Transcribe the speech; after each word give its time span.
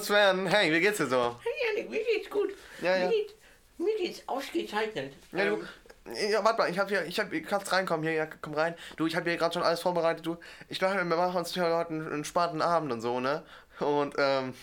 Sven, 0.00 0.46
hey, 0.46 0.72
wie 0.72 0.80
geht's 0.80 0.98
dir 0.98 1.06
so? 1.06 1.36
Hey 1.42 1.52
Janik, 1.76 1.90
mir 1.90 2.04
geht's 2.04 2.30
gut. 2.30 2.50
Ja, 2.82 2.96
ja. 2.96 3.08
Mir, 3.08 3.12
geht's, 3.12 3.34
mir 3.78 3.96
geht's 3.96 4.22
ausgezeichnet. 4.26 5.12
Ja, 5.32 5.44
du, 5.46 5.56
Ähm, 5.56 6.30
ja, 6.30 6.42
warte 6.44 6.58
mal, 6.58 6.70
ich 6.70 6.78
hab 6.78 6.88
hier, 6.88 7.04
ich 7.04 7.18
hab, 7.20 7.30
du 7.30 7.42
kannst 7.42 7.70
reinkommen 7.72 8.02
hier, 8.02 8.14
ja, 8.14 8.26
komm 8.26 8.54
rein. 8.54 8.74
Du, 8.96 9.06
ich 9.06 9.14
hab 9.14 9.24
hier 9.24 9.36
gerade 9.36 9.54
schon 9.54 9.62
alles 9.62 9.80
vorbereitet, 9.80 10.24
du. 10.26 10.36
Ich 10.68 10.78
glaube, 10.78 10.96
wir 10.96 11.04
machen 11.04 11.36
uns 11.36 11.56
heute 11.56 11.90
einen, 11.90 12.12
einen 12.12 12.24
späten 12.24 12.62
Abend 12.62 12.92
und 12.92 13.00
so, 13.00 13.20
ne? 13.20 13.44
Und, 13.80 14.14
ähm, 14.18 14.54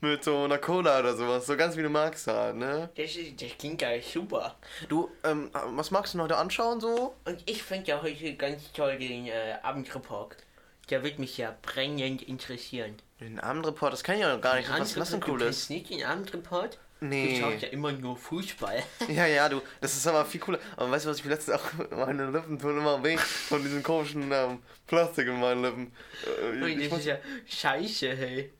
mit 0.00 0.22
so 0.22 0.44
einer 0.44 0.58
Cola 0.58 1.00
oder 1.00 1.16
sowas, 1.16 1.46
so 1.46 1.56
ganz 1.56 1.76
wie 1.76 1.82
du 1.82 1.88
magst 1.88 2.28
halt, 2.28 2.56
ne? 2.56 2.88
das, 2.96 3.16
ist, 3.16 3.42
das 3.42 3.58
klingt 3.58 3.82
ja 3.82 4.00
super. 4.00 4.54
Du, 4.88 5.10
ähm, 5.24 5.50
was 5.52 5.90
magst 5.90 6.14
du 6.14 6.20
heute 6.20 6.36
anschauen 6.36 6.80
so? 6.80 7.16
Und 7.24 7.42
ich 7.46 7.62
finde 7.62 7.88
ja 7.88 8.02
heute 8.02 8.34
ganz 8.34 8.72
toll 8.72 8.96
den 8.98 9.26
äh, 9.26 9.56
Abendreport. 9.62 10.36
Der 10.90 11.02
wird 11.02 11.18
mich 11.18 11.36
ja 11.36 11.54
brennend 11.62 12.22
interessieren. 12.22 12.96
Den 13.20 13.40
Abendreport, 13.40 13.92
das 13.92 14.04
kenn 14.04 14.16
ich 14.16 14.20
ja 14.20 14.36
gar 14.36 14.56
nicht. 14.56 14.70
Was 14.70 14.88
ist 14.88 14.96
das 14.96 15.10
denn 15.10 15.20
cooles? 15.20 15.44
kennst 15.44 15.70
nicht 15.70 15.90
den 15.90 16.04
Abendreport? 16.04 16.78
Nee. 17.00 17.34
Du 17.34 17.40
schaust 17.40 17.62
ja 17.62 17.68
immer 17.68 17.92
nur 17.92 18.16
Fußball. 18.16 18.82
Ja, 19.08 19.26
ja, 19.26 19.48
du, 19.48 19.62
das 19.80 19.96
ist 19.96 20.06
aber 20.06 20.24
viel 20.24 20.40
cooler. 20.40 20.58
Aber 20.76 20.90
weißt 20.90 21.06
du, 21.06 21.10
was 21.10 21.18
ich 21.18 21.24
letztens 21.24 21.58
auch, 21.58 21.90
meine 21.90 22.30
Lippen 22.30 22.58
tun 22.58 22.78
immer 22.78 23.02
weh 23.02 23.16
von 23.16 23.62
diesem 23.62 23.82
komischen 23.82 24.30
ähm, 24.32 24.58
Plastik 24.86 25.28
in 25.28 25.40
meinen 25.40 25.62
Lippen. 25.62 25.92
Äh, 26.42 26.72
ich, 26.72 26.78
ich 26.78 26.90
das 26.90 26.98
ist 27.00 27.06
ja 27.06 27.18
scheiße, 27.46 28.16
hey. 28.16 28.52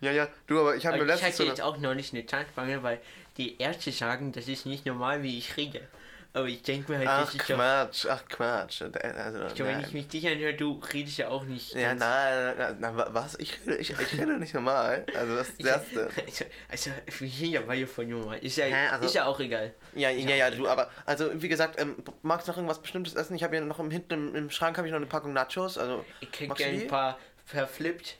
ja, 0.00 0.10
ja, 0.10 0.28
du, 0.46 0.60
aber 0.60 0.76
ich 0.76 0.86
habe 0.86 0.96
mir 0.96 1.02
Und 1.02 1.08
ich 1.08 1.14
letztens 1.14 1.34
hatte 1.34 1.44
so 1.44 1.48
jetzt 1.48 1.60
auch 1.60 1.78
noch 1.78 1.94
nicht 1.94 2.12
eine 2.12 2.26
Zahnspange, 2.26 2.82
weil 2.82 3.00
die 3.36 3.60
Ärzte 3.60 3.92
sagen, 3.92 4.32
das 4.32 4.48
ist 4.48 4.66
nicht 4.66 4.86
normal, 4.86 5.22
wie 5.22 5.38
ich 5.38 5.56
rede. 5.56 5.88
Aber 6.36 6.48
ich 6.48 6.62
denke 6.62 6.90
mir 6.90 6.98
halt, 6.98 7.08
Ach 7.08 7.32
ja... 7.32 7.54
Quatsch, 7.54 8.06
ach 8.10 8.24
Quatsch. 8.28 8.82
Also, 8.82 9.46
Ich 9.46 9.54
glaube, 9.54 9.70
wenn 9.70 9.80
ich 9.82 9.92
mich 9.92 10.08
dich 10.08 10.26
anhöre, 10.26 10.52
du 10.54 10.80
redest 10.92 11.18
ja 11.18 11.28
auch 11.28 11.44
nicht. 11.44 11.72
Ja, 11.74 11.94
nein, 11.94 12.56
nein, 12.58 12.76
nein, 12.80 12.96
wa- 12.96 13.08
was? 13.12 13.38
Ich 13.38 13.56
rede, 13.64 13.76
ich, 13.76 13.90
ich 13.90 14.12
rede 14.20 14.36
nicht 14.36 14.52
normal. 14.52 15.06
Also 15.16 15.36
das 15.36 15.50
ist 15.50 15.60
Ich, 15.60 15.64
das 15.66 15.76
Erste. 15.92 16.10
also, 16.26 16.44
also, 16.68 16.90
wir 17.20 17.28
sind 17.28 17.50
ja 17.52 17.86
von 17.86 18.08
normal. 18.08 18.38
Ist 18.38 18.56
ja, 18.56 18.64
Hä, 18.64 18.88
also- 18.90 19.06
ist 19.06 19.14
ja 19.14 19.26
auch 19.26 19.38
egal. 19.38 19.74
Ja, 19.94 20.10
ja, 20.10 20.34
ja, 20.34 20.50
du, 20.50 20.66
aber, 20.66 20.90
also 21.06 21.30
wie 21.40 21.48
gesagt, 21.48 21.80
ähm, 21.80 22.02
magst 22.22 22.48
du 22.48 22.50
noch 22.50 22.58
irgendwas 22.58 22.82
Bestimmtes 22.82 23.14
essen? 23.14 23.36
Ich 23.36 23.44
habe 23.44 23.56
hier 23.56 23.64
noch 23.64 23.78
im, 23.78 23.92
hinten 23.92 24.14
im, 24.14 24.34
im 24.34 24.50
Schrank 24.50 24.76
habe 24.76 24.88
ich 24.88 24.92
noch 24.92 24.98
eine 24.98 25.06
Packung 25.06 25.34
Nachos, 25.34 25.78
also 25.78 26.04
Ich 26.18 26.32
krieg 26.32 26.52
gerne 26.56 26.80
ein 26.82 26.88
paar 26.88 27.16
verflippt. 27.44 28.18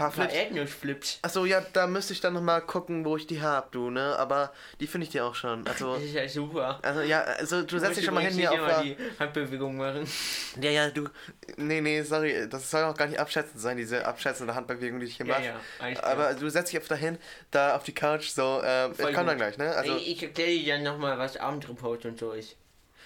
Paar 0.00 0.12
Flips. 0.12 0.34
Erdnussflips. 0.34 1.20
Achso, 1.22 1.44
ja, 1.44 1.60
da 1.72 1.86
müsste 1.86 2.12
ich 2.14 2.20
dann 2.20 2.34
noch 2.34 2.42
mal 2.42 2.60
gucken, 2.60 3.04
wo 3.04 3.16
ich 3.16 3.26
die 3.26 3.42
hab, 3.42 3.72
du, 3.72 3.90
ne? 3.90 4.16
Aber 4.18 4.52
die 4.80 4.86
finde 4.86 5.06
ich 5.06 5.10
dir 5.12 5.24
auch 5.26 5.34
schon. 5.34 5.66
Also, 5.66 5.94
Das 5.96 6.04
ist 6.04 6.14
ja 6.14 6.28
super. 6.28 6.80
also 6.82 7.02
ja, 7.02 7.22
also 7.22 7.62
du 7.62 7.78
setzt 7.78 7.98
dich 7.98 8.04
schon 8.06 8.14
mal 8.14 8.22
hin 8.24 8.34
hier 8.34 8.52
auf 8.54 8.60
mal 8.60 8.66
der... 8.66 8.82
die 8.82 8.96
Handbewegung 9.18 9.76
machen. 9.76 10.06
Ja, 10.60 10.70
ja, 10.70 10.90
du... 10.90 11.08
Nee, 11.56 11.80
nee, 11.80 12.02
sorry, 12.02 12.48
das 12.48 12.70
soll 12.70 12.84
auch 12.84 12.96
gar 12.96 13.06
nicht 13.06 13.18
abschätzend 13.20 13.60
sein, 13.60 13.76
diese 13.76 14.04
abschätzende 14.06 14.54
Handbewegung, 14.54 15.00
die 15.00 15.06
ich 15.06 15.16
hier 15.16 15.26
Ja, 15.26 15.38
mache. 15.38 15.42
ja. 15.42 15.60
Aber 16.02 16.34
du 16.34 16.48
setzt 16.50 16.72
dich 16.72 16.76
einfach 16.78 16.88
dahin, 16.96 17.18
da 17.50 17.76
auf 17.76 17.84
die 17.84 17.94
Couch, 17.94 18.28
so, 18.30 18.60
ähm, 18.64 18.92
ich 18.98 18.98
Voll 18.98 19.12
komm 19.12 19.26
dann 19.26 19.36
gleich, 19.36 19.58
ne? 19.58 19.70
Also, 19.74 19.96
ich 19.96 20.08
ich 20.12 20.22
erkläre 20.22 20.50
dir 20.50 20.74
dann 20.74 20.82
nochmal, 20.84 21.18
was 21.18 21.36
Abendreport 21.36 22.04
und 22.06 22.18
so 22.18 22.32
ist. 22.32 22.56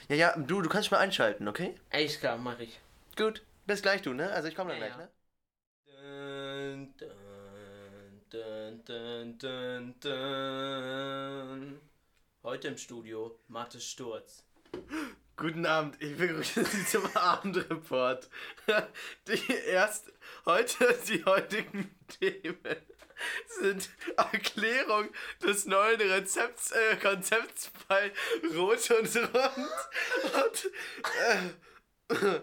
ja, 0.09 0.17
ja, 0.17 0.35
du, 0.37 0.63
du 0.63 0.69
kannst 0.69 0.91
mal 0.91 0.99
einschalten, 0.99 1.49
okay? 1.49 1.75
Alles 1.91 2.19
klar, 2.21 2.37
mach 2.37 2.59
ich. 2.61 2.79
Gut, 3.17 3.43
bis 3.67 3.83
gleich, 3.83 4.03
du, 4.03 4.13
ne? 4.15 4.31
Also 4.31 4.47
ich 4.49 4.55
komm 4.55 4.69
dann 4.69 4.77
Ja, 4.77 4.79
gleich, 4.79 4.91
ja. 4.91 4.97
ne? 4.97 5.09
Dun, 5.87 5.95
dun, 8.31 9.39
dun, 9.39 9.95
dun. 10.01 11.81
Heute 12.43 12.69
im 12.69 12.77
Studio 12.77 13.39
Mathis 13.49 13.85
Sturz. 13.85 14.45
Guten 15.37 15.67
Abend, 15.67 16.01
ich 16.03 16.17
begrüße 16.17 16.65
Sie 16.65 16.85
zum 16.87 17.05
Abendreport. 17.15 18.29
Die 19.29 19.53
erst 19.69 20.13
heute 20.47 20.99
die 21.09 21.25
heutigen 21.25 21.95
Themen 22.09 22.77
sind 23.61 23.89
Erklärung 24.17 25.09
des 25.43 25.67
neuen 25.67 26.01
Rezepts, 26.01 26.73
äh, 26.73 26.97
Konzepts 26.97 27.71
bei 27.89 28.13
Rot 28.57 28.91
und 28.91 29.17
Rund 29.17 29.71
und 30.35 30.71
äh, 32.09 32.41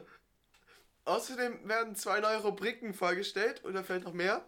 außerdem 1.06 1.68
werden 1.68 1.96
zwei 1.96 2.20
neue 2.20 2.38
Rubriken 2.38 2.94
vorgestellt 2.94 3.64
oder 3.64 3.84
vielleicht 3.84 4.06
noch 4.06 4.14
mehr. 4.14 4.46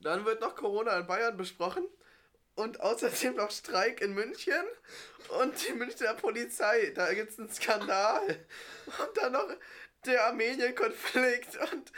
Dann 0.00 0.24
wird 0.24 0.40
noch 0.40 0.54
Corona 0.54 0.98
in 0.98 1.06
Bayern 1.06 1.36
besprochen 1.36 1.86
und 2.54 2.80
außerdem 2.80 3.36
noch 3.36 3.50
Streik 3.50 4.00
in 4.00 4.14
München 4.14 4.64
und 5.40 5.66
die 5.66 5.72
Münchner 5.72 6.14
Polizei. 6.14 6.92
Da 6.94 7.12
gibt 7.14 7.32
es 7.32 7.38
einen 7.38 7.50
Skandal. 7.50 8.46
Und 8.86 9.16
dann 9.16 9.32
noch 9.32 9.48
der 10.04 10.26
Armenien-Konflikt 10.26 11.56
und 11.56 11.92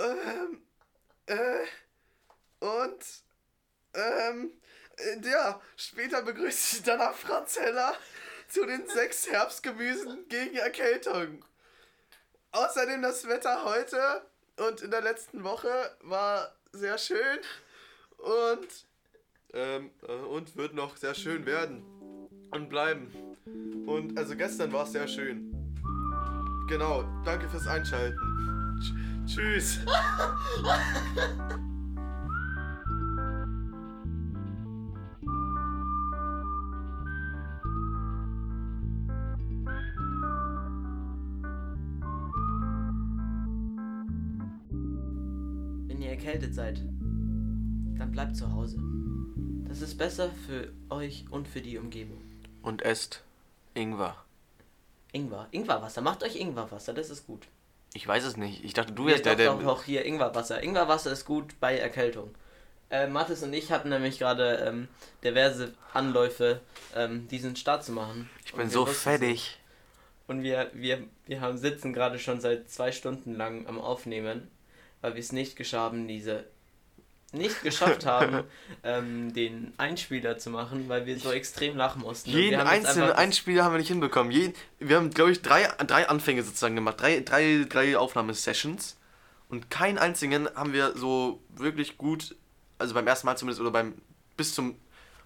ähm, 0.00 0.62
äh, 1.26 1.66
und 2.60 3.04
ähm, 3.94 4.52
äh, 4.98 5.28
ja, 5.28 5.60
später 5.76 6.22
begrüße 6.22 6.76
ich 6.76 6.82
dann 6.82 7.00
auch 7.00 7.14
Franz 7.14 7.58
Heller 7.58 7.96
zu 8.48 8.66
den 8.66 8.86
sechs 8.88 9.28
Herbstgemüsen 9.30 10.28
gegen 10.28 10.56
Erkältung. 10.56 11.44
Außerdem 12.52 13.02
das 13.02 13.26
Wetter 13.28 13.64
heute 13.64 14.22
und 14.68 14.80
in 14.80 14.90
der 14.90 15.02
letzten 15.02 15.44
Woche 15.44 15.68
war 16.02 16.52
sehr 16.72 16.98
schön 16.98 17.38
und 18.18 18.68
ähm, 19.52 19.90
äh, 20.06 20.12
und 20.12 20.56
wird 20.56 20.74
noch 20.74 20.96
sehr 20.96 21.14
schön 21.14 21.46
werden 21.46 21.82
und 22.50 22.68
bleiben. 22.68 23.12
Und 23.86 24.18
also 24.18 24.36
gestern 24.36 24.72
war 24.72 24.84
es 24.84 24.92
sehr 24.92 25.08
schön. 25.08 25.54
Genau, 26.68 27.04
danke 27.24 27.48
fürs 27.48 27.66
Einschalten. 27.66 28.18
Tsch- 28.80 29.26
Tschüss. 29.34 29.78
erkältet 46.28 46.54
seid, 46.54 46.76
dann 47.96 48.10
bleibt 48.12 48.36
zu 48.36 48.52
Hause. 48.52 48.78
Das 49.66 49.80
ist 49.80 49.96
besser 49.96 50.30
für 50.46 50.70
euch 50.90 51.24
und 51.30 51.48
für 51.48 51.62
die 51.62 51.78
Umgebung. 51.78 52.20
Und 52.60 52.82
esst 52.82 53.22
Ingwer. 53.72 54.14
Ingwer. 55.12 55.48
Ingwerwasser. 55.52 56.02
Macht 56.02 56.22
euch 56.22 56.36
Ingwerwasser, 56.36 56.92
das 56.92 57.08
ist 57.08 57.26
gut. 57.26 57.46
Ich 57.94 58.06
weiß 58.06 58.24
es 58.24 58.36
nicht. 58.36 58.62
Ich 58.62 58.74
dachte, 58.74 58.92
du 58.92 59.06
wärst 59.06 59.24
der, 59.24 59.36
der. 59.36 59.54
doch, 59.54 59.62
doch, 59.62 59.84
hier 59.84 60.04
Ingwerwasser. 60.04 60.62
Ingwerwasser 60.62 61.12
ist 61.12 61.24
gut 61.24 61.58
bei 61.60 61.78
Erkältung. 61.78 62.34
Äh, 62.90 63.06
Mathis 63.06 63.42
und 63.42 63.54
ich 63.54 63.72
hatten 63.72 63.88
nämlich 63.88 64.18
gerade 64.18 64.56
ähm, 64.66 64.88
diverse 65.24 65.72
Anläufe, 65.94 66.60
ähm, 66.94 67.26
diesen 67.28 67.56
Start 67.56 67.84
zu 67.84 67.92
machen. 67.92 68.28
Ich 68.44 68.52
bin 68.52 68.68
so 68.68 68.84
fettig. 68.84 69.58
Und 70.26 70.42
wir, 70.42 70.70
wir, 70.74 71.04
wir 71.24 71.40
haben 71.40 71.56
sitzen 71.56 71.94
gerade 71.94 72.18
schon 72.18 72.42
seit 72.42 72.68
zwei 72.68 72.92
Stunden 72.92 73.34
lang 73.34 73.66
am 73.66 73.80
Aufnehmen, 73.80 74.50
weil 75.00 75.14
wir 75.14 75.20
es 75.20 75.32
nicht 75.32 75.56
geschafft 75.56 75.92
haben, 75.92 76.08
diese 76.08 76.44
nicht 77.32 77.62
geschafft 77.62 78.06
haben, 78.06 78.44
ähm, 78.82 79.34
den 79.34 79.74
Einspieler 79.76 80.38
zu 80.38 80.50
machen, 80.50 80.88
weil 80.88 81.04
wir 81.06 81.18
so 81.18 81.30
extrem 81.30 81.76
lachen 81.76 82.02
mussten. 82.02 82.30
Jeden 82.30 82.60
einzelnen 82.60 83.12
Einspieler 83.12 83.64
haben 83.64 83.74
wir 83.74 83.78
nicht 83.78 83.88
hinbekommen. 83.88 84.32
Jeden, 84.32 84.54
wir 84.78 84.96
haben, 84.96 85.10
glaube 85.10 85.32
ich, 85.32 85.42
drei, 85.42 85.68
drei 85.86 86.08
Anfänge 86.08 86.42
sozusagen 86.42 86.74
gemacht. 86.74 87.00
Drei, 87.00 87.20
drei, 87.20 87.66
drei 87.68 87.98
Aufnahmesessions. 87.98 88.96
Und 89.50 89.70
keinen 89.70 89.98
einzigen 89.98 90.48
haben 90.54 90.72
wir 90.72 90.96
so 90.96 91.42
wirklich 91.50 91.98
gut, 91.98 92.34
also 92.78 92.94
beim 92.94 93.06
ersten 93.06 93.26
Mal 93.26 93.36
zumindest, 93.36 93.60
oder 93.60 93.70
beim 93.70 93.94
bis 94.36 94.54
zum 94.54 94.76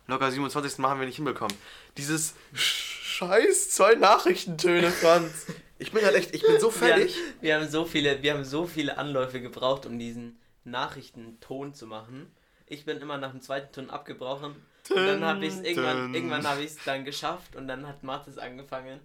locker 0.06 0.31
27. 0.31 0.78
Mal 0.78 0.91
haben 0.91 1.00
wir 1.00 1.06
nicht 1.06 1.16
hinbekommen. 1.16 1.56
Dieses 1.97 2.34
scheiß 2.53 3.71
zwei 3.71 3.94
Nachrichtentöne, 3.94 4.91
Franz. 4.91 5.47
Ich 5.82 5.93
bin 5.93 6.04
halt 6.04 6.15
echt, 6.15 6.34
ich 6.34 6.43
bin 6.43 6.60
so 6.60 6.72
wir, 6.81 6.93
haben, 6.93 6.98
fertig. 7.00 7.16
wir 7.41 7.54
haben 7.56 7.69
so 7.69 7.84
viele, 7.84 8.22
wir 8.22 8.34
haben 8.34 8.44
so 8.44 8.66
viele 8.66 8.98
Anläufe 8.98 9.41
gebraucht, 9.41 9.84
um 9.87 9.98
diesen 9.98 10.38
Nachrichtenton 10.65 11.75
zu 11.75 11.87
machen. 11.87 12.31
Ich 12.66 12.84
bin 12.84 12.98
immer 12.98 13.19
nach 13.19 13.32
dem 13.32 13.41
zweiten 13.43 13.72
Ton 13.72 13.90
abgebrochen. 13.90 14.55
Und 14.90 14.96
dann 14.96 15.25
habe 15.25 15.44
ich 15.46 15.55
es 15.55 15.61
irgendwann, 15.61 16.14
irgendwann 16.14 16.46
habe 16.46 16.61
ich 16.62 16.70
es 16.73 16.84
dann 16.84 17.05
geschafft 17.05 17.55
und 17.56 17.69
dann 17.69 17.87
hat 17.87 18.02
Mathis 18.02 18.38
angefangen. 18.38 19.00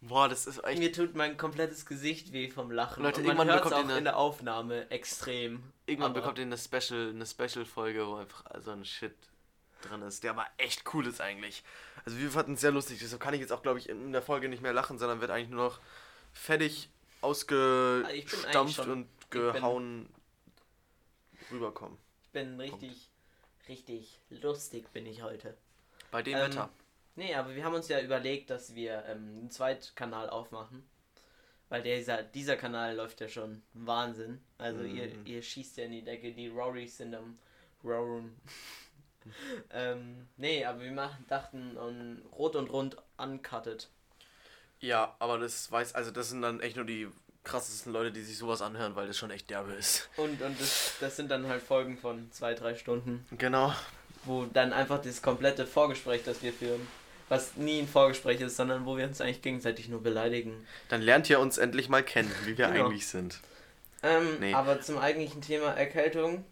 Boah, 0.00 0.28
das 0.28 0.46
ist 0.46 0.62
echt. 0.64 0.78
Mir 0.78 0.92
tut 0.92 1.14
mein 1.14 1.36
komplettes 1.36 1.84
Gesicht 1.86 2.32
weh 2.32 2.48
vom 2.50 2.70
Lachen. 2.70 3.02
Leute, 3.02 3.20
und 3.20 3.26
man 3.26 3.36
irgendwann 3.38 3.56
bekommt 3.56 3.74
auch 3.74 3.84
eine- 3.84 3.98
in 3.98 4.04
der 4.04 4.16
Aufnahme 4.16 4.90
extrem. 4.90 5.62
Irgendwann 5.86 6.12
Aber- 6.12 6.20
bekommt 6.20 6.38
ihr 6.38 6.44
eine 6.44 6.58
Special, 6.58 7.10
eine 7.10 7.26
Special-Folge, 7.26 8.06
wo 8.06 8.14
einfach 8.16 8.44
so 8.60 8.70
ein 8.70 8.84
Shit 8.84 9.14
drin 9.82 10.02
ist, 10.02 10.22
der 10.24 10.30
aber 10.32 10.46
echt 10.56 10.82
cool 10.94 11.06
ist 11.06 11.20
eigentlich. 11.20 11.62
Also 12.04 12.18
wir 12.18 12.30
fanden 12.30 12.54
es 12.54 12.60
sehr 12.60 12.70
lustig, 12.72 12.98
deshalb 13.00 13.20
kann 13.20 13.34
ich 13.34 13.40
jetzt 13.40 13.52
auch, 13.52 13.62
glaube 13.62 13.78
ich, 13.78 13.88
in 13.88 14.12
der 14.12 14.22
Folge 14.22 14.48
nicht 14.48 14.62
mehr 14.62 14.72
lachen, 14.72 14.98
sondern 14.98 15.20
wird 15.20 15.30
eigentlich 15.30 15.50
nur 15.50 15.64
noch 15.64 15.80
fertig 16.32 16.88
Ah, 17.22 17.26
ausgestampft 17.26 18.74
schon- 18.76 18.90
und 18.90 19.08
ich 19.22 19.26
bin- 19.30 19.52
gehauen 19.52 20.08
rüberkommen. 21.50 21.98
Ich 22.24 22.30
bin 22.30 22.60
richtig, 22.60 23.10
richtig 23.68 24.18
lustig 24.30 24.92
bin 24.92 25.06
ich 25.06 25.22
heute. 25.22 25.56
Bei 26.10 26.22
dem 26.22 26.34
Ähm, 26.36 26.42
Wetter. 26.50 26.70
Nee, 27.16 27.34
aber 27.34 27.54
wir 27.54 27.64
haben 27.64 27.74
uns 27.74 27.88
ja 27.88 28.00
überlegt, 28.00 28.50
dass 28.50 28.74
wir 28.74 29.04
ähm, 29.06 29.38
einen 29.40 29.50
Zweitkanal 29.50 30.28
aufmachen. 30.30 30.86
Weil 31.68 31.82
dieser, 31.82 32.22
dieser 32.22 32.56
Kanal 32.56 32.94
läuft 32.94 33.20
ja 33.20 33.28
schon 33.28 33.62
Wahnsinn. 33.72 34.40
Also 34.58 34.82
Mhm. 34.82 34.94
ihr, 34.96 35.26
ihr 35.26 35.42
schießt 35.42 35.78
ja 35.78 35.84
in 35.84 35.92
die 35.92 36.02
Decke, 36.04 36.32
die 36.32 36.46
Rorys 36.48 36.98
sind 36.98 37.14
am 37.14 37.38
Roaren. 37.82 38.36
ähm, 39.72 40.26
nee, 40.36 40.64
aber 40.64 40.80
wir 40.80 40.92
machen, 40.92 41.24
dachten 41.28 41.76
an 41.78 42.22
Rot 42.36 42.56
und 42.56 42.68
Rund 42.68 42.96
uncutted. 43.16 43.88
Ja, 44.80 45.14
aber 45.18 45.38
das 45.38 45.70
weiß, 45.72 45.94
also 45.94 46.10
das 46.10 46.28
sind 46.30 46.42
dann 46.42 46.60
echt 46.60 46.76
nur 46.76 46.84
die 46.84 47.08
krassesten 47.44 47.92
Leute, 47.92 48.12
die 48.12 48.22
sich 48.22 48.36
sowas 48.38 48.60
anhören, 48.60 48.96
weil 48.96 49.06
das 49.06 49.16
schon 49.16 49.30
echt 49.30 49.48
derbe 49.50 49.72
ist. 49.72 50.08
Und, 50.16 50.42
und 50.42 50.60
das, 50.60 50.94
das 51.00 51.16
sind 51.16 51.30
dann 51.30 51.46
halt 51.46 51.62
Folgen 51.62 51.96
von 51.96 52.30
zwei, 52.32 52.54
drei 52.54 52.74
Stunden, 52.74 53.24
Genau. 53.38 53.72
wo 54.24 54.44
dann 54.46 54.72
einfach 54.72 55.00
das 55.00 55.22
komplette 55.22 55.66
Vorgespräch, 55.66 56.22
das 56.24 56.42
wir 56.42 56.52
führen, 56.52 56.86
was 57.28 57.56
nie 57.56 57.78
ein 57.80 57.88
Vorgespräch 57.88 58.40
ist, 58.40 58.56
sondern 58.56 58.84
wo 58.84 58.96
wir 58.96 59.04
uns 59.06 59.20
eigentlich 59.20 59.42
gegenseitig 59.42 59.88
nur 59.88 60.02
beleidigen. 60.02 60.66
Dann 60.88 61.02
lernt 61.02 61.30
ihr 61.30 61.38
uns 61.40 61.56
endlich 61.56 61.88
mal 61.88 62.02
kennen, 62.02 62.32
wie 62.44 62.58
wir 62.58 62.66
Genau. 62.68 62.86
eigentlich 62.86 63.06
sind. 63.06 63.40
Ähm, 64.02 64.38
Nee. 64.40 64.52
Aber 64.52 64.80
zum 64.82 64.98
eigentlichen 64.98 65.40
Thema 65.40 65.70
Erkältung. 65.72 66.44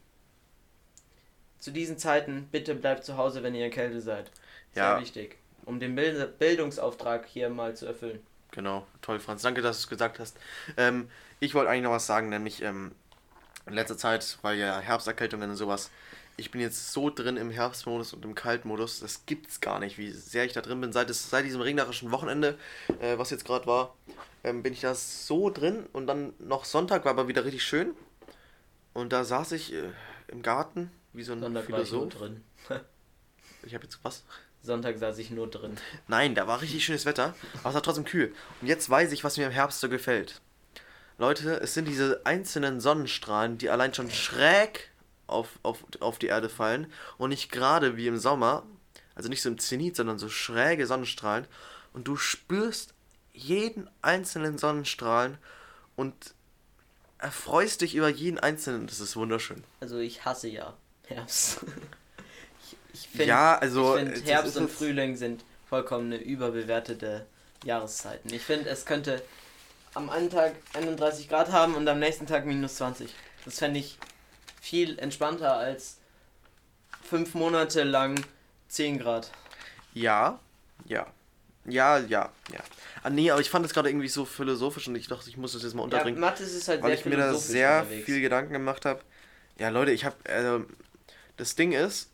Zu 1.64 1.70
diesen 1.70 1.96
Zeiten, 1.96 2.46
bitte 2.52 2.74
bleibt 2.74 3.06
zu 3.06 3.16
Hause, 3.16 3.42
wenn 3.42 3.54
ihr 3.54 3.64
erkältet 3.64 4.02
seid. 4.02 4.30
Sehr 4.74 4.82
Ja. 4.82 5.00
wichtig. 5.00 5.38
Um 5.64 5.80
den 5.80 5.94
Bild 5.94 6.38
Bildungsauftrag 6.38 7.24
hier 7.24 7.48
mal 7.48 7.74
zu 7.74 7.86
erfüllen. 7.86 8.20
Genau, 8.50 8.86
toll, 9.00 9.18
Franz. 9.18 9.40
Danke, 9.40 9.62
dass 9.62 9.78
du 9.78 9.80
es 9.84 9.88
gesagt 9.88 10.18
hast. 10.18 10.36
Ähm, 10.76 11.08
ich 11.40 11.54
wollte 11.54 11.70
eigentlich 11.70 11.84
noch 11.84 11.92
was 11.92 12.06
sagen, 12.06 12.28
nämlich 12.28 12.60
ähm, 12.60 12.92
in 13.64 13.72
letzter 13.72 13.96
Zeit, 13.96 14.36
weil 14.42 14.58
ja 14.58 14.78
Herbsterkältungen 14.78 15.48
und 15.48 15.56
sowas, 15.56 15.90
ich 16.36 16.50
bin 16.50 16.60
jetzt 16.60 16.92
so 16.92 17.08
drin 17.08 17.38
im 17.38 17.50
Herbstmodus 17.50 18.12
und 18.12 18.26
im 18.26 18.34
Kaltmodus, 18.34 19.00
das 19.00 19.24
gibt's 19.24 19.62
gar 19.62 19.78
nicht, 19.78 19.96
wie 19.96 20.10
sehr 20.10 20.44
ich 20.44 20.52
da 20.52 20.60
drin 20.60 20.82
bin. 20.82 20.92
Seit, 20.92 21.08
es, 21.08 21.30
seit 21.30 21.46
diesem 21.46 21.62
regnerischen 21.62 22.10
Wochenende, 22.10 22.58
äh, 23.00 23.16
was 23.16 23.30
jetzt 23.30 23.46
gerade 23.46 23.66
war, 23.66 23.96
ähm, 24.42 24.62
bin 24.62 24.74
ich 24.74 24.82
da 24.82 24.94
so 24.94 25.48
drin 25.48 25.86
und 25.94 26.08
dann 26.08 26.34
noch 26.38 26.66
Sonntag 26.66 27.06
war 27.06 27.12
aber 27.12 27.26
wieder 27.26 27.46
richtig 27.46 27.62
schön. 27.62 27.94
Und 28.92 29.14
da 29.14 29.24
saß 29.24 29.52
ich 29.52 29.72
äh, 29.72 29.92
im 30.28 30.42
Garten, 30.42 30.90
wie 31.14 31.22
so 31.22 31.32
ein 31.32 31.40
Sonntag 31.40 31.70
war 31.70 31.80
ich 31.80 31.92
nur 31.92 32.10
Philosoph. 32.10 32.20
drin. 32.20 32.44
Ich 33.66 33.74
habe 33.74 33.84
jetzt 33.84 33.98
was? 34.02 34.24
Sonntag 34.62 34.98
saß 34.98 35.18
ich 35.18 35.30
nur 35.30 35.48
drin. 35.48 35.76
Nein, 36.08 36.34
da 36.34 36.46
war 36.46 36.60
richtig 36.60 36.84
schönes 36.84 37.06
Wetter, 37.06 37.34
aber 37.60 37.68
es 37.68 37.74
war 37.74 37.82
trotzdem 37.82 38.04
kühl. 38.04 38.34
Und 38.60 38.66
jetzt 38.66 38.88
weiß 38.88 39.12
ich, 39.12 39.24
was 39.24 39.36
mir 39.36 39.46
im 39.46 39.52
Herbst 39.52 39.80
so 39.80 39.88
gefällt. 39.88 40.40
Leute, 41.18 41.60
es 41.60 41.74
sind 41.74 41.86
diese 41.86 42.24
einzelnen 42.24 42.80
Sonnenstrahlen, 42.80 43.58
die 43.58 43.70
allein 43.70 43.94
schon 43.94 44.10
schräg 44.10 44.90
auf, 45.26 45.60
auf, 45.62 45.84
auf 46.00 46.18
die 46.18 46.26
Erde 46.26 46.48
fallen 46.48 46.90
und 47.18 47.30
nicht 47.30 47.52
gerade 47.52 47.96
wie 47.96 48.06
im 48.06 48.18
Sommer, 48.18 48.64
also 49.14 49.28
nicht 49.28 49.42
so 49.42 49.48
im 49.48 49.58
Zenit, 49.58 49.96
sondern 49.96 50.18
so 50.18 50.28
schräge 50.28 50.86
Sonnenstrahlen. 50.86 51.46
Und 51.92 52.08
du 52.08 52.16
spürst 52.16 52.94
jeden 53.32 53.88
einzelnen 54.02 54.58
Sonnenstrahlen 54.58 55.38
und 55.94 56.34
erfreust 57.18 57.80
dich 57.82 57.94
über 57.94 58.08
jeden 58.08 58.38
einzelnen. 58.38 58.86
Das 58.86 59.00
ist 59.00 59.14
wunderschön. 59.14 59.62
Also 59.80 59.98
ich 59.98 60.24
hasse 60.24 60.48
ja 60.48 60.76
Herbst. 61.06 61.60
ich 62.62 62.76
ich 62.92 63.08
finde 63.08 63.24
ja, 63.26 63.58
also 63.58 63.96
ich 63.96 64.02
find, 64.08 64.26
Herbst 64.26 64.56
und 64.56 64.70
Frühling 64.70 65.16
sind 65.16 65.44
vollkommen 65.68 66.12
eine 66.12 66.22
überbewertete 66.22 67.26
Jahreszeiten. 67.64 68.32
Ich 68.32 68.42
finde, 68.42 68.68
es 68.70 68.84
könnte 68.86 69.22
am 69.94 70.10
einen 70.10 70.30
Tag 70.30 70.54
31 70.74 71.28
Grad 71.28 71.52
haben 71.52 71.74
und 71.74 71.86
am 71.88 71.98
nächsten 71.98 72.26
Tag 72.26 72.46
minus 72.46 72.76
20. 72.76 73.14
Das 73.44 73.58
fände 73.58 73.80
ich 73.80 73.98
viel 74.60 74.98
entspannter 74.98 75.56
als 75.56 75.98
fünf 77.02 77.34
Monate 77.34 77.82
lang 77.84 78.24
10 78.68 78.98
Grad. 78.98 79.30
Ja, 79.92 80.40
ja. 80.86 81.06
Ja, 81.66 81.98
ja, 81.98 82.30
ja. 82.52 82.60
Ah, 83.02 83.10
nee, 83.10 83.30
aber 83.30 83.40
ich 83.40 83.48
fand 83.48 83.64
das 83.64 83.72
gerade 83.72 83.88
irgendwie 83.88 84.08
so 84.08 84.24
philosophisch 84.26 84.86
und 84.88 84.96
ich 84.96 85.08
dachte, 85.08 85.30
ich 85.30 85.36
muss 85.38 85.52
das 85.54 85.62
jetzt 85.62 85.74
mal 85.74 85.82
Ja, 85.82 85.84
unterbringen, 85.84 86.20
Mathis 86.20 86.52
ist 86.52 86.68
halt 86.68 86.82
weil 86.82 86.90
sehr 86.90 86.98
ich 86.98 87.04
mir 87.06 87.16
da 87.16 87.34
sehr 87.34 87.80
unterwegs. 87.80 88.04
viel 88.04 88.20
Gedanken 88.20 88.52
gemacht 88.52 88.84
habe. 88.84 89.00
Ja, 89.58 89.68
Leute, 89.70 89.92
ich 89.92 90.04
habe, 90.04 90.16
also, 90.28 90.66
das 91.36 91.54
Ding 91.54 91.72
ist, 91.72 92.10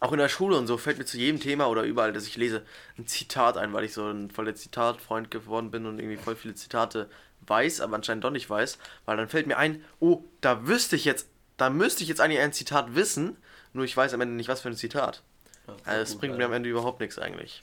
auch 0.00 0.12
in 0.12 0.18
der 0.18 0.28
Schule 0.28 0.56
und 0.56 0.66
so 0.66 0.78
fällt 0.78 0.98
mir 0.98 1.04
zu 1.04 1.18
jedem 1.18 1.40
Thema 1.40 1.68
oder 1.68 1.82
überall, 1.82 2.12
dass 2.12 2.26
ich 2.26 2.36
lese, 2.36 2.62
ein 2.96 3.06
Zitat 3.06 3.56
ein, 3.56 3.72
weil 3.72 3.84
ich 3.84 3.92
so 3.92 4.08
ein 4.08 4.30
voller 4.30 4.54
Zitatfreund 4.54 5.30
geworden 5.30 5.70
bin 5.70 5.86
und 5.86 5.98
irgendwie 5.98 6.16
voll 6.16 6.36
viele 6.36 6.54
Zitate 6.54 7.08
weiß, 7.42 7.80
aber 7.80 7.96
anscheinend 7.96 8.24
doch 8.24 8.30
nicht 8.30 8.48
weiß, 8.48 8.78
weil 9.06 9.16
dann 9.16 9.28
fällt 9.28 9.46
mir 9.46 9.56
ein, 9.58 9.84
oh, 10.00 10.22
da 10.40 10.66
wüsste 10.66 10.96
ich 10.96 11.04
jetzt, 11.04 11.28
da 11.56 11.70
müsste 11.70 12.02
ich 12.02 12.08
jetzt 12.08 12.20
eigentlich 12.20 12.40
ein 12.40 12.52
Zitat 12.52 12.94
wissen, 12.94 13.36
nur 13.72 13.84
ich 13.84 13.96
weiß 13.96 14.14
am 14.14 14.20
Ende 14.20 14.34
nicht, 14.34 14.48
was 14.48 14.60
für 14.60 14.68
ein 14.68 14.76
Zitat. 14.76 15.22
Ja, 15.66 15.74
Also 15.84 16.02
es 16.02 16.16
bringt 16.16 16.38
mir 16.38 16.44
am 16.44 16.52
Ende 16.52 16.68
überhaupt 16.68 17.00
nichts 17.00 17.18
eigentlich. 17.18 17.62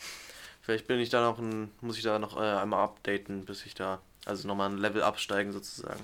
Vielleicht 0.61 0.87
bin 0.87 0.99
ich 0.99 1.09
da 1.09 1.21
noch 1.21 1.39
ein, 1.39 1.71
muss 1.81 1.97
ich 1.97 2.03
da 2.03 2.19
noch 2.19 2.37
äh, 2.37 2.43
einmal 2.43 2.83
updaten, 2.83 3.45
bis 3.45 3.65
ich 3.65 3.75
da, 3.75 4.01
also 4.25 4.47
nochmal 4.47 4.69
ein 4.69 4.77
Level 4.77 5.01
absteigen 5.03 5.51
sozusagen, 5.51 5.99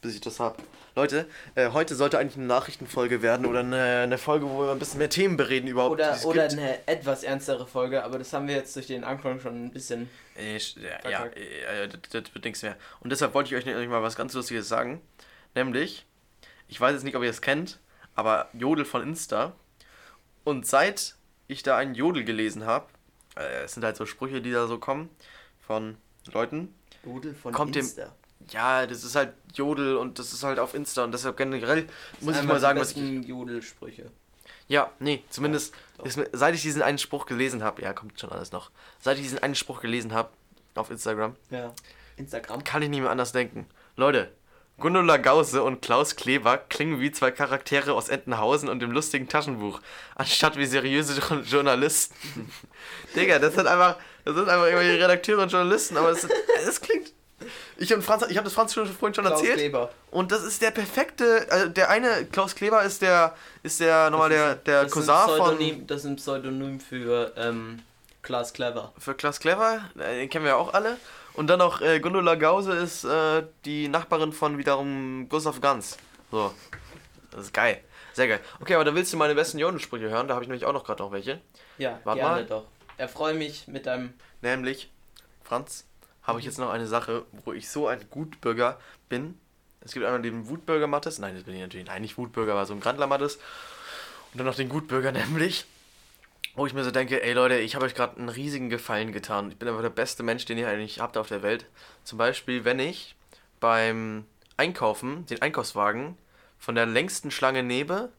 bis 0.00 0.14
ich 0.14 0.20
das 0.20 0.40
hab. 0.40 0.60
Leute, 0.96 1.26
äh, 1.54 1.70
heute 1.70 1.94
sollte 1.94 2.18
eigentlich 2.18 2.36
eine 2.36 2.46
Nachrichtenfolge 2.46 3.22
werden 3.22 3.46
oder 3.46 3.60
eine, 3.60 4.00
eine 4.02 4.18
Folge, 4.18 4.48
wo 4.48 4.62
wir 4.62 4.72
ein 4.72 4.78
bisschen 4.78 4.98
mehr 4.98 5.08
Themen 5.10 5.36
bereden 5.36 5.68
überhaupt. 5.68 5.92
Oder, 5.92 6.18
oder 6.24 6.48
gibt. 6.48 6.60
eine 6.60 6.86
etwas 6.88 7.22
ernstere 7.22 7.66
Folge, 7.66 8.02
aber 8.02 8.18
das 8.18 8.32
haben 8.32 8.48
wir 8.48 8.56
jetzt 8.56 8.74
durch 8.76 8.88
den 8.88 9.04
Anfang 9.04 9.40
schon 9.40 9.66
ein 9.66 9.70
bisschen. 9.72 10.10
Äh, 10.36 10.56
sch- 10.56 10.80
ja, 10.80 10.90
ja, 11.08 11.20
Verkackt. 11.20 11.36
äh, 11.38 11.88
das, 11.88 12.00
das 12.24 12.34
wird 12.34 12.44
nichts 12.44 12.62
mehr. 12.62 12.76
Und 13.00 13.10
deshalb 13.10 13.34
wollte 13.34 13.50
ich 13.50 13.56
euch 13.56 13.66
nämlich 13.66 13.88
mal 13.88 14.02
was 14.02 14.16
ganz 14.16 14.34
Lustiges 14.34 14.68
sagen. 14.68 15.00
Nämlich, 15.54 16.06
ich 16.68 16.80
weiß 16.80 16.92
jetzt 16.94 17.04
nicht, 17.04 17.16
ob 17.16 17.22
ihr 17.22 17.30
es 17.30 17.40
kennt, 17.40 17.78
aber 18.14 18.48
Jodel 18.52 18.84
von 18.84 19.02
Insta. 19.02 19.52
Und 20.44 20.66
seit 20.66 21.14
ich 21.48 21.62
da 21.62 21.76
einen 21.76 21.94
Jodel 21.94 22.24
gelesen 22.24 22.64
habe, 22.66 22.86
äh, 23.36 23.62
es 23.64 23.74
sind 23.74 23.84
halt 23.84 23.96
so 23.96 24.06
Sprüche, 24.06 24.40
die 24.40 24.50
da 24.52 24.66
so 24.66 24.78
kommen 24.78 25.08
von 25.60 25.96
Leuten. 26.32 26.74
Rudel 27.06 27.34
von 27.34 27.52
Kommt 27.52 27.74
dem- 27.74 27.80
Insta. 27.80 28.14
Ja, 28.50 28.86
das 28.86 29.04
ist 29.04 29.14
halt 29.14 29.34
Jodel 29.54 29.96
und 29.96 30.18
das 30.18 30.32
ist 30.32 30.42
halt 30.42 30.58
auf 30.58 30.74
Insta 30.74 31.04
und 31.04 31.12
deshalb 31.12 31.36
generell 31.36 31.86
muss 32.20 32.36
ich 32.36 32.42
mal 32.42 32.58
sagen, 32.58 32.80
was 32.80 32.92
ich. 32.92 32.96
Jodelsprüche. 33.26 34.10
Ja, 34.66 34.90
nee, 34.98 35.22
zumindest 35.30 35.74
doch. 35.98 36.06
ist 36.06 36.18
seit 36.32 36.54
ich 36.54 36.62
diesen 36.62 36.80
einen 36.82 36.98
Spruch 36.98 37.26
gelesen 37.26 37.62
habe, 37.62 37.82
ja, 37.82 37.92
kommt 37.92 38.18
schon 38.18 38.30
alles 38.30 38.50
noch. 38.52 38.70
Seit 39.00 39.16
ich 39.18 39.24
diesen 39.24 39.38
einen 39.40 39.54
Spruch 39.54 39.80
gelesen 39.80 40.14
habe 40.14 40.30
auf 40.74 40.90
Instagram, 40.90 41.36
Ja. 41.50 41.72
Instagram. 42.16 42.64
kann 42.64 42.80
ich 42.82 42.88
nicht 42.88 43.00
mehr 43.00 43.10
anders 43.10 43.32
denken. 43.32 43.66
Leute, 43.96 44.30
Gundula 44.78 45.18
Gause 45.18 45.62
und 45.62 45.82
Klaus 45.82 46.16
Kleber 46.16 46.56
klingen 46.56 47.00
wie 47.00 47.10
zwei 47.12 47.30
Charaktere 47.32 47.92
aus 47.92 48.08
Entenhausen 48.08 48.68
und 48.70 48.80
dem 48.80 48.90
lustigen 48.92 49.28
Taschenbuch, 49.28 49.80
anstatt 50.14 50.56
wie 50.56 50.64
seriöse 50.66 51.20
Jo- 51.20 51.40
Journalisten. 51.42 52.50
Digga, 53.14 53.38
das 53.38 53.54
sind 53.54 53.66
einfach, 53.66 53.96
das 54.24 54.34
sind 54.34 54.48
einfach 54.48 54.66
irgendwelche 54.66 54.98
Redakteure 55.04 55.42
und 55.42 55.52
Journalisten, 55.52 55.96
aber 55.96 56.10
es, 56.10 56.26
es 56.66 56.80
klingt. 56.80 57.12
Ich 57.78 57.94
und 57.94 58.02
Franz, 58.02 58.26
ich 58.28 58.36
habe 58.36 58.44
das 58.44 58.52
Franz 58.52 58.74
schon, 58.74 58.86
vorhin 58.86 59.14
schon 59.14 59.24
Klaus 59.24 59.40
erzählt. 59.40 59.58
Kleber. 59.58 59.90
Und 60.10 60.30
das 60.30 60.42
ist 60.42 60.60
der 60.60 60.70
perfekte, 60.70 61.46
also 61.50 61.68
der 61.68 61.88
eine, 61.88 62.26
Klaus 62.26 62.54
Kleber 62.54 62.82
ist 62.82 63.00
der, 63.00 63.34
ist 63.62 63.80
der 63.80 64.10
nochmal 64.10 64.28
der, 64.28 64.56
der 64.56 64.82
das 64.84 64.92
Cousin 64.92 65.14
ist 65.14 65.20
ein 65.20 65.26
von, 65.28 65.36
Pseudonym, 65.36 65.86
Das 65.86 66.00
ist 66.00 66.06
ein 66.06 66.16
Pseudonym 66.16 66.80
für 66.80 67.32
ähm, 67.36 67.80
Klaas 68.22 68.52
Clever. 68.52 68.92
für 68.98 69.14
Klaus 69.14 69.40
Clever, 69.40 69.80
äh, 69.98 70.18
den 70.20 70.28
kennen 70.28 70.44
wir 70.44 70.50
ja 70.52 70.56
auch 70.56 70.74
alle. 70.74 70.98
Und 71.32 71.46
dann 71.46 71.60
noch 71.60 71.80
äh, 71.80 72.00
Gundula 72.00 72.34
Gause 72.34 72.72
ist 72.74 73.04
äh, 73.04 73.44
die 73.64 73.88
Nachbarin 73.88 74.32
von 74.32 74.58
wiederum 74.58 75.26
Gustav 75.30 75.60
Ganz. 75.62 75.96
So, 76.30 76.52
das 77.30 77.44
ist 77.44 77.54
geil, 77.54 77.80
sehr 78.12 78.28
geil. 78.28 78.40
Okay, 78.60 78.74
aber 78.74 78.84
da 78.84 78.94
willst 78.94 79.12
du 79.12 79.16
meine 79.16 79.34
besten 79.34 79.58
Jodelsprüche 79.58 80.10
hören, 80.10 80.28
da 80.28 80.34
habe 80.34 80.44
ich 80.44 80.48
nämlich 80.48 80.66
auch 80.66 80.74
noch 80.74 80.84
gerade 80.84 81.02
noch 81.02 81.12
welche. 81.12 81.40
Ja, 81.78 81.98
Warte 82.04 82.20
gerne 82.20 82.34
mal. 82.34 82.44
doch. 82.44 82.64
Erfreue 83.00 83.34
mich 83.34 83.66
mit 83.66 83.86
deinem. 83.86 84.12
Nämlich, 84.42 84.90
Franz, 85.42 85.86
habe 86.22 86.38
ich 86.38 86.44
jetzt 86.44 86.58
noch 86.58 86.70
eine 86.70 86.86
Sache, 86.86 87.24
wo 87.44 87.52
ich 87.52 87.68
so 87.68 87.88
ein 87.88 87.98
Gutbürger 88.10 88.78
bin. 89.08 89.38
Es 89.80 89.92
gibt 89.92 90.04
einmal 90.04 90.20
den 90.20 90.48
Wutbürger 90.48 90.86
Mattes, 90.86 91.18
nein, 91.18 91.34
das 91.34 91.44
bin 91.44 91.54
ich 91.54 91.62
natürlich, 91.62 91.86
nein, 91.86 92.02
nicht 92.02 92.18
Wutbürger, 92.18 92.52
aber 92.52 92.66
so 92.66 92.74
ein 92.74 92.80
Grandler 92.80 93.06
Mattes. 93.06 93.36
Und 94.32 94.38
dann 94.38 94.46
noch 94.46 94.54
den 94.54 94.68
Gutbürger 94.68 95.12
nämlich, 95.12 95.64
wo 96.54 96.66
ich 96.66 96.74
mir 96.74 96.84
so 96.84 96.90
denke, 96.90 97.22
ey 97.22 97.32
Leute, 97.32 97.58
ich 97.58 97.74
habe 97.74 97.86
euch 97.86 97.94
gerade 97.94 98.18
einen 98.18 98.28
riesigen 98.28 98.68
Gefallen 98.68 99.12
getan. 99.12 99.50
Ich 99.50 99.56
bin 99.56 99.68
einfach 99.68 99.82
der 99.82 99.88
beste 99.88 100.22
Mensch, 100.22 100.44
den 100.44 100.58
ihr 100.58 100.68
eigentlich 100.68 101.00
habt 101.00 101.16
auf 101.16 101.28
der 101.28 101.42
Welt. 101.42 101.64
Zum 102.04 102.18
Beispiel, 102.18 102.66
wenn 102.66 102.78
ich 102.78 103.16
beim 103.60 104.26
Einkaufen 104.58 105.24
den 105.24 105.40
Einkaufswagen 105.40 106.18
von 106.58 106.74
der 106.74 106.84
längsten 106.84 107.30
Schlange 107.30 107.62
nehme 107.62 108.10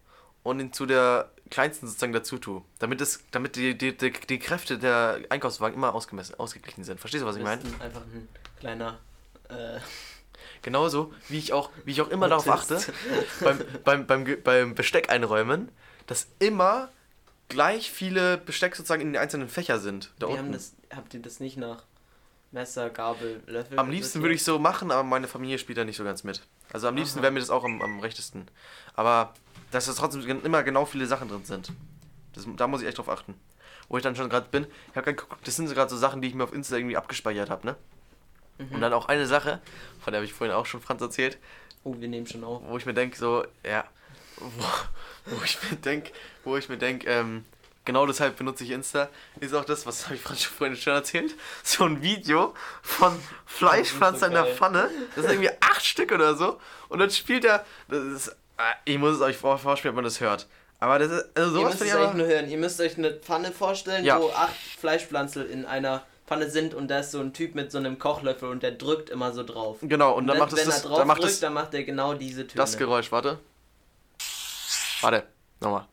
und 0.43 0.59
ihn 0.59 0.73
zu 0.73 0.85
der 0.85 1.31
kleinsten 1.49 1.87
sozusagen 1.87 2.13
dazu 2.13 2.37
tue. 2.37 2.63
Damit, 2.79 3.01
es, 3.01 3.23
damit 3.31 3.55
die, 3.55 3.77
die, 3.77 3.95
die, 3.95 4.11
die 4.11 4.39
Kräfte 4.39 4.77
der 4.79 5.19
Einkaufswagen 5.29 5.75
immer 5.75 5.93
ausgemessen, 5.93 6.35
ausgeglichen 6.39 6.83
sind. 6.83 6.99
Verstehst 6.99 7.23
du, 7.23 7.27
was 7.27 7.35
ich 7.35 7.43
meine? 7.43 7.61
Einfach 7.79 8.01
ein 8.01 8.27
kleiner. 8.59 8.99
Äh, 9.49 9.79
Genauso, 10.61 11.13
wie 11.27 11.39
ich 11.39 11.53
auch, 11.53 11.71
wie 11.85 11.91
ich 11.91 12.01
auch 12.01 12.09
immer 12.09 12.29
darauf 12.29 12.47
achte, 12.47 12.79
beim, 13.41 13.59
beim, 13.83 14.05
beim, 14.05 14.37
beim 14.43 14.75
Besteck 14.75 15.09
einräumen, 15.09 15.69
dass 16.05 16.27
immer 16.39 16.89
gleich 17.49 17.91
viele 17.91 18.37
Besteck 18.37 18.75
sozusagen 18.75 19.01
in 19.01 19.13
den 19.13 19.21
einzelnen 19.21 19.49
Fächer 19.49 19.79
sind. 19.79 20.11
Da 20.19 20.27
unten. 20.27 20.51
das, 20.51 20.73
habt 20.95 21.13
ihr 21.13 21.21
das 21.21 21.39
nicht 21.39 21.57
nach 21.57 21.83
Messer, 22.51 22.89
Gabel, 22.89 23.41
Löffel? 23.47 23.79
Am 23.79 23.89
liebsten 23.89 24.21
würde 24.21 24.35
ich 24.35 24.43
so 24.43 24.59
machen, 24.59 24.91
aber 24.91 25.03
meine 25.03 25.27
Familie 25.27 25.57
spielt 25.57 25.77
da 25.77 25.83
nicht 25.83 25.97
so 25.97 26.03
ganz 26.03 26.23
mit. 26.23 26.41
Also 26.73 26.87
am 26.87 26.95
liebsten 26.95 27.21
wäre 27.21 27.31
mir 27.31 27.39
das 27.39 27.49
auch 27.49 27.63
am, 27.63 27.81
am 27.81 27.99
rechtesten. 27.99 28.47
Aber 28.93 29.33
dass 29.71 29.85
da 29.85 29.93
trotzdem 29.93 30.43
immer 30.43 30.63
genau 30.63 30.85
viele 30.85 31.05
Sachen 31.05 31.27
drin 31.29 31.45
sind. 31.45 31.71
Das, 32.33 32.45
da 32.57 32.67
muss 32.67 32.81
ich 32.81 32.87
echt 32.87 32.97
drauf 32.97 33.09
achten. 33.09 33.35
Wo 33.89 33.97
ich 33.97 34.03
dann 34.03 34.15
schon 34.15 34.29
gerade 34.29 34.47
bin, 34.49 34.63
ich 34.63 34.95
habe 34.95 35.03
gerade 35.03 35.15
geguckt, 35.15 35.45
das 35.47 35.55
sind 35.55 35.67
so 35.67 35.73
gerade 35.75 35.89
so 35.89 35.97
Sachen, 35.97 36.21
die 36.21 36.27
ich 36.29 36.33
mir 36.33 36.43
auf 36.45 36.53
Insta 36.53 36.77
irgendwie 36.77 36.95
abgespeichert 36.97 37.49
habe, 37.49 37.65
ne? 37.67 37.75
Und 38.71 38.79
dann 38.79 38.93
auch 38.93 39.07
eine 39.07 39.25
Sache, 39.25 39.59
von 40.01 40.11
der 40.13 40.19
habe 40.19 40.25
ich 40.25 40.33
vorhin 40.33 40.55
auch 40.55 40.65
schon 40.67 40.81
Franz 40.81 41.01
erzählt, 41.01 41.39
Oh, 41.83 41.95
wir 41.97 42.07
nehmen 42.07 42.27
schon 42.27 42.43
auf. 42.43 42.61
wo 42.67 42.77
ich 42.77 42.85
mir 42.85 42.93
denke, 42.93 43.17
so, 43.17 43.43
ja, 43.65 43.85
wo, 44.37 44.49
wo 45.25 45.43
ich 45.43 45.57
mir 45.69 45.77
denke, 45.77 46.11
wo 46.43 46.55
ich 46.57 46.69
mir 46.69 46.77
denke, 46.77 47.09
ähm, 47.09 47.43
genau 47.85 48.05
deshalb 48.05 48.37
benutze 48.37 48.63
ich 48.63 48.71
Insta, 48.71 49.09
ist 49.39 49.53
auch 49.53 49.65
das, 49.65 49.85
was 49.85 50.05
habe 50.05 50.15
ich 50.15 50.21
vorhin 50.47 50.75
schon 50.75 50.93
erzählt, 50.93 51.33
so 51.63 51.85
ein 51.85 52.01
Video 52.01 52.53
von 52.81 53.17
Fleischpflanzer 53.45 54.27
in 54.27 54.33
der. 54.33 54.45
Pfanne, 54.45 54.89
das 55.15 55.25
sind 55.25 55.33
irgendwie 55.33 55.51
acht 55.61 55.85
Stück 55.85 56.11
oder 56.11 56.35
so, 56.35 56.59
und 56.89 56.99
dann 56.99 57.09
spielt 57.09 57.45
er, 57.45 57.65
das 57.87 58.03
ist, 58.03 58.27
äh, 58.29 58.63
ich 58.85 58.97
muss 58.97 59.15
es 59.15 59.21
euch 59.21 59.37
vor- 59.37 59.57
vorspielen, 59.57 59.91
ob 59.93 59.95
man 59.95 60.03
das 60.05 60.19
hört, 60.19 60.47
aber 60.79 60.99
das 60.99 61.11
ist, 61.11 61.25
also 61.35 61.49
Ihr 61.49 61.53
sowas 61.55 61.73
müsst 61.79 61.83
finde 61.83 62.03
es 62.03 62.09
euch 62.09 62.13
nur 62.15 62.27
hören. 62.27 62.49
Ihr 62.49 62.57
müsst 62.57 62.81
euch 62.81 62.97
eine 62.97 63.13
Pfanne 63.13 63.51
vorstellen, 63.51 64.03
Ja. 64.05 64.19
wo 64.19 64.29
acht 64.31 64.55
Fleischpflanzel 64.79 65.45
in 65.45 65.65
einer 65.65 66.03
Pfanne 66.27 66.49
sind 66.49 66.73
und 66.73 66.87
da 66.87 66.99
ist 66.99 67.11
so 67.11 67.19
ein 67.19 67.33
Typ 67.33 67.55
mit 67.55 67.71
so 67.71 67.77
einem 67.77 67.99
Kochlöffel 67.99 68.49
und 68.49 68.63
der 68.63 68.71
drückt 68.71 69.09
immer 69.09 69.31
so 69.33 69.43
drauf. 69.43 69.77
genau, 69.81 70.13
und 70.13 70.27
dann 70.27 70.35
wenn, 70.35 70.39
macht 70.43 70.53
es 70.53 70.59
wenn 70.59 70.65
das, 70.67 70.83
er 70.83 70.87
drauf 70.89 70.97
dann 70.99 71.07
macht 71.07 71.19
drückt, 71.21 71.31
es 71.33 71.39
dann 71.41 71.53
macht 71.53 71.73
er 71.73 71.83
genau 71.83 72.13
diese 72.13 72.47
Töne. 72.47 72.55
das 72.55 72.77
Geräusch, 72.77 73.11
warte, 73.11 73.39
warte, 75.01 75.23
nochmal. 75.59 75.85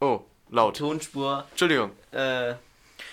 Oh, 0.00 0.20
laut. 0.50 0.76
Tonspur. 0.76 1.44
Entschuldigung. 1.50 1.90
Äh, 2.12 2.54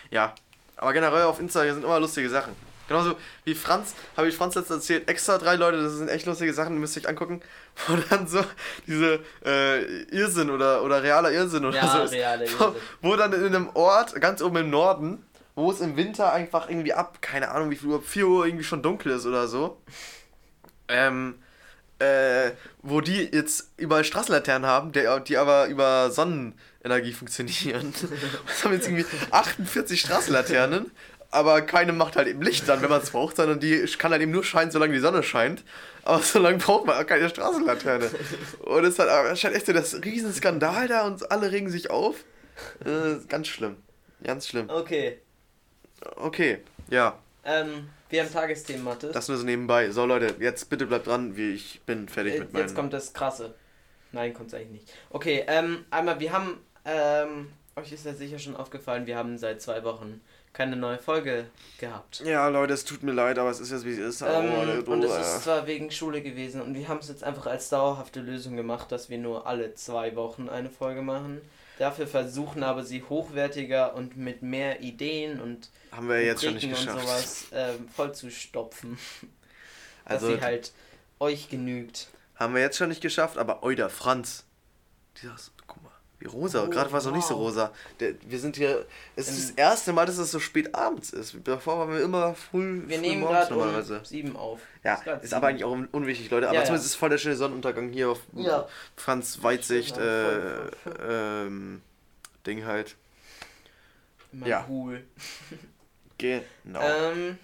Ja, 0.10 0.34
aber 0.78 0.94
generell 0.94 1.24
auf 1.24 1.40
Insta 1.40 1.64
hier 1.64 1.74
sind 1.74 1.84
immer 1.84 2.00
lustige 2.00 2.30
Sachen. 2.30 2.56
Genauso 2.88 3.16
wie 3.44 3.54
Franz, 3.56 3.94
habe 4.16 4.28
ich 4.30 4.36
Franz 4.36 4.56
letztens 4.56 4.78
erzählt, 4.84 5.10
extra 5.10 5.38
drei 5.38 5.56
Leute, 5.56 5.82
das 5.84 5.94
sind 5.94 6.10
echt 6.10 6.26
lustige 6.26 6.54
Sachen, 6.54 6.74
die 6.74 6.80
müsst 6.80 6.96
ihr 6.96 7.02
euch 7.04 7.10
angucken, 7.10 7.42
wo 7.88 7.96
dann 8.10 8.28
so 8.28 8.44
diese 8.86 9.20
äh, 9.46 10.04
Irrsinn 10.16 10.50
oder, 10.50 10.84
oder 10.84 11.04
realer 11.04 11.32
Irrsinn 11.32 11.66
oder 11.66 11.76
Ja, 11.78 11.88
so 11.92 12.04
ist. 12.04 12.12
realer 12.14 12.46
wo, 12.58 12.64
Irrsinn. 12.66 12.82
wo 13.02 13.16
dann 13.16 13.34
in 13.34 13.46
einem 13.46 13.70
Ort, 13.74 14.20
ganz 14.22 14.42
oben 14.42 14.58
im 14.58 14.70
Norden, 14.70 15.24
wo 15.56 15.72
es 15.72 15.82
im 15.82 15.98
Winter 15.98 16.32
einfach 16.34 16.70
irgendwie 16.70 16.94
ab, 16.94 17.18
keine 17.22 17.50
Ahnung 17.52 17.72
wie 17.72 17.76
viel 17.76 17.90
Uhr, 17.90 18.02
4 18.02 18.28
Uhr 18.28 18.46
irgendwie 18.46 18.64
schon 18.64 18.82
dunkel 18.84 19.12
ist 19.14 19.26
oder 19.26 19.48
so, 19.48 19.82
ähm, 20.88 21.36
äh, 22.00 22.52
wo 22.84 23.02
die 23.02 23.24
jetzt 23.34 23.72
überall 23.78 24.04
Straßenlaternen 24.04 24.70
haben, 24.70 24.92
der, 24.92 25.20
die 25.20 25.36
aber 25.38 25.66
über 25.68 26.12
Sonnenenergie 26.12 27.12
funktionieren. 27.14 27.94
Das 28.48 28.64
haben 28.64 28.74
jetzt 28.74 28.88
irgendwie 28.88 29.06
48 29.32 30.00
Straßenlaternen, 30.00 30.92
aber 31.32 31.62
keine 31.62 31.94
macht 31.94 32.16
halt 32.16 32.28
eben 32.28 32.42
Licht 32.42 32.68
dann, 32.70 32.82
wenn 32.82 32.90
man 32.90 33.02
es 33.02 33.12
braucht, 33.12 33.36
sondern 33.36 33.60
die 33.60 33.86
kann 33.98 34.12
halt 34.12 34.22
eben 34.22 34.32
nur 34.32 34.44
scheinen, 34.44 34.72
solange 34.72 34.94
die 34.94 35.00
Sonne 35.00 35.24
scheint. 35.24 35.64
Aber 36.04 36.20
so 36.22 36.40
lange 36.40 36.58
braucht 36.58 36.86
man 36.86 36.96
auch 37.02 37.06
keine 37.06 37.30
Straßenlaterne. 37.30 38.10
Und 38.62 38.86
es 38.86 38.98
hat 38.98 39.10
anscheinend 39.10 39.58
echt 39.58 39.66
so 39.66 39.74
das 39.74 39.96
Riesenskandal 40.04 40.88
da 40.88 41.06
und 41.06 41.30
alle 41.32 41.52
regen 41.52 41.70
sich 41.70 41.90
auf. 41.90 42.24
Äh, 42.86 43.26
ganz 43.28 43.48
schlimm. 43.48 43.78
Ganz 44.24 44.48
schlimm. 44.48 44.70
okay. 44.70 45.20
Okay, 46.16 46.60
ja, 46.90 47.18
Ähm, 47.44 47.90
wir 48.10 48.24
haben 48.24 48.32
Tagesthemen, 48.32 48.84
Mathis. 48.84 49.12
das 49.12 49.28
nur 49.28 49.38
so 49.38 49.44
nebenbei. 49.44 49.90
So 49.90 50.06
Leute, 50.06 50.36
jetzt 50.40 50.70
bitte 50.70 50.86
bleibt 50.86 51.08
dran, 51.08 51.36
wie 51.36 51.54
ich 51.54 51.82
bin 51.86 52.08
fertig 52.08 52.36
Äh, 52.36 52.40
mit 52.40 52.54
meinem... 52.54 52.62
Jetzt 52.62 52.76
kommt 52.76 52.94
das 52.94 53.14
Krasse. 53.14 53.56
Nein, 54.12 54.34
kommt 54.34 54.54
eigentlich 54.54 54.70
nicht. 54.70 54.94
Okay, 55.10 55.44
ähm, 55.48 55.86
einmal, 55.90 56.20
wir 56.20 56.32
haben, 56.32 56.60
ähm, 56.86 57.52
euch 57.76 57.92
ist 57.92 58.06
ja 58.06 58.14
sicher 58.14 58.40
schon 58.40 58.56
aufgefallen, 58.56 59.08
wir 59.08 59.18
haben 59.18 59.38
seit 59.38 59.62
zwei 59.62 59.84
Wochen 59.84 60.22
keine 60.58 60.76
neue 60.76 60.98
Folge 60.98 61.46
gehabt. 61.78 62.22
Ja, 62.26 62.48
Leute, 62.48 62.74
es 62.74 62.84
tut 62.84 63.04
mir 63.04 63.12
leid, 63.14 63.38
aber 63.38 63.52
es 63.52 63.60
ist 63.60 63.72
jetzt 63.72 63.86
wie 63.86 63.92
es 63.92 64.00
ist. 64.00 64.22
Oh, 64.24 64.26
Ähm, 64.26 64.66
Leute, 64.66 64.90
und 64.92 65.04
es 65.04 65.12
oh, 65.12 65.16
ist 65.18 65.44
zwar 65.44 65.68
wegen 65.68 65.92
Schule 65.92 66.22
gewesen 66.22 66.62
und 66.62 66.74
wir 66.74 66.88
haben 66.88 67.00
es 67.00 67.08
jetzt 67.10 67.24
einfach 67.24 67.46
als 67.46 67.70
dauerhafte 67.70 68.20
Lösung 68.22 68.56
gemacht, 68.56 68.92
dass 68.92 69.10
wir 69.10 69.18
nur 69.20 69.46
alle 69.48 69.76
zwei 69.76 70.16
Wochen 70.16 70.50
eine 70.50 70.70
Folge 70.70 71.02
machen. 71.04 71.42
Dafür 71.78 72.08
versuchen 72.08 72.64
aber 72.64 72.84
sie 72.84 73.04
hochwertiger 73.04 73.94
und 73.94 74.18
mit 74.18 74.42
mehr 74.42 74.82
Ideen 74.82 75.40
und 75.40 75.70
haben 75.92 76.10
wir 76.10 76.24
jetzt 76.24 76.44
schon 76.44 76.56
nicht 76.56 76.66
Rubriken 76.66 76.88
und 76.90 76.98
geschafft. 76.98 77.08
sowas 77.08 77.48
ähm, 77.54 77.88
voll 77.90 78.14
zu 78.16 78.32
stopfen. 78.32 78.98
dass 80.10 80.24
Also 80.24 80.28
sie 80.28 80.42
halt 80.42 80.74
euch 81.20 81.50
genügt. 81.50 82.08
haben 82.36 82.54
wir 82.56 82.62
jetzt 82.62 82.78
schon 82.78 82.90
nicht 82.90 83.02
geschafft, 83.02 83.38
aber 83.38 83.64
oida, 83.64 83.90
Franz. 83.90 84.46
Mal, 85.24 85.36
wie 86.20 86.26
rosa. 86.28 86.64
Oh, 86.64 86.70
Gerade 86.70 86.92
war 86.92 87.00
es 87.00 87.06
noch 87.06 87.12
nicht 87.16 87.28
so 87.28 87.36
wow. 87.36 87.42
rosa. 87.44 87.72
Der, 88.00 88.14
wir 88.22 88.40
sind 88.40 88.56
hier. 88.56 88.86
Es 89.16 89.28
ist 89.30 89.36
Ähm, 89.52 89.56
das 89.56 89.66
erste 89.66 89.94
Mal, 89.94 90.06
dass 90.06 90.18
es 90.18 90.32
so 90.32 90.40
spät 90.40 90.74
abends 90.74 91.12
ist. 91.12 91.36
Davor 91.44 91.80
waren 91.80 91.92
wir 91.94 92.02
immer 92.02 92.34
früh, 92.34 92.82
Wir 92.88 92.98
früh 92.98 93.02
nehmen 93.08 93.22
morgens 93.22 93.38
gerade 93.40 93.54
normalerweise. 93.54 94.00
um 94.00 94.06
sieben 94.06 94.36
auf. 94.36 94.60
Ja, 94.84 94.96
ist 94.96 95.22
sieben. 95.24 95.34
aber 95.36 95.48
eigentlich 95.48 95.64
auch 95.64 95.72
un- 95.72 95.88
unwichtig, 95.92 96.30
Leute. 96.32 96.48
Aber 96.48 96.56
Ja, 96.56 96.62
ja. 96.62 96.66
zumindest 96.66 96.90
ist 96.92 96.96
voll 96.96 97.10
der 97.10 97.18
schöne 97.20 97.36
Sonnenuntergang 97.36 97.90
hier 97.90 98.10
auf 98.10 98.22
Ja. 98.34 98.68
Franz 98.96 99.44
Weitsicht. 99.44 99.98
Äh, 99.98 100.68
ähm, 101.08 101.82
Ding 102.46 102.66
halt. 102.66 102.96
Immer 104.34 104.48
Ja. 104.48 104.66
cool. 104.70 105.04
Genau. 106.20 106.82
Ähm, 106.82 107.38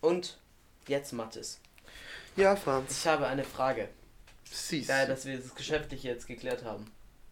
und 0.00 0.38
jetzt 0.86 1.12
Mathis. 1.12 1.60
ja, 2.36 2.56
Franz. 2.56 2.90
Ich 3.02 3.06
habe 3.06 3.26
eine 3.26 3.44
Frage. 3.44 3.88
Siehst 4.50 4.88
Da, 4.88 5.02
du. 5.02 5.08
dass 5.08 5.26
wir 5.26 5.36
das 5.36 5.54
Geschäftliche 5.54 6.08
jetzt 6.08 6.26
geklärt 6.26 6.64
haben. 6.64 6.86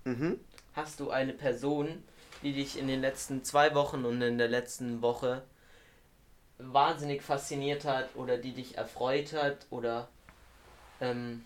Mhm. 0.04 0.38
Hast 0.76 1.00
du 1.00 1.10
eine 1.10 1.32
Person, 1.32 2.04
die 2.42 2.52
dich 2.52 2.78
in 2.78 2.86
den 2.86 3.00
letzten 3.00 3.42
zwei 3.42 3.74
Wochen 3.74 4.04
und 4.04 4.20
in 4.22 4.38
der 4.38 4.48
letzten 4.48 5.02
Woche 5.02 5.42
wahnsinnig 6.58 7.22
fasziniert 7.22 7.84
hat 7.84 8.14
oder 8.14 8.36
die 8.38 8.52
dich 8.52 8.76
erfreut 8.76 9.32
hat 9.32 9.66
oder 9.70 10.08
ähm, 11.00 11.44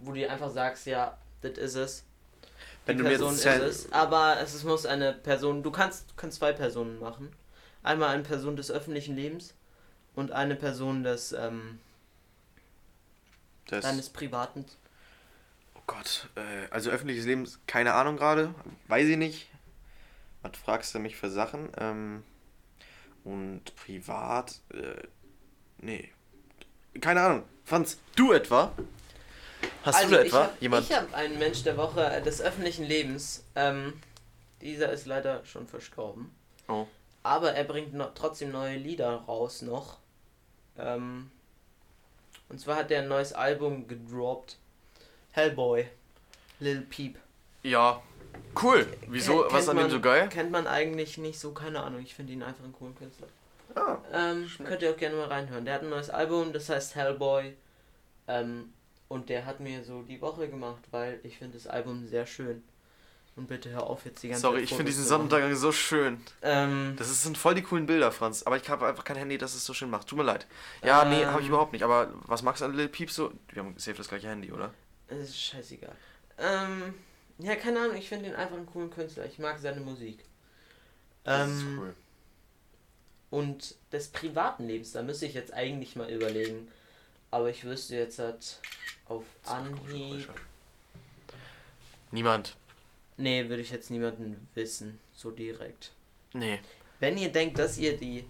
wo 0.00 0.10
du 0.10 0.18
dir 0.18 0.32
einfach 0.32 0.50
sagst, 0.50 0.86
ja, 0.86 1.16
das 1.42 1.58
ist 1.58 1.74
es. 1.76 2.04
Die 2.84 2.88
Wenn 2.88 2.98
du 2.98 3.04
mir 3.04 3.10
Person 3.10 3.34
ist 3.34 3.46
es. 3.46 3.92
Aber 3.92 4.38
es 4.40 4.54
ist- 4.54 4.64
muss 4.64 4.84
eine 4.84 5.12
Person, 5.12 5.62
du 5.62 5.70
kannst, 5.70 6.16
kannst 6.16 6.38
zwei 6.38 6.52
Personen 6.52 6.98
machen. 6.98 7.30
Einmal 7.82 8.08
eine 8.10 8.22
Person 8.24 8.56
des 8.56 8.70
öffentlichen 8.70 9.14
Lebens 9.16 9.54
und 10.14 10.32
eine 10.32 10.56
Person 10.56 11.02
des 11.04 11.32
ähm, 11.32 11.78
Das, 13.66 13.84
deines 13.84 14.10
privaten. 14.10 14.64
Gott. 15.90 16.28
Äh, 16.36 16.70
also 16.70 16.88
öffentliches 16.90 17.26
Leben, 17.26 17.48
keine 17.66 17.94
Ahnung 17.94 18.16
gerade. 18.16 18.54
Weiß 18.86 19.08
ich 19.08 19.16
nicht. 19.16 19.48
Was 20.40 20.56
fragst 20.56 20.94
du 20.94 21.00
mich 21.00 21.16
für 21.16 21.28
Sachen? 21.28 21.68
Ähm, 21.78 22.22
und 23.24 23.74
privat. 23.74 24.60
Äh, 24.72 25.02
nee. 25.78 26.12
Keine 27.00 27.22
Ahnung. 27.22 27.42
Franz, 27.64 27.98
du 28.14 28.32
etwa? 28.32 28.72
Hast 29.82 30.04
du 30.04 30.10
da 30.10 30.16
Also, 30.18 30.26
etwa 30.28 30.44
hab, 30.44 30.62
jemand? 30.62 30.88
Ich 30.88 30.96
habe 30.96 31.12
einen 31.12 31.40
Mensch 31.40 31.64
der 31.64 31.76
Woche 31.76 32.04
äh, 32.04 32.22
des 32.22 32.40
öffentlichen 32.40 32.84
Lebens. 32.84 33.44
Ähm, 33.56 34.00
dieser 34.60 34.92
ist 34.92 35.06
leider 35.06 35.44
schon 35.44 35.66
verstorben. 35.66 36.30
Oh. 36.68 36.86
Aber 37.24 37.54
er 37.54 37.64
bringt 37.64 37.94
noch, 37.94 38.14
trotzdem 38.14 38.52
neue 38.52 38.76
Lieder 38.76 39.10
raus 39.26 39.60
noch. 39.62 39.98
Ähm, 40.78 41.32
und 42.48 42.60
zwar 42.60 42.76
hat 42.76 42.92
er 42.92 43.02
ein 43.02 43.08
neues 43.08 43.32
Album 43.32 43.88
gedroppt. 43.88 44.56
Hellboy. 45.32 45.86
Lil 46.60 46.82
Peep. 46.82 47.16
Ja. 47.62 48.02
Cool. 48.60 48.86
Wieso? 49.08 49.40
Kennt 49.42 49.52
Was 49.52 49.68
an 49.68 49.76
dem 49.76 49.90
so 49.90 50.00
geil? 50.00 50.28
Kennt 50.28 50.50
man 50.50 50.66
eigentlich 50.66 51.18
nicht 51.18 51.38
so, 51.38 51.52
keine 51.52 51.80
Ahnung. 51.82 52.00
Ich 52.02 52.14
finde 52.14 52.32
ihn 52.32 52.42
einfach 52.42 52.64
einen 52.64 52.72
coolen 52.72 52.96
Künstler. 52.96 53.28
Ah. 53.74 53.98
Ähm, 54.12 54.50
könnt 54.64 54.82
ihr 54.82 54.90
auch 54.90 54.96
gerne 54.96 55.16
mal 55.16 55.26
reinhören. 55.28 55.64
Der 55.64 55.74
hat 55.74 55.82
ein 55.82 55.90
neues 55.90 56.10
Album, 56.10 56.52
das 56.52 56.68
heißt 56.68 56.96
Hellboy. 56.96 57.54
Ähm, 58.28 58.72
und 59.08 59.28
der 59.28 59.46
hat 59.46 59.60
mir 59.60 59.84
so 59.84 60.02
die 60.02 60.20
Woche 60.20 60.48
gemacht, 60.48 60.82
weil 60.90 61.20
ich 61.22 61.38
finde 61.38 61.56
das 61.58 61.66
Album 61.66 62.06
sehr 62.06 62.26
schön. 62.26 62.62
Und 63.36 63.46
bitte 63.46 63.70
hör 63.70 63.84
auf 63.84 64.04
jetzt 64.04 64.22
die 64.22 64.28
ganze 64.28 64.42
Sorry, 64.42 64.56
Zeit 64.56 64.64
ich 64.64 64.70
finde 64.70 64.84
diesen. 64.86 65.04
Sonnenuntergang 65.04 65.54
so 65.54 65.70
schön. 65.72 66.20
Ähm, 66.42 66.94
Das 66.98 67.08
ist- 67.08 67.22
sind 67.22 67.38
voll 67.38 67.54
die 67.54 67.62
coolen 67.62 67.86
Bilder, 67.86 68.10
Franz. 68.12 68.42
Aber 68.42 68.56
ich 68.56 68.68
habe 68.68 68.86
einfach 68.86 69.04
kein 69.04 69.16
Handy, 69.16 69.38
das 69.38 69.54
es 69.54 69.64
so 69.64 69.72
schön 69.72 69.88
macht. 69.88 70.08
Tut 70.08 70.18
mir 70.18 70.24
leid. 70.24 70.46
Ja, 70.84 71.04
nee, 71.04 71.24
habe 71.24 71.40
ich 71.40 71.46
Ähm. 71.46 71.52
überhaupt 71.52 71.72
nicht. 71.72 71.84
Aber 71.84 72.12
was 72.26 72.42
magst 72.42 72.60
du 72.60 72.66
an 72.66 72.74
Lil 72.74 72.88
Peep 72.88 73.10
so? 73.10 73.32
Wir 73.52 73.62
haben 73.62 73.74
safe 73.78 73.96
das 73.96 74.08
gleiche 74.08 74.28
Handy, 74.28 74.50
oder? 74.52 74.72
Es 75.10 75.30
ist 75.30 75.40
scheißegal. 75.40 75.94
Ähm, 76.38 76.94
ja, 77.38 77.56
keine 77.56 77.80
Ahnung, 77.80 77.96
ich 77.96 78.08
finde 78.08 78.28
ihn 78.28 78.34
einfach 78.34 78.56
einen 78.56 78.66
coolen 78.66 78.90
Künstler. 78.90 79.26
Ich 79.26 79.38
mag 79.38 79.58
seine 79.58 79.80
Musik. 79.80 80.24
Das 81.24 81.48
ist 81.50 81.62
Ähm, 81.62 81.78
cool. 81.78 81.94
Und 83.30 83.76
des 83.92 84.08
privaten 84.08 84.66
Lebens, 84.66 84.92
da 84.92 85.02
müsste 85.02 85.26
ich 85.26 85.34
jetzt 85.34 85.52
eigentlich 85.54 85.94
mal 85.96 86.10
überlegen. 86.10 86.68
Aber 87.30 87.48
ich 87.48 87.62
wüsste 87.64 87.94
jetzt 87.96 88.18
halt 88.18 88.58
auf 89.06 89.24
Anhieb. 89.46 90.28
Niemand. 92.10 92.56
Nee, 93.16 93.48
würde 93.48 93.62
ich 93.62 93.70
jetzt 93.70 93.90
niemanden 93.90 94.48
wissen, 94.54 94.98
so 95.14 95.30
direkt. 95.30 95.92
Nee. 96.32 96.58
Wenn 96.98 97.16
ihr 97.18 97.30
denkt, 97.30 97.58
dass 97.58 97.78
ihr 97.78 97.96
die 97.96 98.24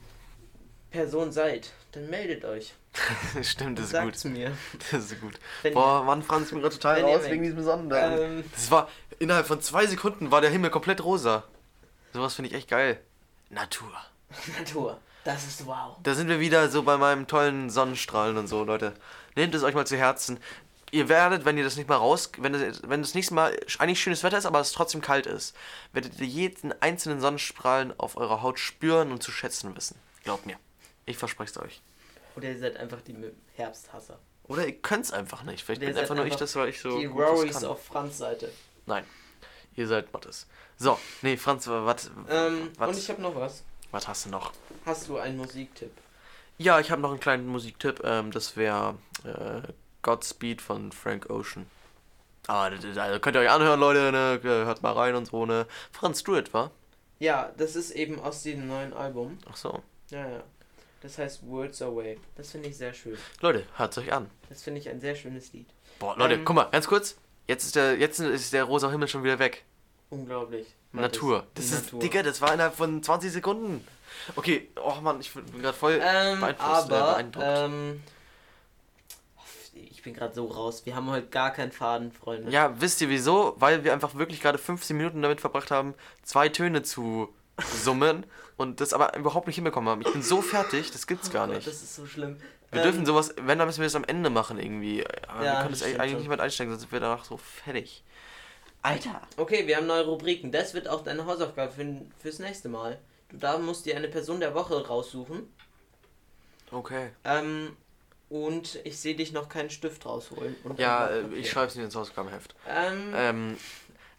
Person 0.91 1.33
seid, 1.33 1.71
dann 1.93 2.11
meldet 2.11 2.45
euch. 2.45 2.75
Stimmt, 3.43 3.79
das 3.79 3.87
ist 3.87 3.93
Sagt's 3.93 4.23
gut. 4.23 4.33
mir. 4.33 4.53
Das 4.91 5.05
ist 5.05 5.21
gut. 5.21 5.39
Wenn 5.63 5.75
Boah, 5.75 6.03
Mann, 6.05 6.23
Franz, 6.23 6.47
ich 6.47 6.53
bin 6.53 6.61
gerade 6.61 6.75
total 6.75 7.03
raus 7.03 7.23
wegen 7.29 7.43
diesem 7.43 7.63
Sonnenuntergang. 7.63 8.19
Ähm, 8.19 8.45
Das 8.53 8.71
war, 8.71 8.89
innerhalb 9.19 9.47
von 9.47 9.61
zwei 9.61 9.87
Sekunden 9.87 10.31
war 10.31 10.41
der 10.41 10.51
Himmel 10.51 10.71
komplett 10.71 11.03
rosa. 11.05 11.45
Sowas 12.13 12.35
finde 12.35 12.51
ich 12.51 12.57
echt 12.57 12.69
geil. 12.69 13.01
Natur. 13.49 13.93
Natur. 14.59 15.01
Das 15.25 15.47
ist 15.47 15.67
wow. 15.67 15.97
Da 16.03 16.15
sind 16.15 16.29
wir 16.29 16.41
wieder 16.41 16.69
so 16.71 16.83
bei 16.83 16.97
meinem 16.97 17.27
tollen 17.27 17.71
Sonnenstrahlen 17.71 18.37
und 18.37 18.49
so, 18.49 18.65
Leute. 18.65 18.95
Nehmt 19.37 19.55
es 19.55 19.63
euch 19.63 19.75
mal 19.75 19.87
zu 19.87 19.97
Herzen. 19.97 20.41
Ihr 20.93 21.09
werdet, 21.09 21.45
wenn 21.45 21.57
ihr 21.57 21.63
das 21.63 21.77
nicht 21.77 21.89
mal 21.89 21.97
raus, 21.97 22.33
wenn 22.39 22.53
das, 22.53 22.83
wenn 22.85 23.03
das 23.03 23.15
nächste 23.15 23.35
Mal 23.35 23.57
eigentlich 23.79 24.01
schönes 24.01 24.25
Wetter 24.25 24.39
ist, 24.39 24.47
aber 24.47 24.59
es 24.59 24.73
trotzdem 24.73 25.01
kalt 25.01 25.27
ist, 25.27 25.55
werdet 25.93 26.19
ihr 26.19 26.27
jeden 26.27 26.73
einzelnen 26.83 27.21
Sonnenstrahlen 27.21 27.93
auf 27.99 28.17
eurer 28.17 28.43
Haut 28.43 28.59
spüren 28.59 29.13
und 29.13 29.23
zu 29.23 29.31
schätzen 29.31 29.77
wissen. 29.77 29.97
Glaubt 30.25 30.47
mir. 30.47 30.57
Ich 31.07 31.17
verspreche 31.17 31.53
es 31.53 31.59
euch. 31.59 31.83
Oder 32.37 32.49
ihr 32.49 32.59
seid 32.59 32.77
einfach 32.77 33.01
die 33.03 33.17
Herbsthasser. 33.57 34.19
Oder 34.45 34.67
ihr 34.67 34.73
könnt 34.81 35.05
es 35.05 35.13
einfach 35.13 35.43
nicht. 35.45 35.65
Vielleicht 35.65 35.81
bin 35.81 35.97
einfach 35.97 36.15
nur 36.15 36.27
ich 36.27 36.37
das, 36.37 36.57
weil 36.57 36.69
ich 36.71 36.81
so. 36.81 36.99
die 36.99 37.07
kann. 37.53 37.65
auf 37.67 37.85
Franz 37.85 38.19
Seite. 38.19 38.51
Nein. 38.87 39.05
Ihr 39.77 39.87
seid 39.87 40.13
Mattes. 40.13 40.47
So, 40.77 40.99
nee, 41.23 41.37
Franz, 41.37 41.69
was 41.69 42.11
Ähm, 42.29 42.71
Was? 42.77 42.89
und 42.89 42.99
ich 42.99 43.09
habe 43.09 43.23
noch 43.23 43.35
was. 43.37 43.63
was 43.91 44.09
hast 44.09 44.27
du 44.27 44.31
noch? 44.31 44.53
Hast 44.85 45.09
du 45.09 45.19
einen 45.19 45.37
Musiktipp? 45.37 45.93
Ja, 46.59 46.81
ich 46.81 46.91
habe 46.91 47.01
noch 47.01 47.11
einen 47.11 47.21
kleinen 47.21 47.47
Musiktipp. 47.47 48.03
Ähm, 48.05 48.33
das 48.33 48.57
wäre 48.57 48.97
äh, 49.25 49.63
Godspeed 50.03 50.61
von 50.61 50.93
Frank 50.93 51.31
Ocean. 51.31 51.67
Ah, 52.47 52.71
das, 52.71 52.85
also 52.99 53.21
könnt 53.21 53.37
ihr 53.37 53.41
euch 53.41 53.51
anhören, 53.51 53.79
Leute, 53.79 54.11
ne? 54.11 54.41
Hört 54.43 54.83
mal 54.83 54.93
rein 54.93 55.15
und 55.15 55.27
so, 55.27 55.47
ne? 55.47 55.67
Franz, 55.93 56.23
du 56.25 56.35
etwa? 56.35 56.71
Ja, 57.19 57.53
das 57.57 57.77
ist 57.77 57.91
eben 57.93 58.19
aus 58.19 58.43
dem 58.43 58.67
neuen 58.67 58.93
Album. 58.93 59.39
Ach 59.49 59.57
so. 59.57 59.83
Ja, 60.11 60.29
ja. 60.29 60.43
Das 61.01 61.17
heißt 61.19 61.47
Words 61.47 61.81
Away. 61.83 62.19
Das 62.37 62.51
finde 62.51 62.69
ich 62.69 62.77
sehr 62.77 62.93
schön. 62.93 63.17
Leute, 63.41 63.65
hört 63.77 63.97
euch 63.97 64.13
an. 64.13 64.31
Das 64.49 64.63
finde 64.63 64.81
ich 64.81 64.89
ein 64.89 65.01
sehr 65.01 65.15
schönes 65.15 65.53
Lied. 65.53 65.69
Boah, 65.99 66.17
Leute, 66.19 66.35
Ähm, 66.35 66.45
guck 66.45 66.57
mal, 66.57 66.65
ganz 66.71 66.87
kurz. 66.87 67.17
Jetzt 67.47 67.65
ist 67.65 67.77
der, 67.77 67.97
jetzt 67.99 68.21
ist 68.21 68.53
der 68.53 68.65
rosa 68.65 68.91
Himmel 68.91 69.09
schon 69.09 69.25
wieder 69.25 69.39
weg. 69.39 69.65
Unglaublich. 70.11 70.67
Natur. 70.93 71.47
Die 71.57 71.61
Das 71.63 71.73
ist, 71.73 71.85
Natur. 71.85 72.01
Digga, 72.01 72.23
das 72.23 72.41
war 72.41 72.53
innerhalb 72.53 72.75
von 72.75 73.03
20 73.03 73.33
Sekunden. 73.33 73.87
Okay, 74.37 74.69
oh 74.85 75.01
Mann, 75.01 75.21
ich 75.21 75.33
bin 75.33 75.63
gerade 75.63 75.77
voll 75.77 76.01
Ähm, 76.03 76.41
beeinflusst, 76.41 76.91
äh, 76.91 76.95
aber, 76.95 77.13
beeindruckt. 77.13 77.47
ähm, 77.49 78.03
ich 79.75 80.03
bin 80.03 80.15
gerade 80.15 80.35
so 80.35 80.47
raus. 80.47 80.85
Wir 80.85 80.97
haben 80.97 81.11
heute 81.11 81.29
gar 81.29 81.53
keinen 81.53 81.73
Faden, 81.73 82.13
Freunde. 82.13 82.51
Ja, 82.51 82.79
wisst 82.81 83.01
ihr 83.01 83.09
wieso? 83.09 83.55
Weil 83.59 83.85
wir 83.85 83.93
einfach 83.93 84.15
wirklich 84.15 84.41
gerade 84.41 84.59
15 84.59 84.97
Minuten 84.97 85.23
damit 85.23 85.41
verbracht 85.41 85.71
haben, 85.71 85.95
zwei 86.23 86.49
Töne 86.49 86.83
zu 86.83 87.33
summen 87.67 88.25
und 88.57 88.81
das 88.81 88.93
aber 88.93 89.17
überhaupt 89.17 89.47
nicht 89.47 89.57
hinbekommen 89.57 89.89
haben. 89.91 90.03
Ich 90.03 90.13
bin 90.13 90.23
so 90.23 90.43
fertig, 90.43 90.91
das 90.93 91.07
gibt's 91.07 91.31
gar 91.31 91.45
Oh 91.45 91.47
Gott, 91.49 91.57
nicht. 91.57 91.67
Das 91.67 91.75
ist 91.83 91.95
so 91.95 92.07
schlimm. 92.07 92.37
Wir 92.71 92.79
Ähm, 92.81 92.85
dürfen 92.85 93.07
sowas, 93.07 93.35
wenn, 93.41 93.59
dann 93.59 93.67
müssen 93.67 93.81
wir 93.81 93.87
das 93.87 93.95
am 93.97 94.05
Ende 94.05 94.31
machen 94.31 94.59
irgendwie. 94.59 95.05
Aber 95.27 95.45
Ja, 95.45 95.53
wir 95.53 95.59
können 95.61 95.71
das 95.73 95.81
stimmt 95.81 96.01
eigentlich 96.01 96.19
nicht 96.19 96.29
mehr 96.29 96.41
einsteigen, 96.41 96.73
sonst 96.73 96.83
sind 96.83 96.93
wir 96.93 97.01
danach 97.01 97.25
so 97.25 97.37
fertig. 97.37 98.05
Alter. 98.83 99.21
Okay, 99.37 99.67
wir 99.67 99.77
haben 99.77 99.87
neue 99.87 100.05
Rubriken. 100.07 100.53
Das 100.53 100.73
wird 100.73 100.89
auch 100.89 101.03
deine 101.03 101.27
Hausaufgabe 101.27 101.73
für, 101.73 102.01
fürs 102.19 102.39
nächste 102.39 102.69
Mal. 102.69 102.99
Du 103.29 103.37
da 103.37 103.59
musst 103.59 103.87
dir 103.87 103.97
eine 103.97 104.09
Person 104.09 104.41
der 104.41 104.55
Woche 104.55 104.87
raussuchen. 104.87 105.49
Okay. 106.71 107.11
Ähm, 107.25 107.77
und 108.29 108.79
ich 108.85 108.99
sehe 108.99 109.15
dich 109.17 109.33
noch 109.33 109.49
keinen 109.49 109.71
Stift 109.71 110.07
rausholen. 110.07 110.55
Und 110.65 110.79
Ja, 110.79 111.09
äh, 111.09 111.23
ich 111.35 111.51
schreibe 111.51 111.67
es 111.67 111.75
nicht 111.75 111.85
ins 111.85 111.97
Hausaufgabenheft. 111.97 112.55
Ähm, 112.69 113.13
Ähm, 113.15 113.57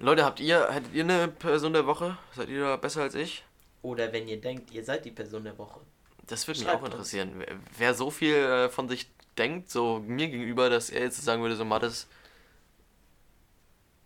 Leute, 0.02 0.26
habt 0.26 0.40
ihr, 0.40 0.68
hättet 0.72 0.94
ihr 0.94 1.04
eine 1.04 1.28
Person 1.28 1.74
der 1.74 1.86
Woche? 1.86 2.18
Seid 2.36 2.50
ihr 2.50 2.62
da 2.62 2.76
besser 2.76 3.04
als 3.04 3.14
ich? 3.14 3.44
Oder 3.84 4.12
wenn 4.12 4.28
ihr 4.28 4.42
denkt, 4.42 4.72
ihr 4.72 4.84
seid 4.84 5.06
die 5.06 5.12
Person 5.12 5.44
der 5.44 5.56
Woche. 5.60 5.80
Das 6.26 6.48
würde 6.48 6.60
mich 6.60 6.68
Schreibt 6.68 6.82
auch 6.82 6.88
interessieren. 6.88 7.34
Wer, 7.38 7.56
wer 7.78 7.94
so 7.94 8.10
viel 8.10 8.34
äh, 8.34 8.70
von 8.70 8.90
sich 8.90 9.08
denkt, 9.38 9.70
so 9.70 10.00
mir 10.00 10.28
gegenüber, 10.28 10.72
dass 10.72 10.90
er 10.90 11.04
jetzt 11.04 11.24
sagen 11.24 11.44
würde, 11.44 11.56
so 11.56 11.66
Mattes, 11.66 12.08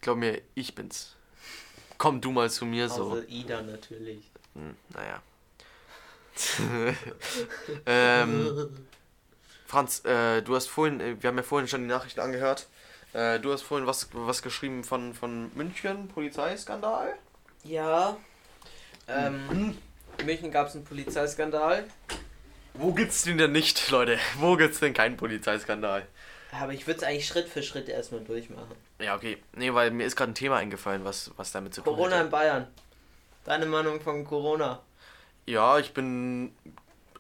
glaub 0.02 0.18
mir, 0.18 0.42
ich 0.54 0.76
bin's. 0.76 1.16
Komm 1.98 2.20
du 2.20 2.32
mal 2.32 2.50
zu 2.50 2.66
mir, 2.66 2.90
so. 2.90 3.12
Außer 3.12 3.30
Ida 3.30 3.62
natürlich. 3.62 4.30
Hm, 4.54 4.76
naja. 4.90 5.22
ähm, 7.86 8.70
Franz, 9.66 10.04
äh, 10.04 10.42
du 10.42 10.56
hast 10.56 10.68
vorhin, 10.68 11.00
äh, 11.00 11.16
wir 11.22 11.30
haben 11.30 11.38
ja 11.38 11.44
vorhin 11.44 11.70
schon 11.70 11.82
die 11.82 11.88
Nachrichten 11.88 12.20
angehört. 12.20 12.68
Äh, 13.16 13.40
du 13.40 13.54
hast 13.54 13.62
vorhin 13.62 13.88
was, 13.88 14.10
was 14.12 14.42
geschrieben 14.42 14.84
von, 14.84 15.14
von 15.14 15.50
München, 15.56 16.10
Polizeiskandal. 16.10 17.14
Ja. 17.64 18.18
Ähm, 19.08 19.78
in 20.18 20.26
München 20.26 20.52
gab 20.52 20.68
es 20.68 20.76
einen 20.76 20.84
Polizeiskandal. 20.84 21.86
Wo 22.74 22.92
gibt's 22.92 23.24
den 23.24 23.38
denn 23.38 23.54
nicht, 23.54 23.90
Leute? 23.90 24.20
Wo 24.40 24.58
gibt's 24.58 24.82
denn 24.82 24.94
keinen 24.94 25.16
Polizeiskandal? 25.16 26.06
Aber 26.52 26.74
ich 26.74 26.88
würde 26.88 26.98
es 27.00 27.04
eigentlich 27.04 27.26
Schritt 27.26 27.48
für 27.48 27.64
Schritt 27.64 27.88
erstmal 27.88 28.22
durchmachen. 28.22 28.76
Ja, 29.00 29.16
okay. 29.16 29.38
Nee, 29.54 29.74
weil 29.74 29.92
mir 29.92 30.06
ist 30.06 30.18
gerade 30.18 30.34
ein 30.34 30.36
Thema 30.36 30.58
eingefallen, 30.58 31.06
was, 31.06 31.32
was 31.38 31.54
damit 31.54 31.74
zu 31.74 31.82
tun 31.82 31.94
Corona 31.94 32.16
hätte. 32.16 32.26
in 32.26 32.32
Bayern. 32.32 32.68
Deine 33.46 33.66
Meinung 33.66 34.02
von 34.02 34.26
Corona? 34.26 34.82
Ja, 35.46 35.80
ich 35.80 35.94
bin. 35.94 36.54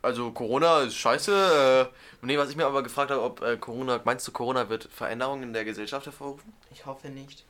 Also 0.05 0.31
Corona 0.31 0.81
ist 0.81 0.95
scheiße. 0.95 1.89
Äh, 1.91 2.25
nee, 2.25 2.37
was 2.37 2.49
ich 2.49 2.55
mir 2.55 2.65
aber 2.65 2.83
gefragt 2.83 3.11
habe, 3.11 3.21
ob 3.21 3.41
äh, 3.41 3.57
Corona, 3.57 3.99
meinst 4.03 4.27
du, 4.27 4.31
Corona 4.31 4.69
wird 4.69 4.87
Veränderungen 4.93 5.43
in 5.43 5.53
der 5.53 5.65
Gesellschaft 5.65 6.05
hervorrufen? 6.05 6.53
Ich 6.71 6.85
hoffe 6.85 7.09
nicht. 7.09 7.43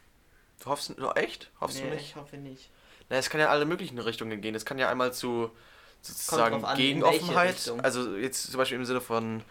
Du 0.64 0.70
hoffst 0.70 0.94
du 0.98 1.10
echt? 1.12 1.50
Hoffst 1.60 1.78
nee, 1.78 1.90
du 1.90 1.96
nicht? 1.96 2.06
ich 2.06 2.16
hoffe 2.16 2.38
nicht. 2.38 2.70
Na, 3.10 3.18
es 3.18 3.30
kann 3.30 3.42
ja 3.42 3.50
alle 3.50 3.66
möglichen 3.66 4.00
Richtungen 4.00 4.40
gehen. 4.42 4.56
Es 4.56 4.66
kann 4.66 4.80
ja 4.80 4.90
einmal 4.90 5.14
zu 5.14 5.52
sozusagen 6.02 6.64
an, 6.64 6.78
in 6.80 7.02
Gegenoffenheit, 7.02 7.74
also 7.84 8.16
jetzt 8.16 8.52
zum 8.52 8.58
Beispiel 8.58 8.78
im 8.78 8.86
Sinne 8.86 9.02
von 9.02 9.44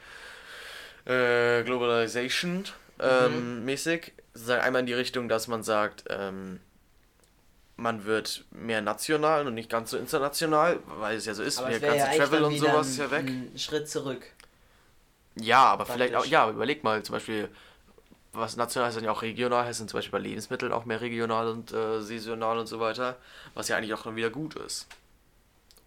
äh, 1.04 1.62
Globalization 1.64 2.64
ähm, 3.00 3.60
Mhm. 3.60 3.64
mäßig, 3.64 4.12
sozusagen 4.32 4.62
einmal 4.62 4.80
in 4.80 4.86
die 4.86 4.94
Richtung, 4.94 5.28
dass 5.28 5.48
man 5.48 5.62
sagt, 5.62 6.04
ähm, 6.08 6.60
man 7.76 8.04
wird 8.04 8.44
mehr 8.50 8.80
national 8.80 9.46
und 9.46 9.54
nicht 9.54 9.68
ganz 9.70 9.90
so 9.90 9.98
international, 9.98 10.78
weil 10.86 11.16
es 11.16 11.26
ja 11.26 11.34
so 11.34 11.42
ist, 11.42 11.58
Aber 11.58 11.70
der 11.70 11.80
ganze 11.80 12.06
ja 12.06 12.12
Travel 12.14 12.40
dann 12.42 12.52
und 12.52 12.58
sowas 12.58 12.88
ist 12.88 12.98
ja 12.98 13.10
weg. 13.10 13.26
ein 13.26 13.52
Schritt 13.58 13.88
zurück. 13.88 14.26
Ja, 15.36 15.64
aber 15.64 15.84
vielleicht 15.86 16.14
auch, 16.14 16.18
Praktisch. 16.18 16.32
ja, 16.32 16.48
überleg 16.50 16.84
mal, 16.84 17.02
zum 17.02 17.14
Beispiel, 17.14 17.48
was 18.32 18.56
national 18.56 18.88
ist, 18.88 18.96
dann 18.96 19.04
ja 19.04 19.10
auch 19.10 19.22
regional 19.22 19.64
heißt, 19.64 19.78
sind 19.78 19.90
zum 19.90 19.98
Beispiel 19.98 20.12
bei 20.12 20.18
Lebensmitteln 20.20 20.72
auch 20.72 20.84
mehr 20.84 21.00
regional 21.00 21.48
und 21.48 21.72
äh, 21.72 22.00
saisonal 22.00 22.58
und 22.58 22.66
so 22.68 22.78
weiter, 22.80 23.16
was 23.54 23.68
ja 23.68 23.76
eigentlich 23.76 23.94
auch 23.94 24.02
dann 24.02 24.16
wieder 24.16 24.30
gut 24.30 24.54
ist. 24.56 24.86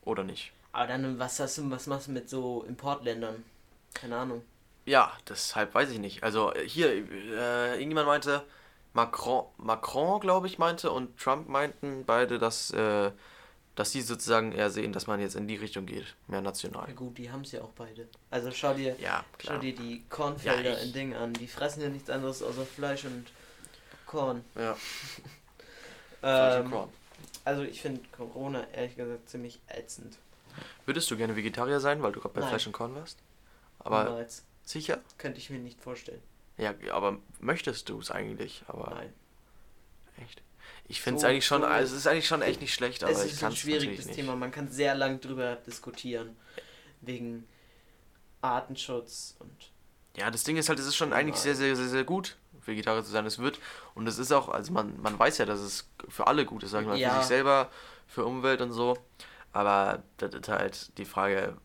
Oder 0.04 0.23
nicht? 0.23 0.52
Aber 0.73 0.88
dann, 0.88 1.17
was 1.19 1.39
hast 1.39 1.58
du, 1.58 1.69
was 1.71 1.88
machst 1.88 2.08
du 2.08 2.12
mit 2.12 2.30
so 2.30 2.63
Importländern? 2.67 3.43
Keine 3.93 4.17
Ahnung. 4.17 4.43
Ja, 4.86 5.12
deshalb 5.28 5.73
weiß 5.73 5.89
ich 5.91 6.00
nicht. 6.00 6.23
Also 6.23 6.54
äh, 6.54 6.67
hier, 6.67 6.89
äh, 6.91 7.73
irgendjemand 7.73 8.08
meinte, 8.08 8.43
Macron, 8.98 9.46
Macron 9.58 10.20
glaube 10.20 10.48
ich, 10.48 10.58
meinte 10.58 10.90
und 10.92 11.18
Trump 11.20 11.48
meinten 11.48 12.04
beide, 12.06 12.40
dass, 12.40 12.72
äh, 12.72 13.12
dass 13.76 13.92
sie 13.92 14.02
sozusagen 14.02 14.52
eher 14.54 14.72
sehen, 14.72 14.92
dass 14.92 15.06
man 15.06 15.20
jetzt 15.20 15.36
in 15.36 15.48
die 15.48 15.56
Richtung 15.56 15.86
geht, 15.86 16.16
mehr 16.28 16.42
national. 16.42 16.88
Ja 16.88 16.96
gut, 16.96 17.16
die 17.18 17.30
haben 17.32 17.42
es 17.42 17.52
ja 17.52 17.62
auch 17.62 17.74
beide. 17.76 18.08
Also 18.32 18.50
schau 18.52 18.74
dir, 18.74 18.96
Ja, 19.00 19.24
schau 19.38 19.60
dir 19.60 19.76
die 19.76 20.04
Kornfelder 20.10 20.72
Ja, 20.72 20.78
in 20.80 20.94
Ding 20.94 21.14
an. 21.16 21.32
Die 21.34 21.48
fressen 21.48 21.82
ja 21.84 21.90
nichts 21.90 22.10
anderes 22.10 22.42
außer 22.42 22.66
Fleisch 22.66 23.06
und 23.06 23.28
Korn. 24.08 24.44
Ja, 24.56 24.74
Fleisch 26.22 26.56
und 26.60 26.66
Ähm, 26.66 26.72
Korn. 26.72 26.90
also 27.46 27.62
ich 27.62 27.80
finde 27.80 28.02
Corona 28.16 28.66
ehrlich 28.74 28.96
gesagt 28.96 29.30
ziemlich 29.30 29.60
ätzend. 29.68 30.18
Würdest 30.88 31.12
du 31.12 31.18
gerne 31.18 31.36
Vegetarier 31.36 31.80
sein, 31.80 32.02
weil 32.02 32.14
du 32.14 32.20
gerade 32.20 32.34
bei 32.34 32.42
Nein. 32.42 32.50
Fleisch 32.50 32.66
und 32.66 32.74
Korn 32.74 32.96
warst? 32.96 33.20
Aber 33.78 34.06
Niemals. 34.06 34.44
sicher? 34.64 35.02
Könnte 35.20 35.38
ich 35.38 35.52
mir 35.52 35.60
nicht 35.60 35.80
vorstellen. 35.80 36.24
Ja, 36.58 36.74
aber 36.91 37.20
möchtest 37.39 37.88
du 37.89 38.00
es 38.00 38.10
eigentlich? 38.12 38.63
Aber 38.67 38.89
Nein. 38.96 39.13
echt. 40.24 40.41
Ich 40.89 41.02
finde 41.02 41.17
es 41.17 41.22
So- 41.22 41.28
eigentlich 41.28 41.46
schon, 41.46 41.62
so- 41.62 41.67
also 41.67 41.93
es 41.93 42.00
ist 42.02 42.08
eigentlich 42.08 42.28
schon 42.28 42.41
echt 42.41 42.62
nicht 42.62 42.74
schlecht, 42.74 43.04
aber 43.04 43.12
es 43.13 43.26
ich 43.26 43.34
ist 43.34 43.39
kann 43.41 43.50
ein 43.50 43.54
es 43.54 43.60
schwieriges 43.60 43.84
natürlich 43.89 44.08
nicht. 44.08 44.15
Thema. 44.15 44.36
Man 44.36 44.52
kann 44.52 44.70
sehr 44.70 44.96
lang 44.96 45.20
drüber 45.22 45.56
diskutieren. 45.58 46.36
Wegen 47.02 47.48
Artenschutz 48.41 49.36
und 49.39 49.52
Ja, 50.15 50.32
das 50.32 50.43
Ding 50.43 50.58
ist 50.58 50.67
halt, 50.70 50.80
es 50.80 50.88
ist 50.88 50.96
schon 50.96 51.13
eigentlich 51.13 51.36
sehr, 51.36 51.56
sehr, 51.56 51.76
sehr, 51.76 51.88
sehr 51.89 52.04
gut, 52.04 52.38
Vegetarier 52.65 53.04
zu 53.04 53.12
sein. 53.12 53.26
Es 53.28 53.38
wird, 53.38 53.60
und 53.93 54.08
es 54.08 54.17
ist 54.17 54.32
auch, 54.32 54.50
also 54.50 54.72
man, 54.74 55.00
man 55.02 55.17
weiß 55.20 55.38
ja, 55.38 55.46
dass 55.46 55.60
es 55.60 55.89
für 56.10 56.26
alle 56.26 56.43
gut 56.46 56.63
ist, 56.63 56.72
sag 56.72 56.82
ich 56.82 56.88
mal, 56.88 56.98
Ja. 56.98 57.12
für 57.13 57.20
sich 57.20 57.28
selber, 57.28 57.70
für 58.08 58.26
Umwelt 58.26 58.62
und 58.62 58.72
so. 58.72 58.98
Aber 59.54 60.02
das 60.17 60.34
ist 60.34 60.48
halt 60.50 60.98
die 60.98 61.06
Frage, 61.06 61.58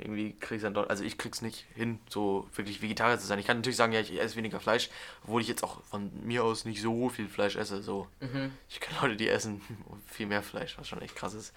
irgendwie 0.00 0.34
krieg's 0.38 0.62
dann 0.62 0.74
doch, 0.74 0.88
also 0.88 1.04
ich 1.04 1.18
krieg's 1.18 1.42
nicht 1.42 1.66
hin, 1.74 1.98
so 2.08 2.48
wirklich 2.54 2.82
Vegetarier 2.82 3.18
zu 3.18 3.26
sein. 3.26 3.38
Ich 3.38 3.46
kann 3.46 3.58
natürlich 3.58 3.76
sagen, 3.76 3.92
ja, 3.92 4.00
ich 4.00 4.18
esse 4.20 4.36
weniger 4.36 4.60
Fleisch, 4.60 4.90
obwohl 5.24 5.42
ich 5.42 5.48
jetzt 5.48 5.62
auch 5.64 5.82
von 5.84 6.10
mir 6.24 6.44
aus 6.44 6.64
nicht 6.64 6.82
so 6.82 7.08
viel 7.08 7.28
Fleisch 7.28 7.56
esse. 7.56 7.82
So, 7.82 8.06
Mhm. 8.20 8.52
ich 8.68 8.80
kenne 8.80 8.98
Leute, 9.02 9.16
die 9.16 9.28
essen 9.28 9.60
viel 10.06 10.26
mehr 10.26 10.42
Fleisch, 10.42 10.76
was 10.78 10.88
schon 10.88 11.02
echt 11.02 11.16
krass 11.16 11.34
ist. 11.34 11.52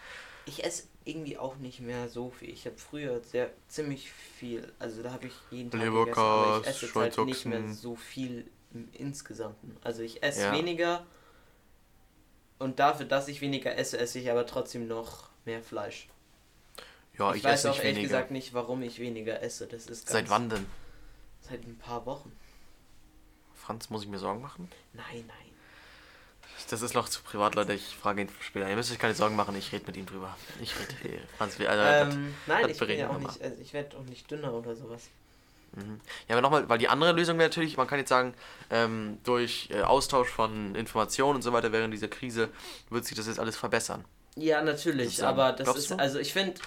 Ich 0.45 0.63
esse 0.65 0.87
irgendwie 1.05 1.37
auch 1.37 1.55
nicht 1.57 1.79
mehr 1.79 2.09
so 2.09 2.29
viel. 2.29 2.49
Ich 2.49 2.65
habe 2.65 2.77
früher 2.77 3.21
sehr 3.23 3.51
ziemlich 3.67 4.11
viel, 4.11 4.71
also 4.79 5.01
da 5.01 5.11
habe 5.11 5.27
ich 5.27 5.33
jeden 5.51 5.71
Tag 5.71 5.79
gegessen, 5.79 6.19
aber 6.19 6.59
ich 6.61 6.67
esse 6.67 6.85
jetzt 6.85 6.95
halt 6.95 7.17
nicht 7.19 7.45
mehr 7.45 7.73
so 7.73 7.95
viel 7.95 8.49
im 8.73 8.89
Insgesamten. 8.93 9.77
Also 9.83 10.01
ich 10.01 10.21
esse 10.23 10.41
Ja. 10.41 10.51
weniger 10.51 11.05
und 12.59 12.79
dafür, 12.79 13.05
dass 13.05 13.27
ich 13.27 13.41
weniger 13.41 13.77
esse, 13.77 13.97
esse 13.99 14.19
ich 14.19 14.31
aber 14.31 14.45
trotzdem 14.45 14.87
noch 14.87 15.29
mehr 15.45 15.61
Fleisch. 15.61 16.07
Ja, 17.17 17.31
ich, 17.31 17.37
ich, 17.37 17.43
weiß 17.43 17.65
auch 17.67 17.77
ehrlich 17.77 17.97
weniger. 17.97 18.07
gesagt 18.07 18.31
nicht, 18.31 18.53
warum 18.53 18.81
ich 18.81 18.99
weniger 18.99 19.41
esse. 19.41 19.67
Das 19.67 19.85
ist 19.85 20.09
Seit 20.09 20.29
wann 20.29 20.49
denn? 20.49 20.65
Seit 21.41 21.63
ein 21.63 21.77
paar 21.77 22.05
Wochen. 22.05 22.31
Franz, 23.53 23.89
muss 23.89 24.03
ich 24.03 24.09
mir 24.09 24.17
Sorgen 24.17 24.41
machen? 24.41 24.69
Nein, 24.93 25.23
nein. 25.27 25.53
Das 26.69 26.81
ist 26.81 26.93
noch 26.95 27.09
zu 27.09 27.21
privat, 27.21 27.55
Leute. 27.55 27.73
Ich 27.73 27.95
frage 27.95 28.21
ihn 28.21 28.29
später. 28.39 28.69
Ihr 28.69 28.75
müsst 28.75 28.91
euch 28.91 28.99
keine 28.99 29.13
Sorgen 29.13 29.35
machen, 29.35 29.55
ich 29.55 29.71
rede 29.71 29.85
mit 29.85 29.97
ihm 29.97 30.05
drüber. 30.05 30.35
Ich 30.61 30.73
rede. 31.03 31.21
Franz, 31.37 31.59
wie, 31.59 31.67
also, 31.67 32.11
Ähm, 32.11 32.33
nein, 32.47 32.63
das 32.63 32.71
ich 32.71 32.79
bin 32.79 32.89
ja 32.89 33.07
bereden 33.07 33.09
auch 33.09 33.19
wir 33.19 33.27
nicht, 33.27 33.41
also 33.41 33.61
ich 33.61 33.73
werde 33.73 33.97
auch 33.97 34.03
nicht 34.03 34.31
dünner 34.31 34.53
oder 34.53 34.75
sowas. 34.75 35.09
Mhm. 35.73 35.99
Ja, 36.27 36.35
aber 36.35 36.41
nochmal, 36.41 36.69
weil 36.69 36.77
die 36.77 36.87
andere 36.87 37.11
Lösung 37.11 37.37
wäre 37.37 37.49
natürlich, 37.49 37.77
man 37.77 37.87
kann 37.87 37.99
jetzt 37.99 38.09
sagen, 38.09 38.33
ähm, 38.69 39.17
durch 39.23 39.69
äh, 39.71 39.81
Austausch 39.81 40.29
von 40.29 40.75
Informationen 40.75 41.37
und 41.37 41.41
so 41.41 41.53
weiter 41.53 41.71
während 41.71 41.93
dieser 41.93 42.07
Krise 42.07 42.49
wird 42.89 43.05
sich 43.05 43.17
das 43.17 43.27
jetzt 43.27 43.39
alles 43.39 43.57
verbessern. 43.57 44.05
Ja, 44.35 44.61
natürlich, 44.61 45.23
aber 45.23 45.51
das 45.51 45.65
Glaubst 45.65 45.83
ist, 45.83 45.91
du? 45.91 45.99
also 45.99 46.19
ich 46.19 46.33
finde, 46.33 46.59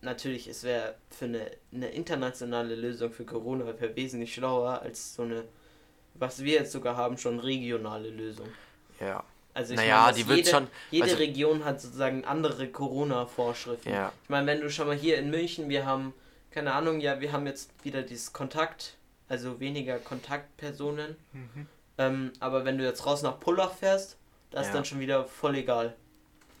natürlich, 0.00 0.46
es 0.48 0.62
wäre 0.64 0.94
für 1.10 1.24
eine, 1.26 1.50
eine 1.72 1.88
internationale 1.90 2.74
Lösung 2.74 3.12
für 3.12 3.24
Corona 3.24 3.64
wäre 3.66 3.94
wesentlich 3.96 4.34
schlauer 4.34 4.80
als 4.82 5.14
so 5.14 5.22
eine, 5.22 5.44
was 6.14 6.42
wir 6.42 6.54
jetzt 6.54 6.72
sogar 6.72 6.96
haben, 6.96 7.18
schon 7.18 7.38
regionale 7.40 8.10
Lösung. 8.10 8.48
Ja. 9.00 9.22
Also 9.54 9.72
ich 9.74 9.80
Naja, 9.80 10.02
meine, 10.02 10.16
die 10.16 10.28
wird 10.28 10.38
jede, 10.38 10.50
schon- 10.50 10.66
jede 10.90 11.04
also- 11.04 11.16
Region 11.16 11.64
hat 11.64 11.80
sozusagen 11.80 12.24
andere 12.24 12.68
Corona-Vorschriften. 12.68 13.90
Ja. 13.92 14.12
Ich 14.22 14.28
meine, 14.28 14.46
wenn 14.46 14.60
du 14.60 14.70
schon 14.70 14.86
mal 14.86 14.96
hier 14.96 15.18
in 15.18 15.30
München, 15.30 15.68
wir 15.68 15.84
haben, 15.84 16.14
keine 16.50 16.72
Ahnung, 16.74 17.00
ja, 17.00 17.20
wir 17.20 17.32
haben 17.32 17.46
jetzt 17.46 17.70
wieder 17.84 18.02
dieses 18.02 18.32
Kontakt, 18.32 18.94
also 19.28 19.58
weniger 19.60 19.98
Kontaktpersonen. 19.98 21.16
Ähm, 21.98 22.32
aber 22.38 22.64
wenn 22.64 22.78
du 22.78 22.84
jetzt 22.84 23.04
raus 23.06 23.22
nach 23.22 23.40
Pullach 23.40 23.74
fährst, 23.74 24.16
das 24.50 24.62
ist 24.62 24.68
Ja. 24.68 24.74
dann 24.74 24.84
schon 24.84 25.00
wieder 25.00 25.24
voll 25.24 25.56
egal. 25.56 25.94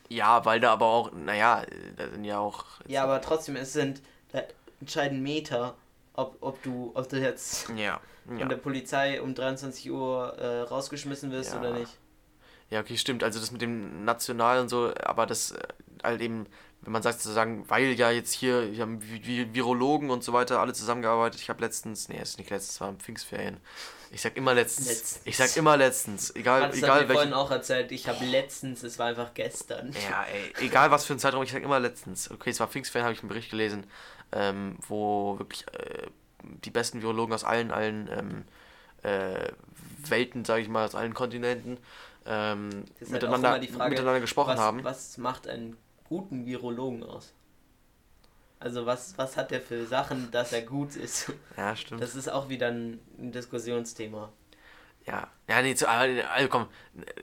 Ja, 0.08 0.44
weil 0.44 0.60
da 0.60 0.72
aber 0.72 0.86
auch, 0.86 1.12
naja, 1.12 1.64
da 1.96 2.08
sind 2.10 2.24
ja 2.24 2.38
auch. 2.38 2.64
Ja, 2.86 3.04
aber 3.04 3.20
trotzdem, 3.20 3.56
es 3.56 3.72
sind 3.72 4.00
da 4.32 4.42
entscheiden 4.80 5.22
Meter, 5.22 5.76
ob, 6.14 6.36
ob 6.40 6.62
du, 6.62 6.92
ob 6.94 7.08
du 7.08 7.18
jetzt 7.20 7.68
Ja. 7.76 8.00
von 8.26 8.38
Ja. 8.38 8.46
der 8.46 8.56
Polizei 8.56 9.20
um 9.20 9.34
23 9.34 9.90
Uhr 9.90 10.34
äh, 10.38 10.60
rausgeschmissen 10.62 11.30
wirst 11.30 11.52
Ja. 11.52 11.60
oder 11.60 11.72
nicht. 11.72 11.96
ja, 12.70 12.80
okay, 12.80 12.96
stimmt. 12.96 13.22
Also 13.24 13.38
das 13.40 13.50
mit 13.50 13.60
dem 13.62 14.04
National 14.04 14.60
und 14.60 14.68
so, 14.68 14.92
aber 15.02 15.26
das 15.26 15.52
äh, 15.52 15.58
halt 16.02 16.20
eben, 16.20 16.46
wenn 16.82 16.92
man 16.92 17.02
sagt 17.02 17.20
sozusagen, 17.20 17.68
weil 17.68 17.92
ja 17.92 18.10
jetzt 18.10 18.32
hier, 18.32 18.62
hier 18.62 18.82
haben 18.82 19.00
Vi- 19.00 19.22
Vi- 19.24 19.54
Virologen 19.54 20.10
und 20.10 20.22
so 20.24 20.32
weiter 20.32 20.60
alle 20.60 20.72
zusammengearbeitet. 20.72 21.40
Ich 21.40 21.48
habe 21.50 21.60
letztens, 21.62 22.08
nee, 22.08 22.18
es 22.20 22.30
ist 22.30 22.38
nicht 22.38 22.50
letztens, 22.50 22.74
es 22.74 22.80
war 22.80 22.88
am 22.88 22.98
Pfingstferien. 22.98 23.58
Ich 24.10 24.22
sag 24.22 24.36
immer 24.36 24.54
letztens. 24.54 24.88
Letztens. 24.88 25.20
Ich 25.24 25.36
sag 25.36 25.56
immer 25.56 25.76
letztens. 25.76 26.34
Egal, 26.34 26.60
Das 26.62 26.70
hat 26.70 26.76
egal 26.76 27.02
mir 27.02 27.08
welchen. 27.08 27.14
vorhin 27.14 27.34
auch 27.34 27.50
erzählt, 27.50 27.92
ich 27.92 28.08
habe 28.08 28.24
letztens, 28.24 28.82
es 28.82 28.98
war 28.98 29.06
einfach 29.06 29.34
gestern. 29.34 29.92
Ja, 30.10 30.24
ey, 30.24 30.66
egal 30.66 30.90
was 30.90 31.04
für 31.04 31.12
ein 31.12 31.18
Zeitraum, 31.18 31.42
ich 31.42 31.52
sag 31.52 31.62
immer 31.62 31.78
letztens. 31.80 32.30
Okay, 32.30 32.50
es 32.50 32.60
war 32.60 32.68
Pfingstferien, 32.68 33.04
habe 33.04 33.14
ich 33.14 33.20
einen 33.20 33.28
Bericht 33.28 33.50
gelesen, 33.50 33.86
ähm, 34.32 34.76
wo 34.86 35.38
wirklich 35.38 35.66
äh, 35.74 36.06
die 36.42 36.70
besten 36.70 37.02
Virologen 37.02 37.34
aus 37.34 37.44
allen, 37.44 37.70
allen 37.70 38.08
ähm, 38.10 38.44
äh, 39.02 39.52
Welten, 40.08 40.44
sage 40.44 40.62
ich 40.62 40.68
mal, 40.68 40.86
aus 40.86 40.94
allen 40.94 41.14
Kontinenten 41.14 41.78
ähm, 42.26 42.84
halt 43.00 43.10
miteinander, 43.10 43.58
die 43.58 43.68
Frage, 43.68 43.90
miteinander 43.90 44.20
gesprochen 44.20 44.54
was, 44.54 44.58
haben. 44.58 44.84
Was 44.84 45.18
macht 45.18 45.48
einen 45.48 45.76
guten 46.04 46.46
Virologen 46.46 47.02
aus? 47.02 47.32
Also 48.60 48.86
was, 48.86 49.16
was 49.16 49.36
hat 49.36 49.50
der 49.50 49.60
für 49.60 49.86
Sachen, 49.86 50.30
dass 50.30 50.52
er 50.52 50.62
gut 50.62 50.96
ist? 50.96 51.32
Ja, 51.56 51.76
stimmt. 51.76 52.02
Das 52.02 52.14
ist 52.14 52.28
auch 52.30 52.48
wieder 52.48 52.68
ein, 52.68 52.98
Diskussionsthema. 53.16 54.32
ja, 55.06 55.28
ja, 55.48 55.62
nee, 55.62 55.74
zu, 55.74 55.88
also, 55.88 56.48
komm, 56.48 56.66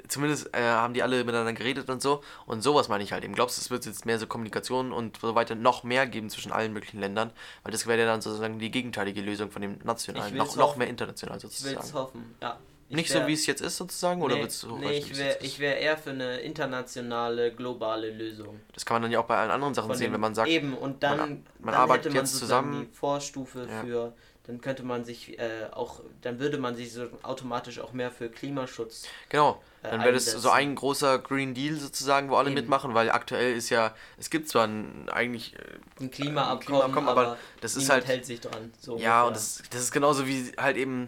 zumindest 0.07 0.53
äh, 0.55 0.61
haben 0.61 0.93
die 0.93 1.03
alle 1.03 1.23
miteinander 1.23 1.53
geredet 1.53 1.89
und 1.89 2.01
so. 2.01 2.23
Und 2.47 2.61
sowas 2.61 2.87
meine 2.89 3.03
ich 3.03 3.11
halt 3.11 3.23
eben. 3.23 3.35
Glaubst 3.35 3.57
du, 3.57 3.61
es 3.61 3.69
wird 3.69 3.85
jetzt 3.85 4.05
mehr 4.05 4.17
so 4.17 4.27
Kommunikation 4.27 4.91
und 4.91 5.17
so 5.19 5.35
weiter 5.35 5.55
noch 5.55 5.83
mehr 5.83 6.07
geben 6.07 6.29
zwischen 6.29 6.51
allen 6.51 6.73
möglichen 6.73 6.99
Ländern? 6.99 7.31
Weil 7.63 7.71
das 7.71 7.85
wäre 7.85 7.99
ja 7.99 8.05
dann 8.05 8.21
sozusagen 8.21 8.57
die 8.59 8.71
gegenteilige 8.71 9.21
Lösung 9.21 9.51
von 9.51 9.61
dem 9.61 9.77
nationalen. 9.83 10.35
Noch, 10.35 10.55
noch 10.55 10.75
mehr 10.77 10.87
international 10.87 11.37
Ich 11.37 11.43
will 11.43 11.49
sozusagen. 11.51 11.85
es 11.85 11.93
hoffen, 11.93 12.35
ja. 12.41 12.57
Ich 12.87 12.95
Nicht 12.95 13.13
wär- 13.13 13.21
so, 13.23 13.27
wie 13.27 13.33
es 13.33 13.47
jetzt 13.47 13.61
ist, 13.61 13.77
sozusagen? 13.77 14.21
Oder 14.21 14.35
nee, 14.35 14.47
so 14.47 14.77
nee, 14.77 14.91
ich 14.99 15.17
wäre 15.17 15.39
wär 15.59 15.77
eher 15.79 15.97
für 15.97 16.11
eine 16.11 16.37
internationale, 16.41 17.51
globale 17.51 18.11
Lösung. 18.11 18.59
Das 18.73 18.85
kann 18.85 18.95
man 18.95 19.01
dann 19.03 19.11
ja 19.11 19.19
auch 19.19 19.25
bei 19.25 19.37
allen 19.37 19.49
anderen 19.51 19.73
Sachen 19.73 19.87
Von 19.87 19.97
sehen, 19.97 20.07
dem- 20.07 20.13
wenn 20.13 20.21
man 20.21 20.35
sagt, 20.35 20.49
Eben, 20.49 20.75
und 20.77 21.01
dann, 21.01 21.17
man- 21.17 21.29
man 21.59 21.71
dann 21.73 21.81
arbeitet 21.81 22.13
man 22.13 22.23
jetzt 22.23 22.37
zusammen. 22.37 22.87
die 22.91 22.95
Vorstufe 22.95 23.67
Ja. 23.67 23.81
für, 23.81 24.13
dann 24.45 24.61
könnte 24.61 24.83
man 24.83 25.03
sich 25.03 25.39
äh, 25.39 25.65
auch, 25.71 26.01
dann 26.21 26.37
würde 26.39 26.59
man 26.59 26.75
sich 26.75 26.93
so 26.93 27.07
automatisch 27.23 27.79
auch 27.79 27.91
mehr 27.93 28.11
für 28.11 28.29
Klimaschutz. 28.29 29.05
genau, 29.29 29.63
äh, 29.81 29.89
dann 29.89 30.01
wäre 30.01 30.13
das 30.13 30.25
so 30.31 30.51
ein 30.51 30.75
großer 30.75 31.17
Green 31.17 31.55
Deal 31.55 31.75
sozusagen, 31.77 32.29
wo 32.29 32.35
alle 32.35 32.49
Eben. 32.51 32.59
mitmachen, 32.59 32.93
weil 32.93 33.09
aktuell 33.09 33.55
ist 33.55 33.71
ja, 33.71 33.95
es 34.19 34.29
gibt 34.29 34.47
zwar 34.47 34.67
ein, 34.67 35.09
eigentlich, 35.09 35.55
äh, 35.55 36.03
Ein 36.03 36.11
Klimaabkommen, 36.11 36.59
Klimaabkommen, 36.81 37.09
aber 37.09 37.21
aber, 37.29 37.37
das 37.61 37.75
ist 37.75 37.89
halt- 37.89 38.05
hält 38.05 38.25
sich 38.27 38.41
dran. 38.41 38.71
So 38.79 38.97
ja, 38.99 39.23
ungefähr. 39.23 39.27
und 39.29 39.35
das, 39.35 39.63
das 39.71 39.81
ist 39.81 39.91
genauso 39.91 40.27
wie 40.27 40.51
halt 40.57 40.77
eben, 40.77 41.07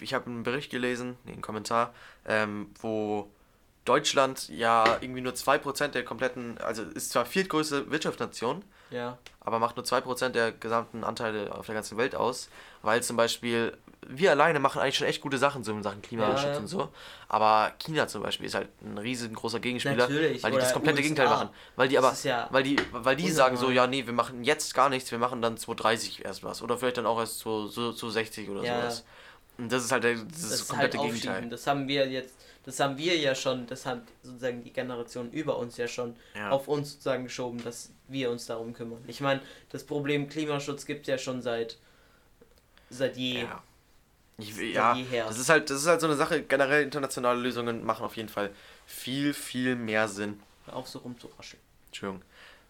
ich 0.00 0.14
habe 0.14 0.26
einen 0.26 0.42
Bericht 0.42 0.70
gelesen, 0.70 1.16
nee, 1.24 1.32
einen 1.32 1.42
Kommentar, 1.42 1.94
ähm, 2.26 2.70
wo 2.80 3.30
Deutschland 3.88 4.48
ja 4.50 4.98
irgendwie 5.00 5.22
nur 5.22 5.32
2% 5.32 5.88
der 5.88 6.04
kompletten, 6.04 6.58
also 6.58 6.82
ist 6.82 7.10
zwar 7.10 7.24
viertgrößte 7.24 7.90
Wirtschaftsnation, 7.90 8.62
ja. 8.90 9.16
aber 9.40 9.58
macht 9.58 9.76
nur 9.76 9.84
2% 9.86 10.28
der 10.30 10.52
gesamten 10.52 11.04
Anteile 11.04 11.54
auf 11.54 11.66
der 11.66 11.74
ganzen 11.74 11.96
Welt 11.96 12.14
aus, 12.14 12.50
weil 12.82 13.02
zum 13.02 13.16
Beispiel 13.16 13.76
wir 14.06 14.30
alleine 14.30 14.60
machen 14.60 14.80
eigentlich 14.80 14.96
schon 14.96 15.06
echt 15.06 15.20
gute 15.22 15.38
Sachen 15.38 15.64
so 15.64 15.72
in 15.72 15.82
Sachen 15.82 16.02
Klimaschutz 16.02 16.42
Ja, 16.42 16.52
ja. 16.52 16.58
und 16.58 16.66
so, 16.66 16.88
aber 17.28 17.72
China 17.78 18.06
zum 18.08 18.22
Beispiel 18.22 18.46
ist 18.46 18.54
halt 18.54 18.68
ein 18.82 18.98
riesengroßer 18.98 19.58
Gegenspieler, 19.58 19.96
Natürlich, 19.96 20.42
weil 20.42 20.52
die 20.52 20.58
das 20.58 20.72
komplette 20.72 20.98
USA. 20.98 21.02
Gegenteil 21.02 21.28
machen, 21.28 21.48
weil 21.76 21.88
die 21.88 21.98
aber, 21.98 22.14
weil 22.50 22.62
die, 22.62 22.76
weil 22.92 23.16
die 23.16 23.30
sagen 23.30 23.56
so, 23.56 23.70
ja 23.70 23.86
nee, 23.86 24.04
wir 24.06 24.12
machen 24.12 24.44
jetzt 24.44 24.74
gar 24.74 24.90
nichts, 24.90 25.10
wir 25.10 25.18
machen 25.18 25.40
dann 25.40 25.56
2030 25.56 26.24
erst 26.26 26.44
was 26.44 26.60
oder 26.60 26.76
vielleicht 26.76 26.98
dann 26.98 27.06
auch 27.06 27.18
erst 27.18 27.38
zu, 27.38 27.68
so, 27.68 27.92
zu 27.92 28.10
60 28.10 28.50
oder 28.50 28.60
sowas. 28.60 29.04
Und 29.58 29.70
das 29.72 29.84
ist 29.84 29.92
halt 29.92 30.04
das, 30.04 30.24
Das 30.30 30.52
ist 30.60 30.68
komplette 30.68 30.98
halt 30.98 31.12
Gegenteil. 31.12 31.48
Das 31.48 31.66
haben 31.66 31.88
wir 31.88 32.08
jetzt, 32.08 32.34
das 32.64 32.78
haben 32.80 32.96
wir 32.96 33.16
ja 33.18 33.34
schon, 33.34 33.66
das 33.66 33.84
hat 33.86 34.02
sozusagen 34.22 34.62
die 34.62 34.72
Generation 34.72 35.30
über 35.32 35.58
uns 35.58 35.76
ja 35.76 35.88
schon 35.88 36.16
Ja. 36.34 36.50
auf 36.50 36.68
uns 36.68 36.92
sozusagen 36.92 37.24
geschoben, 37.24 37.62
dass 37.64 37.90
wir 38.08 38.30
uns 38.30 38.46
darum 38.46 38.72
kümmern. 38.72 39.02
Ich 39.06 39.20
meine, 39.20 39.40
das 39.70 39.84
Problem 39.84 40.28
Klimaschutz 40.28 40.86
gibt 40.86 41.06
ja 41.06 41.18
schon 41.18 41.42
seit 41.42 41.76
seit 42.90 43.16
je. 43.16 43.42
Ja. 43.42 43.62
Ich, 44.40 44.54
Seit 44.54 44.66
ja, 44.66 44.94
jeher. 44.94 45.26
das 45.26 45.38
ist 45.40 45.48
halt, 45.48 45.68
das 45.68 45.80
ist 45.80 45.88
halt 45.88 46.00
so 46.00 46.06
eine 46.06 46.14
Sache. 46.14 46.42
Generell 46.42 46.84
internationale 46.84 47.40
Lösungen 47.40 47.84
machen 47.84 48.04
auf 48.04 48.16
jeden 48.16 48.28
Fall 48.28 48.50
viel, 48.86 49.34
viel 49.34 49.74
mehr 49.74 50.06
Sinn. 50.06 50.40
Auch 50.68 50.86
so 50.86 51.00
rumzurascheln. 51.00 51.60
Entschuldigung. 51.88 52.22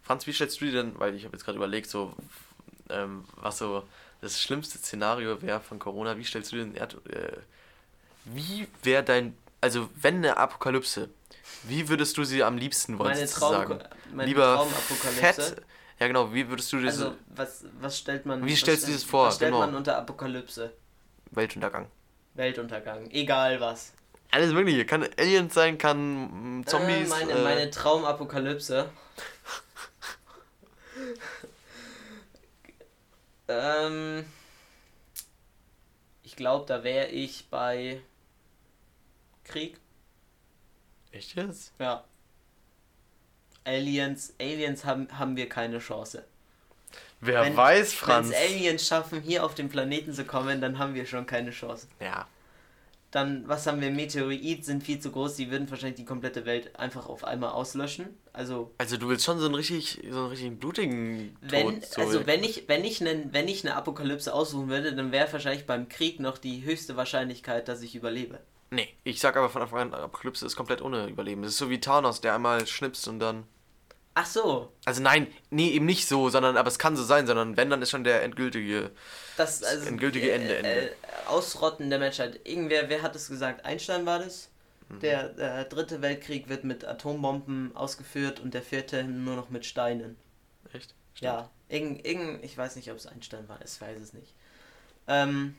Franz, 0.02 0.26
wie 0.26 0.32
stellst 0.32 0.58
du 0.62 0.64
dir 0.64 0.72
denn, 0.72 0.98
weil 0.98 1.14
ich 1.14 1.26
habe 1.26 1.36
jetzt 1.36 1.44
gerade 1.44 1.56
überlegt, 1.58 1.90
so 1.90 2.14
ähm, 2.88 3.24
was 3.36 3.58
so 3.58 3.82
das 4.20 4.40
schlimmste 4.40 4.78
Szenario 4.78 5.40
wäre 5.42 5.60
von 5.60 5.78
Corona, 5.78 6.16
wie 6.16 6.24
stellst 6.24 6.52
du 6.52 6.56
dir 6.56 6.64
den 6.64 6.74
Erd, 6.74 6.94
äh, 7.08 7.36
wie 8.24 8.66
wäre 8.82 9.02
dein, 9.02 9.36
also 9.60 9.88
wenn 10.00 10.16
eine 10.16 10.36
Apokalypse, 10.36 11.08
wie 11.64 11.88
würdest 11.88 12.16
du 12.16 12.24
sie 12.24 12.42
am 12.42 12.58
liebsten 12.58 12.98
wollen 12.98 13.14
Meine? 13.14 13.26
Traum, 13.26 13.78
meine 14.12 14.28
Lieber 14.28 14.54
Traumapokalypse. 14.56 15.20
fett, 15.42 15.62
ja 16.00 16.06
genau, 16.06 16.32
wie 16.34 16.48
würdest 16.48 16.72
du 16.72 16.78
diese 16.78 16.88
Also, 17.06 17.16
was, 17.28 17.64
was 17.80 17.98
stellt 17.98 18.26
man. 18.26 18.44
Wie 18.44 18.56
stellst 18.56 18.86
du 18.88 18.92
das 18.92 19.02
vor? 19.04 19.26
Was 19.28 19.36
stellt 19.36 19.52
Genau. 19.52 19.66
man 19.66 19.74
unter 19.74 19.96
Apokalypse? 19.96 20.72
Weltuntergang? 21.30 21.86
Weltuntergang. 22.34 23.10
Egal 23.10 23.60
was. 23.60 23.92
Alles 24.30 24.52
mögliche, 24.52 24.84
kann 24.84 25.08
Aliens 25.18 25.54
sein, 25.54 25.78
kann 25.78 26.58
mm, 26.60 26.66
Zombies. 26.66 27.06
Äh, 27.06 27.10
meine, 27.10 27.32
äh, 27.32 27.42
meine 27.44 27.70
Traumapokalypse. 27.70 28.88
ähm, 33.48 34.24
ich 36.22 36.36
glaube, 36.36 36.66
da 36.66 36.84
wäre 36.84 37.06
ich 37.08 37.46
bei 37.50 38.00
Krieg. 39.44 39.78
Echt 41.12 41.34
jetzt? 41.36 41.72
Ja. 41.78 42.04
Aliens, 43.64 44.32
Aliens 44.40 44.84
haben, 44.84 45.08
haben 45.18 45.36
wir 45.36 45.48
keine 45.48 45.78
Chance. 45.78 46.24
Wer 47.20 47.42
Wenn- 47.42 47.56
weiß, 47.56 47.92
Wenn 47.92 47.98
Franz. 47.98 48.28
es 48.30 48.34
Aliens 48.36 48.86
schaffen, 48.86 49.20
hier 49.20 49.44
auf 49.44 49.54
den 49.54 49.68
Planeten 49.68 50.12
zu 50.12 50.24
kommen, 50.24 50.60
dann 50.60 50.78
haben 50.78 50.94
wir 50.94 51.04
schon 51.06 51.26
keine 51.26 51.50
Chance. 51.50 51.86
Ja. 52.00 52.26
Dann, 53.10 53.48
was 53.48 53.66
haben 53.66 53.80
wir? 53.80 53.90
Meteorit 53.90 54.66
sind 54.66 54.82
viel 54.82 55.00
zu 55.00 55.10
groß, 55.10 55.36
die 55.36 55.50
würden 55.50 55.70
wahrscheinlich 55.70 55.96
die 55.96 56.04
komplette 56.04 56.44
Welt 56.44 56.76
einfach 56.78 57.06
auf 57.08 57.24
einmal 57.24 57.50
auslöschen. 57.50 58.08
Also, 58.34 58.74
Also 58.76 58.98
du 58.98 59.08
willst 59.08 59.24
schon 59.24 59.38
so 59.38 59.46
einen 59.46 59.54
richtig, 59.54 60.00
so 60.10 60.18
einen 60.18 60.28
richtigen 60.28 60.58
blutigen 60.58 61.36
Tod. 61.40 61.50
wenn, 61.50 61.82
so 61.82 62.02
also 62.02 62.26
wenn 62.26 62.44
ich, 62.44 62.68
wenn 62.68 62.84
ich 62.84 63.00
nen, 63.00 63.30
wenn 63.32 63.48
ich 63.48 63.64
eine 63.64 63.76
Apokalypse 63.76 64.32
aussuchen 64.34 64.68
würde, 64.68 64.94
dann 64.94 65.10
wäre 65.10 65.32
wahrscheinlich 65.32 65.64
beim 65.66 65.88
Krieg 65.88 66.20
noch 66.20 66.36
die 66.36 66.64
höchste 66.64 66.96
Wahrscheinlichkeit, 66.96 67.66
dass 67.68 67.80
ich 67.82 67.94
überlebe. 67.94 68.40
Nee, 68.70 68.88
ich 69.04 69.20
sag 69.20 69.36
aber 69.38 69.48
von 69.48 69.62
Anfang 69.62 69.80
an, 69.80 69.94
Apokalypse 69.94 70.44
ist 70.44 70.56
komplett 70.56 70.82
ohne 70.82 71.06
Überleben. 71.06 71.40
Das 71.40 71.52
ist 71.52 71.58
so 71.58 71.70
wie 71.70 71.80
Thanos, 71.80 72.20
der 72.20 72.34
einmal 72.34 72.66
schnipst 72.66 73.08
und 73.08 73.20
dann. 73.20 73.44
Ach 74.20 74.26
so, 74.26 74.72
Also 74.84 75.00
nein, 75.00 75.28
nee, 75.50 75.70
eben 75.70 75.86
nicht 75.86 76.08
so, 76.08 76.28
sondern, 76.28 76.56
aber 76.56 76.66
es 76.68 76.78
kann 76.80 76.96
so 76.96 77.04
sein, 77.04 77.26
sondern 77.28 77.56
wenn, 77.56 77.70
dann 77.70 77.80
ist 77.82 77.90
schon 77.90 78.02
der 78.02 78.22
endgültige. 78.24 78.90
das 79.36 79.62
also 79.62 79.86
endgültige 79.86 80.32
Ende, 80.32 80.56
Ende. 80.56 80.90
Äh, 80.90 80.96
Ausrotten 81.26 81.88
der 81.88 82.00
Menschheit. 82.00 82.40
Irgendwer, 82.44 82.88
wer 82.88 83.02
hat 83.02 83.14
es 83.14 83.28
gesagt? 83.28 83.64
Einstein 83.64 84.06
war 84.06 84.18
das? 84.18 84.48
Mhm. 84.88 85.00
Der 85.00 85.38
äh, 85.38 85.64
dritte 85.68 86.02
Weltkrieg 86.02 86.48
wird 86.48 86.64
mit 86.64 86.84
Atombomben 86.84 87.76
ausgeführt 87.76 88.40
und 88.40 88.54
der 88.54 88.62
vierte 88.62 89.04
nur 89.04 89.36
noch 89.36 89.50
mit 89.50 89.64
Steinen. 89.66 90.16
Echt? 90.72 90.94
Ja, 91.20 91.50
irgend, 91.68 92.04
irgend, 92.06 92.44
ich 92.44 92.56
weiß 92.58 92.74
nicht, 92.76 92.90
ob 92.90 92.96
es 92.96 93.06
Einstein 93.06 93.48
war, 93.48 93.60
ich 93.64 93.80
weiß 93.80 94.00
es 94.00 94.12
nicht. 94.14 94.34
Ähm, 95.06 95.54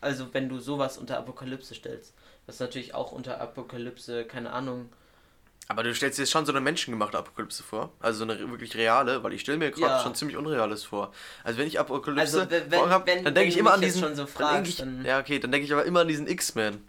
Also 0.00 0.32
wenn 0.34 0.48
du 0.48 0.58
sowas 0.58 0.98
unter 0.98 1.18
Apokalypse 1.18 1.74
stellst. 1.74 2.14
Was 2.46 2.58
natürlich 2.58 2.94
auch 2.94 3.12
unter 3.12 3.40
Apokalypse, 3.40 4.24
keine 4.24 4.52
Ahnung. 4.52 4.90
Aber 5.70 5.84
du 5.84 5.94
stellst 5.94 6.18
dir 6.18 6.22
jetzt 6.22 6.32
schon 6.32 6.44
so 6.44 6.50
eine 6.50 6.60
menschengemachte 6.60 7.16
Apokalypse 7.16 7.62
vor. 7.62 7.92
Also 8.00 8.24
so 8.26 8.30
eine 8.32 8.50
wirklich 8.50 8.74
reale, 8.74 9.22
weil 9.22 9.32
ich 9.34 9.42
stelle 9.42 9.56
mir 9.56 9.70
gerade 9.70 9.86
Ja. 9.92 10.00
schon 10.02 10.16
ziemlich 10.16 10.36
Unreales 10.36 10.82
vor. 10.82 11.12
Also 11.44 11.60
wenn 11.60 11.68
ich 11.68 11.78
Apokalypse 11.78 12.40
Also, 12.40 12.50
wenn- 12.50 12.70
vor 12.72 12.90
hab, 12.90 13.06
wenn- 13.06 13.22
dann 13.22 13.34
denke 13.36 13.50
ich 13.50 13.56
immer 13.56 13.74
an 13.74 13.80
diesen. 13.80 14.00
schon 14.02 14.16
so 14.16 14.24
dann 14.24 14.32
fragst, 14.32 14.68
ich, 14.68 14.76
dann- 14.78 15.04
ja, 15.04 15.20
okay, 15.20 15.38
dann 15.38 15.52
denke 15.52 15.64
ich 15.66 15.72
aber 15.72 15.84
immer 15.84 16.00
an 16.00 16.08
diesen 16.08 16.26
X-Men. 16.26 16.82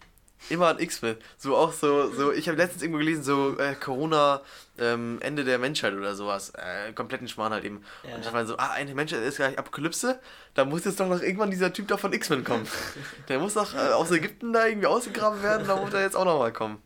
Immer 0.48 0.66
an 0.66 0.80
X-Men. 0.80 1.16
So 1.38 1.56
auch 1.56 1.72
so, 1.72 2.10
so 2.12 2.32
ich 2.32 2.48
habe 2.48 2.58
letztens 2.58 2.82
irgendwo 2.82 2.98
gelesen, 2.98 3.22
so 3.22 3.56
äh, 3.56 3.76
Corona, 3.76 4.40
ähm, 4.80 5.18
Ende 5.20 5.44
der 5.44 5.60
Menschheit 5.60 5.94
oder 5.94 6.16
sowas. 6.16 6.50
Äh, 6.56 6.92
kompletten 6.92 7.28
Schmarrn 7.28 7.52
halt 7.52 7.64
eben. 7.64 7.84
Ja. 8.02 8.16
Und 8.16 8.26
ich 8.26 8.32
war 8.32 8.44
so, 8.44 8.56
ah, 8.56 8.70
eine 8.72 8.92
Menschheit 8.96 9.20
ist 9.22 9.36
gleich 9.36 9.56
Apokalypse, 9.56 10.18
da 10.54 10.64
muss 10.64 10.84
jetzt 10.84 10.98
doch 10.98 11.06
noch 11.06 11.22
irgendwann 11.22 11.52
dieser 11.52 11.72
Typ 11.72 11.86
da 11.86 11.96
von 11.96 12.12
X-Men 12.12 12.42
kommen. 12.42 12.66
Der 13.28 13.38
muss 13.38 13.54
doch 13.54 13.72
äh, 13.76 13.92
aus 13.92 14.10
Ägypten 14.10 14.52
da 14.52 14.66
irgendwie 14.66 14.88
ausgegraben 14.88 15.40
werden, 15.44 15.68
da 15.68 15.76
muss 15.76 15.94
er 15.94 16.00
jetzt 16.02 16.16
auch 16.16 16.24
nochmal 16.24 16.52
kommen. 16.52 16.82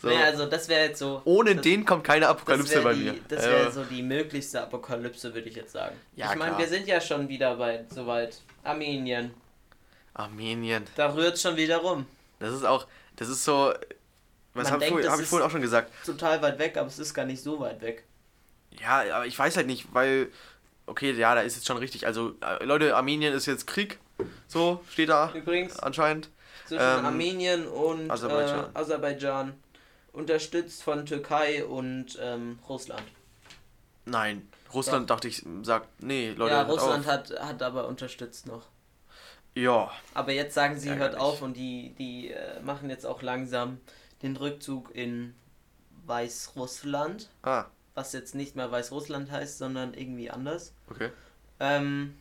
So. 0.00 0.08
Naja, 0.08 0.26
also 0.26 0.46
das 0.46 0.68
wäre 0.68 0.86
jetzt 0.86 1.00
so. 1.00 1.22
Ohne 1.24 1.56
das, 1.56 1.62
den 1.64 1.84
kommt 1.84 2.04
keine 2.04 2.28
Apokalypse 2.28 2.80
bei 2.82 2.94
die, 2.94 3.00
mir. 3.00 3.14
Das 3.28 3.44
wäre 3.44 3.72
so 3.72 3.82
die 3.84 4.02
möglichste 4.02 4.62
Apokalypse, 4.62 5.34
würde 5.34 5.48
ich 5.48 5.56
jetzt 5.56 5.72
sagen. 5.72 5.96
Ja, 6.14 6.32
ich 6.32 6.38
meine, 6.38 6.56
wir 6.56 6.68
sind 6.68 6.86
ja 6.86 7.00
schon 7.00 7.28
wieder 7.28 7.56
bei 7.56 7.84
soweit. 7.92 8.40
Armenien. 8.62 9.32
Armenien. 10.14 10.84
Da 10.94 11.12
rührt 11.14 11.38
schon 11.38 11.56
wieder 11.56 11.78
rum. 11.78 12.06
Das 12.38 12.52
ist 12.52 12.64
auch, 12.64 12.86
das 13.16 13.28
ist 13.28 13.44
so, 13.44 13.72
was 14.54 14.70
habe 14.70 14.84
das 14.84 15.08
hab 15.08 15.20
ich 15.20 15.26
vorhin 15.26 15.46
auch 15.46 15.50
schon 15.50 15.60
gesagt. 15.60 15.90
Total 16.04 16.40
weit 16.42 16.58
weg, 16.58 16.76
aber 16.76 16.86
es 16.86 16.98
ist 16.98 17.14
gar 17.14 17.24
nicht 17.24 17.42
so 17.42 17.58
weit 17.58 17.80
weg. 17.80 18.04
Ja, 18.80 19.02
aber 19.16 19.26
ich 19.26 19.36
weiß 19.38 19.56
halt 19.56 19.66
nicht, 19.66 19.86
weil, 19.92 20.28
okay, 20.86 21.12
ja, 21.12 21.34
da 21.34 21.40
ist 21.40 21.56
jetzt 21.56 21.66
schon 21.66 21.78
richtig, 21.78 22.06
also, 22.06 22.34
äh, 22.40 22.64
Leute, 22.64 22.94
Armenien 22.96 23.32
ist 23.32 23.46
jetzt 23.46 23.66
Krieg, 23.66 23.98
so, 24.46 24.84
steht 24.90 25.08
da 25.08 25.32
Übrigens, 25.34 25.78
anscheinend. 25.78 26.28
zwischen 26.66 26.82
Ähm, 26.82 27.06
Armenien 27.06 27.66
und. 27.66 28.10
Aserbaidschan. 28.10 28.66
Äh, 28.74 28.78
Aserbaidschan. 28.78 29.54
Unterstützt 30.18 30.82
von 30.82 31.06
Türkei 31.06 31.64
und 31.64 32.18
ähm, 32.20 32.58
Russland. 32.68 33.04
Nein, 34.04 34.48
Russland, 34.74 35.08
dachte 35.10 35.28
ich, 35.28 35.44
sagt, 35.62 36.02
nee, 36.02 36.30
Leute, 36.30 36.54
ja, 36.54 36.66
hört 36.66 36.70
Russland 36.70 37.06
hat, 37.06 37.30
hat 37.38 37.62
aber 37.62 37.86
unterstützt 37.86 38.46
noch. 38.46 38.64
Ja, 39.54 39.92
Aber 40.14 40.32
jetzt 40.32 40.54
sagen 40.54 40.76
sie, 40.78 40.90
hört 40.90 41.14
Ärgerlich. 41.14 41.20
auf 41.20 41.42
und 41.42 41.56
die, 41.56 41.94
die 41.98 42.32
äh, 42.32 42.60
machen 42.62 42.90
jetzt 42.90 43.06
auch 43.06 43.22
langsam 43.22 43.80
den 44.22 44.36
Rückzug 44.36 44.92
in 44.92 45.34
Weißrussland, 46.06 47.28
ah, 47.42 47.66
was 47.94 48.12
jetzt 48.12 48.34
nicht 48.34 48.56
mehr 48.56 48.72
Weißrussland 48.72 49.30
heißt, 49.30 49.58
sondern 49.58 49.94
irgendwie 49.94 50.30
anders. 50.30 50.72
okay. 50.90 51.10
Ähm, 51.60 52.16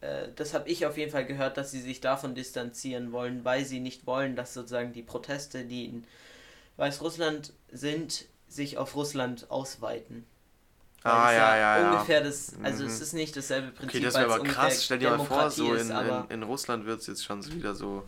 äh, 0.00 0.28
das 0.34 0.54
habe 0.54 0.68
ich 0.68 0.86
auf 0.86 0.96
jeden 0.98 1.12
Fall 1.12 1.24
gehört, 1.24 1.56
dass 1.56 1.70
sie 1.70 1.80
sich 1.80 2.00
davon 2.00 2.34
distanzieren 2.34 3.12
wollen, 3.12 3.44
weil 3.44 3.64
sie 3.64 3.78
nicht 3.78 4.06
wollen, 4.06 4.34
dass 4.34 4.54
sozusagen 4.54 4.92
die 4.92 5.02
Proteste, 5.02 5.64
die 5.64 5.84
in 5.86 6.04
Weißrussland 6.80 7.52
sind, 7.70 8.24
sich 8.48 8.78
auf 8.78 8.96
Russland 8.96 9.50
ausweiten. 9.50 10.26
Weil 11.02 11.12
Ah, 11.12 11.32
ja, 11.32 11.56
ja, 11.56 11.78
ja. 11.80 11.90
Ungefähr 11.92 12.22
das, 12.22 12.52
also 12.62 12.82
Mhm. 12.84 12.90
es 12.90 13.00
ist 13.00 13.12
nicht 13.14 13.36
dasselbe 13.36 13.68
Prinzip. 13.68 13.88
Okay, 13.88 14.00
das 14.00 14.14
wäre 14.14 14.32
aber 14.34 14.42
krass. 14.44 14.84
Stell 14.84 14.98
dir 14.98 15.10
mal 15.16 15.24
vor, 15.24 15.50
so 15.50 15.72
ist, 15.74 15.88
in, 15.88 15.92
aber 15.92 16.26
in, 16.28 16.36
in 16.36 16.42
Russland 16.42 16.84
wird 16.84 17.00
es 17.00 17.06
jetzt 17.06 17.24
schon 17.24 17.44
wieder 17.54 17.74
so, 17.74 18.02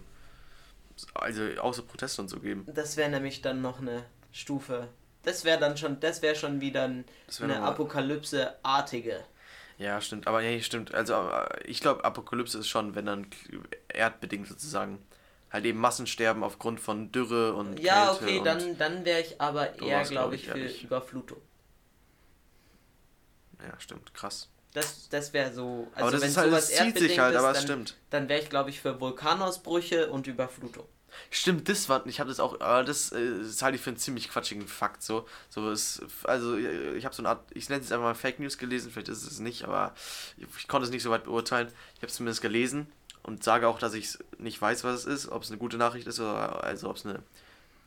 also 1.15 1.43
außer 1.61 1.83
Proteste 1.83 2.21
und 2.23 2.29
so 2.29 2.41
geben. 2.41 2.67
das 2.75 2.97
wäre 2.97 3.09
nämlich 3.11 3.41
dann 3.41 3.63
noch 3.63 3.81
eine 3.81 4.05
Stufe. 4.31 4.89
Das 5.23 5.45
wäre 5.45 5.59
dann 5.61 5.77
schon, 5.77 6.01
das 6.01 6.21
wäre 6.21 6.35
schon 6.35 6.61
wieder 6.61 6.83
ein, 6.85 7.05
wär 7.39 7.45
eine 7.45 7.63
Apokalypse-artige. 7.63 9.21
Ja, 9.79 10.01
stimmt. 10.01 10.27
Aber 10.27 10.43
nee, 10.43 10.61
stimmt. 10.61 10.93
Also 10.95 11.15
äh, 11.15 11.65
ich 11.65 11.81
glaube, 11.81 12.05
Apokalypse 12.05 12.59
ist 12.59 12.69
schon, 12.69 12.95
wenn 12.95 13.07
dann 13.07 13.27
erdbedingt 13.89 14.49
sozusagen. 14.49 14.99
Halt 15.53 15.67
eben 15.67 15.79
Massensterben 15.79 16.43
aufgrund 16.43 16.81
von 16.81 17.13
Dürre 17.13 17.53
und 17.55 17.79
Ja, 17.79 18.07
Kälte 18.07 18.25
okay, 18.25 18.39
und 18.39 18.45
dann, 18.47 18.79
dann 18.79 19.05
wäre 19.05 19.21
ich 19.21 19.39
aber 19.39 19.79
eher, 19.79 20.03
glaube 20.05 20.35
ich, 20.35 20.47
für 20.49 20.59
ehrlich. 20.59 20.83
Überflutung. 20.83 21.39
Ja, 23.63 23.79
stimmt. 23.79 24.15
Krass. 24.15 24.49
Das, 24.73 25.11
das 25.11 25.35
wäre 25.35 25.53
so. 25.53 25.89
Also 25.95 26.03
aber 26.03 26.11
das 26.13 26.23
wenn 26.23 26.29
ist 26.31 26.37
halt, 26.39 26.51
sowas 26.51 26.71
das 26.71 26.79
zieht 26.79 26.99
sich 26.99 27.19
halt, 27.19 27.35
ist, 27.35 27.39
aber 27.39 27.51
es 27.51 27.59
dann, 27.59 27.65
stimmt. 27.65 27.97
dann 28.09 28.29
wäre 28.31 28.41
ich, 28.41 28.49
glaube 28.49 28.71
ich, 28.71 28.81
für 28.81 28.99
Vulkanausbrüche 28.99 30.11
und 30.11 30.27
Überflutung. 30.27 30.87
Stimmt, 31.31 31.69
das 31.69 31.91
war, 31.91 32.07
ich 32.07 32.21
habe 32.21 32.31
das 32.31 32.41
auch, 32.41 32.59
aber 32.61 32.85
das, 32.85 33.13
äh, 33.13 33.39
das 33.43 33.61
halte 33.61 33.77
ich 33.77 33.83
für 33.83 33.91
einen 33.91 33.99
ziemlich 33.99 34.31
quatschigen 34.31 34.67
Fakt 34.67 35.03
so. 35.03 35.27
So 35.51 35.71
ist, 35.71 36.01
also 36.25 36.57
ich 36.57 37.05
habe 37.05 37.15
so 37.15 37.21
eine 37.21 37.29
Art, 37.29 37.45
ich 37.53 37.69
nenne 37.69 37.83
es 37.83 37.93
einfach 37.93 38.07
mal 38.07 38.15
Fake 38.15 38.41
News 38.41 38.57
gelesen, 38.57 38.91
vielleicht 38.91 39.09
ist 39.09 39.31
es 39.31 39.39
nicht, 39.39 39.65
aber 39.65 39.95
ich, 40.39 40.47
ich 40.57 40.69
konnte 40.69 40.87
es 40.87 40.91
nicht 40.91 41.03
so 41.03 41.11
weit 41.11 41.25
beurteilen. 41.25 41.69
Ich 41.95 41.99
habe 41.99 42.07
es 42.07 42.15
zumindest 42.15 42.41
gelesen 42.41 42.91
und 43.23 43.45
sage 43.45 43.69
auch, 43.69 43.79
dass 43.79 43.95
ich 43.95 44.19
nicht 44.39 44.61
weiß, 44.61 44.85
was 44.85 45.01
es 45.01 45.05
ist, 45.07 45.29
ob 45.29 45.43
es 45.43 45.51
eine 45.51 45.59
gute 45.59 45.77
Nachricht 45.77 46.07
ist 46.07 46.19
oder 46.21 46.65
also 46.65 46.91
ob 46.91 46.97
es 46.97 47.07
eine 47.07 47.21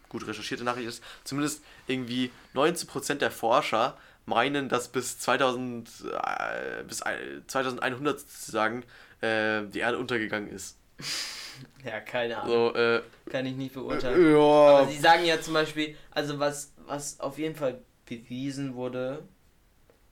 gut 0.09 0.27
recherchierte 0.27 0.63
Nachricht 0.63 0.87
ist. 0.87 1.03
Zumindest 1.23 1.61
irgendwie 1.87 2.31
19% 2.53 3.21
der 3.21 3.31
Forscher 3.31 3.97
meinen, 4.25 4.69
dass 4.69 4.87
bis 4.87 5.19
2000, 5.19 5.89
äh, 6.11 6.83
bis 6.83 7.01
ein- 7.01 7.43
2100 7.47 8.19
sozusagen 8.19 8.83
äh, 9.21 9.63
die 9.67 9.79
Erde 9.79 9.97
untergegangen 9.97 10.49
ist. 10.49 10.77
Ja, 11.85 12.01
keine 12.01 12.37
Ahnung. 12.37 12.73
So, 12.73 12.75
äh, 12.75 13.01
Kann 13.29 13.45
ich 13.45 13.55
nicht 13.55 13.73
beurteilen. 13.73 14.15
Aber 14.35 14.81
ja, 14.81 14.87
sie 14.87 14.97
sagen 14.97 15.23
ja 15.23 15.39
zum 15.39 15.53
Beispiel, 15.53 15.95
also 16.11 16.37
was, 16.37 16.73
was 16.85 17.19
auf 17.21 17.37
jeden 17.37 17.55
Fall 17.55 17.79
bewiesen 18.05 18.75
wurde, 18.75 19.23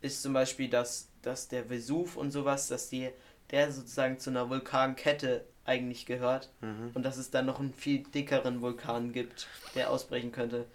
ist 0.01 0.21
zum 0.21 0.33
Beispiel, 0.33 0.69
dass, 0.69 1.09
dass 1.21 1.47
der 1.49 1.69
Vesuv 1.69 2.15
und 2.15 2.31
sowas, 2.31 2.67
dass 2.69 2.89
die, 2.89 3.09
der 3.53 3.71
sozusagen 3.71 4.17
zu 4.19 4.31
einer 4.31 4.49
Vulkankette 4.49 5.45
eigentlich 5.63 6.05
gehört 6.07 6.49
Mhm. 6.61 6.89
und 6.95 7.03
dass 7.03 7.17
es 7.17 7.29
dann 7.31 7.45
noch 7.45 7.59
einen 7.59 7.73
viel 7.73 7.99
dickeren 8.03 8.61
Vulkan 8.61 9.13
gibt, 9.13 9.47
der 9.75 9.91
ausbrechen 9.91 10.31
könnte. 10.31 10.65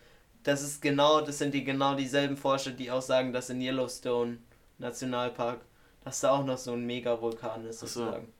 Das 0.44 0.62
ist 0.62 0.80
genau, 0.80 1.20
das 1.20 1.38
sind 1.38 1.52
die 1.52 1.64
genau 1.64 1.94
dieselben 1.96 2.36
Forscher, 2.36 2.70
die 2.70 2.90
auch 2.90 3.02
sagen, 3.02 3.32
dass 3.32 3.50
in 3.50 3.60
Yellowstone 3.60 4.38
Nationalpark, 4.78 5.60
dass 6.04 6.20
da 6.20 6.30
auch 6.30 6.44
noch 6.44 6.56
so 6.56 6.72
ein 6.72 6.86
Mega-Vulkan 6.86 7.66
ist 7.66 7.82
Ach 7.82 7.88
so. 7.88 8.00
sozusagen. 8.04 8.32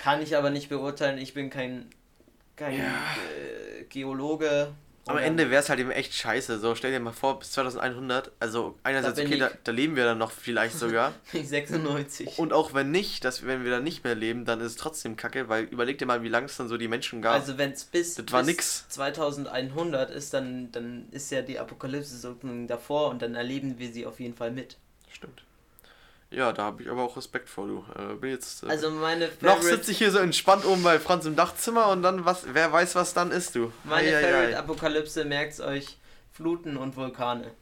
Kann 0.00 0.22
ich 0.22 0.36
aber 0.36 0.50
nicht 0.50 0.68
beurteilen, 0.70 1.18
ich 1.18 1.34
bin 1.34 1.50
kein, 1.50 1.90
kein 2.56 2.78
Ja. 2.78 2.84
äh, 2.84 3.84
Geologe. 3.84 4.72
Am 5.06 5.18
Ende 5.18 5.50
wäre 5.50 5.62
es 5.62 5.68
halt 5.68 5.78
eben 5.78 5.90
echt 5.92 6.14
scheiße. 6.14 6.58
So, 6.58 6.74
stell 6.74 6.90
dir 6.90 6.98
mal 6.98 7.12
vor, 7.12 7.38
bis 7.38 7.52
2100, 7.52 8.32
also 8.40 8.76
einerseits, 8.82 9.16
Da 9.16 9.22
okay, 9.22 9.38
da, 9.38 9.50
da 9.62 9.72
leben 9.72 9.94
wir 9.94 10.04
dann 10.04 10.18
noch 10.18 10.32
vielleicht 10.32 10.76
sogar. 10.76 11.12
bin 11.30 11.40
ich 11.42 11.48
96. 11.48 12.38
Und 12.38 12.52
auch 12.52 12.74
wenn 12.74 12.90
nicht, 12.90 13.24
dass 13.24 13.46
wenn 13.46 13.62
wir 13.64 13.70
dann 13.70 13.84
nicht 13.84 14.02
mehr 14.02 14.16
leben, 14.16 14.44
dann 14.44 14.60
ist 14.60 14.72
es 14.72 14.76
trotzdem 14.76 15.16
kacke, 15.16 15.48
weil 15.48 15.64
überleg 15.64 15.98
dir 15.98 16.06
mal, 16.06 16.22
wie 16.22 16.28
lange 16.28 16.46
es 16.46 16.56
dann 16.56 16.68
so 16.68 16.76
die 16.76 16.88
Menschen 16.88 17.22
gab. 17.22 17.34
Also 17.34 17.56
wenn 17.56 17.70
es 17.70 17.84
bis, 17.84 18.16
Das 18.16 18.26
war 18.32 18.40
bis 18.40 18.48
nix. 18.48 18.88
2100 18.88 20.10
ist, 20.10 20.34
dann, 20.34 20.72
dann 20.72 21.06
ist 21.12 21.30
ja 21.30 21.42
die 21.42 21.58
Apokalypse 21.58 22.16
sozusagen 22.16 22.66
davor 22.66 23.10
und 23.10 23.22
dann 23.22 23.36
erleben 23.36 23.78
wir 23.78 23.92
sie 23.92 24.06
auf 24.06 24.18
jeden 24.18 24.34
Fall 24.34 24.50
mit. 24.50 24.76
Stimmt. 25.12 25.45
Ja, 26.30 26.52
da 26.52 26.64
habe 26.64 26.82
ich 26.82 26.90
aber 26.90 27.02
auch 27.04 27.16
Respekt 27.16 27.48
vor, 27.48 27.66
du. 27.68 27.84
Äh, 27.96 28.14
bin 28.14 28.30
jetzt. 28.30 28.64
Äh, 28.64 28.68
Also 28.68 28.90
meine 28.90 29.26
noch 29.40 29.56
Favorite, 29.58 29.76
sitze 29.76 29.92
ich 29.92 29.98
hier 29.98 30.10
so 30.10 30.18
entspannt 30.18 30.64
oben 30.64 30.82
bei 30.82 30.98
Franz 30.98 31.24
im 31.24 31.36
Dachzimmer 31.36 31.88
und 31.88 32.02
dann 32.02 32.24
was, 32.24 32.42
wer 32.52 32.72
weiß, 32.72 32.94
was 32.96 33.14
dann 33.14 33.30
ist, 33.30 33.54
du. 33.54 33.72
meine 33.84 34.08
Ei, 34.08 34.16
ei, 34.16 34.22
Favorite 34.22 34.56
ei. 34.56 34.58
Apokalypse, 34.58 35.24
merkt's 35.24 35.60
euch, 35.60 35.96
Fluten 36.32 36.76
und 36.76 36.96
Vulkane. 36.96 37.52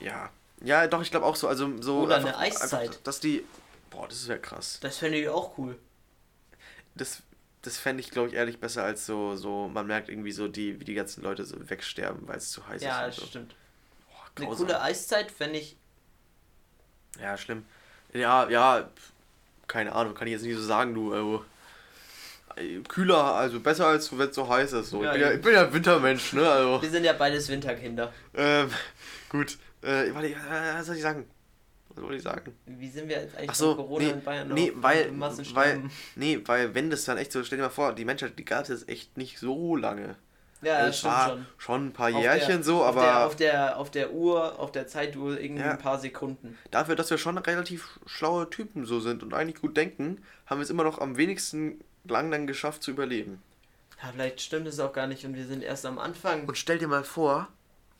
Ja. 0.00 0.30
Ja, 0.62 0.86
doch, 0.86 1.02
ich 1.02 1.10
glaube 1.10 1.26
auch 1.26 1.36
so. 1.36 1.46
Also 1.46 1.70
so 1.82 2.00
Oder 2.00 2.16
einfach, 2.16 2.30
eine 2.30 2.38
Eiszeit. 2.38 2.88
Einfach, 2.88 3.02
dass 3.02 3.20
die. 3.20 3.44
Boah, 3.90 4.08
das 4.08 4.26
wäre 4.28 4.38
krass. 4.40 4.78
Das 4.80 4.96
fände 4.98 5.18
ich 5.18 5.28
auch 5.28 5.58
cool. 5.58 5.76
Das, 6.94 7.22
das 7.62 7.76
fände 7.76 8.00
ich, 8.00 8.10
glaube 8.10 8.28
ich, 8.28 8.34
ehrlich 8.34 8.60
besser 8.60 8.82
als 8.82 9.04
so, 9.04 9.36
so, 9.36 9.68
man 9.68 9.86
merkt 9.86 10.08
irgendwie 10.08 10.32
so, 10.32 10.48
die, 10.48 10.80
wie 10.80 10.84
die 10.84 10.94
ganzen 10.94 11.22
Leute 11.22 11.44
so 11.44 11.56
wegsterben, 11.68 12.26
weil 12.26 12.38
es 12.38 12.50
zu 12.50 12.66
heiß 12.66 12.82
Ja, 12.82 13.06
ist. 13.06 13.18
das 13.18 13.18
und 13.18 13.24
so. 13.24 13.30
stimmt. 13.30 13.54
Boah, 14.08 14.42
Eine 14.46 14.56
coole 14.56 14.80
Eiszeit 14.80 15.30
fände 15.30 15.58
ich. 15.58 15.76
Ja, 17.20 17.36
schlimm. 17.36 17.64
Ja, 18.14 18.48
ja, 18.48 18.88
keine 19.66 19.92
Ahnung, 19.92 20.14
kann 20.14 20.26
ich 20.28 20.32
jetzt 20.34 20.42
nicht 20.44 20.56
so 20.56 20.62
sagen, 20.62 20.94
du. 20.94 21.12
Also, 21.12 21.44
äh, 22.56 22.80
kühler, 22.88 23.34
also 23.34 23.58
besser 23.60 23.86
als 23.88 24.16
wenn 24.16 24.28
es 24.28 24.34
so 24.36 24.48
heiß 24.48 24.72
ist. 24.72 24.90
So. 24.90 25.02
Ja, 25.02 25.12
ich, 25.14 25.20
bin 25.20 25.22
ja, 25.22 25.32
ich 25.34 25.40
bin 25.42 25.52
ja 25.54 25.72
Wintermensch, 25.72 26.32
ne? 26.32 26.48
Also, 26.48 26.82
Wir 26.82 26.90
sind 26.90 27.04
ja 27.04 27.12
beides 27.12 27.48
Winterkinder. 27.48 28.12
ähm, 28.34 28.70
gut. 29.28 29.58
Äh, 29.82 30.14
warte, 30.14 30.34
was 30.76 30.86
soll 30.86 30.96
ich 30.96 31.02
sagen? 31.02 31.26
Was 31.90 32.02
soll 32.04 32.14
ich 32.14 32.22
sagen? 32.22 32.54
Wie 32.66 32.88
sind 32.88 33.08
wir 33.08 33.20
jetzt 33.20 33.36
eigentlich 33.36 33.50
Ach 33.50 33.54
so, 33.54 33.74
Corona 33.76 34.04
nee, 34.04 34.10
in 34.10 34.22
Bayern 34.22 34.48
nee, 34.54 34.72
weil- 34.76 35.10
Massensterben? 35.12 35.90
Nee, 36.16 36.40
weil 36.44 36.74
wenn 36.74 36.90
das 36.90 37.04
dann 37.04 37.18
echt 37.18 37.32
so, 37.32 37.42
stell 37.44 37.58
dir 37.58 37.64
mal 37.64 37.70
vor, 37.70 37.92
die 37.94 38.04
Menschheit, 38.04 38.38
die 38.38 38.44
gab 38.44 38.62
es 38.62 38.68
jetzt 38.68 38.88
echt 38.88 39.16
nicht 39.16 39.38
so 39.38 39.76
lange. 39.76 40.16
Ja, 40.64 40.76
Also, 40.78 40.86
das 40.86 41.04
war 41.04 41.28
schon. 41.28 41.46
schon 41.58 41.86
ein 41.86 41.92
paar 41.92 42.14
Auf 42.14 42.22
Jährchen 42.22 42.48
der, 42.56 42.62
so, 42.62 42.82
aber 42.84 43.00
Der, 43.02 43.26
auf, 43.26 43.36
der, 43.36 43.78
auf 43.78 43.90
der 43.90 44.12
Uhr, 44.12 44.58
auf 44.58 44.72
der 44.72 44.86
Zeituhr 44.86 45.38
irgendwie 45.40 45.62
Ja. 45.62 45.72
ein 45.72 45.78
paar 45.78 45.98
Sekunden. 45.98 46.58
dafür, 46.70 46.96
dass 46.96 47.10
wir 47.10 47.18
schon 47.18 47.38
relativ 47.38 47.98
schlaue 48.06 48.48
Typen 48.50 48.84
so 48.86 49.00
sind 49.00 49.22
und 49.22 49.34
eigentlich 49.34 49.60
gut 49.60 49.76
denken, 49.76 50.22
haben 50.46 50.58
wir 50.58 50.62
es 50.64 50.70
immer 50.70 50.84
noch 50.84 50.98
am 51.00 51.16
wenigsten 51.16 51.80
lang 52.04 52.30
dann 52.30 52.46
geschafft 52.46 52.82
zu 52.82 52.90
überleben. 52.90 53.42
Ja, 54.02 54.10
vielleicht 54.12 54.40
stimmt 54.40 54.66
es 54.66 54.78
auch 54.80 54.92
gar 54.92 55.06
nicht 55.06 55.24
und 55.24 55.34
wir 55.34 55.46
sind 55.46 55.62
erst 55.62 55.86
am 55.86 55.98
Anfang. 55.98 56.44
Und 56.46 56.58
stell 56.58 56.78
dir 56.78 56.88
mal 56.88 57.04
vor, 57.04 57.48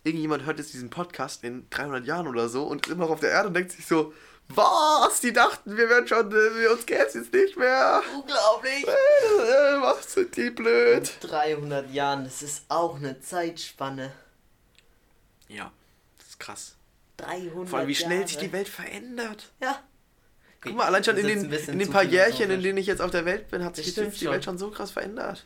irgendjemand 0.03 0.45
hört 0.45 0.59
jetzt 0.59 0.75
diesen 0.75 0.91
Podcast 0.91 1.43
in 1.45 1.67
300 1.71 2.05
Jahren 2.07 2.27
oder 2.27 2.49
so 2.51 2.65
und 2.65 2.87
ist 2.87 2.93
immer 2.93 3.05
noch 3.05 3.11
auf 3.13 3.21
der 3.21 3.31
Erde 3.31 3.49
und 3.49 3.55
denkt 3.55 3.73
sich 3.73 3.87
so, 3.87 4.13
Was? 4.49 5.21
Die 5.21 5.33
dachten, 5.33 5.77
wir 5.77 5.89
wären 5.89 6.07
schon, 6.07 6.31
äh, 6.31 6.55
wir 6.61 6.73
uns 6.73 6.87
gäbe 6.87 7.03
es 7.05 7.15
jetzt 7.15 7.33
nicht 7.33 7.57
mehr. 7.57 8.03
Unglaublich! 8.15 8.87
Äh, 8.87 9.81
was 9.81 10.13
sind 10.13 10.37
die 10.37 10.51
blöd? 10.51 11.11
In 11.23 11.29
300 11.29 11.91
Jahren, 11.91 12.25
das 12.25 12.43
ist 12.43 12.65
auch 12.69 12.97
eine 12.97 13.21
Zeitspanne. 13.21 14.13
Ja, 15.49 15.73
das 16.19 16.29
ist 16.29 16.41
krass. 16.41 16.77
300 17.17 17.69
Vor 17.69 17.79
allem, 17.79 17.89
wie 17.89 17.95
schnell 17.95 18.19
Jahre. 18.19 18.29
sich 18.29 18.39
die 18.39 18.53
Welt 18.53 18.69
verändert. 18.69 19.51
Ja. 19.61 19.83
Guck 20.61 20.75
mal, 20.75 20.87
allein 20.87 21.05
schon 21.05 21.17
in 21.17 21.27
den, 21.27 21.53
in 21.53 21.79
den 21.79 21.91
paar 21.91 22.03
Jährchen, 22.03 22.51
in 22.51 22.63
denen 22.63 22.79
ich 22.79 22.87
jetzt 22.87 23.03
auf 23.03 23.11
der 23.11 23.25
Welt 23.27 23.51
bin, 23.51 23.65
hat 23.65 23.77
sich 23.77 23.95
die 23.95 24.01
Welt 24.01 24.17
schon. 24.17 24.43
schon 24.43 24.59
so 24.59 24.71
krass 24.71 24.91
verändert. 24.91 25.45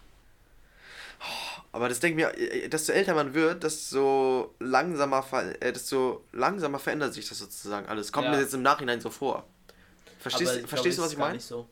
Oh, 1.21 1.48
Aber 1.73 1.89
das 1.89 2.01
denke 2.01 2.21
ich 2.21 2.27
mir, 2.27 2.65
äh, 2.65 2.69
desto 2.69 2.93
älter 2.93 3.15
man 3.15 3.35
wird, 3.35 3.63
desto 3.63 4.55
langsamer, 4.59 5.25
äh, 5.61 5.73
desto 5.73 6.25
langsamer 6.33 6.79
verändert 6.79 7.15
sich 7.15 7.29
das 7.29 7.39
sozusagen 7.39 7.87
alles. 7.87 8.11
Kommt 8.11 8.27
Ja. 8.27 8.33
mir 8.33 8.41
jetzt 8.41 8.55
im 8.55 8.63
Nachhinein 8.63 9.01
so 9.01 9.11
vor. 9.11 9.45
Verstehst, 10.19 10.57
ich 10.57 10.67
verstehst 10.67 10.97
glaub, 10.97 11.05
du, 11.05 11.07
was 11.07 11.13
ich 11.13 11.19
meine? 11.19 11.35
nicht 11.35 11.47
so. 11.47 11.69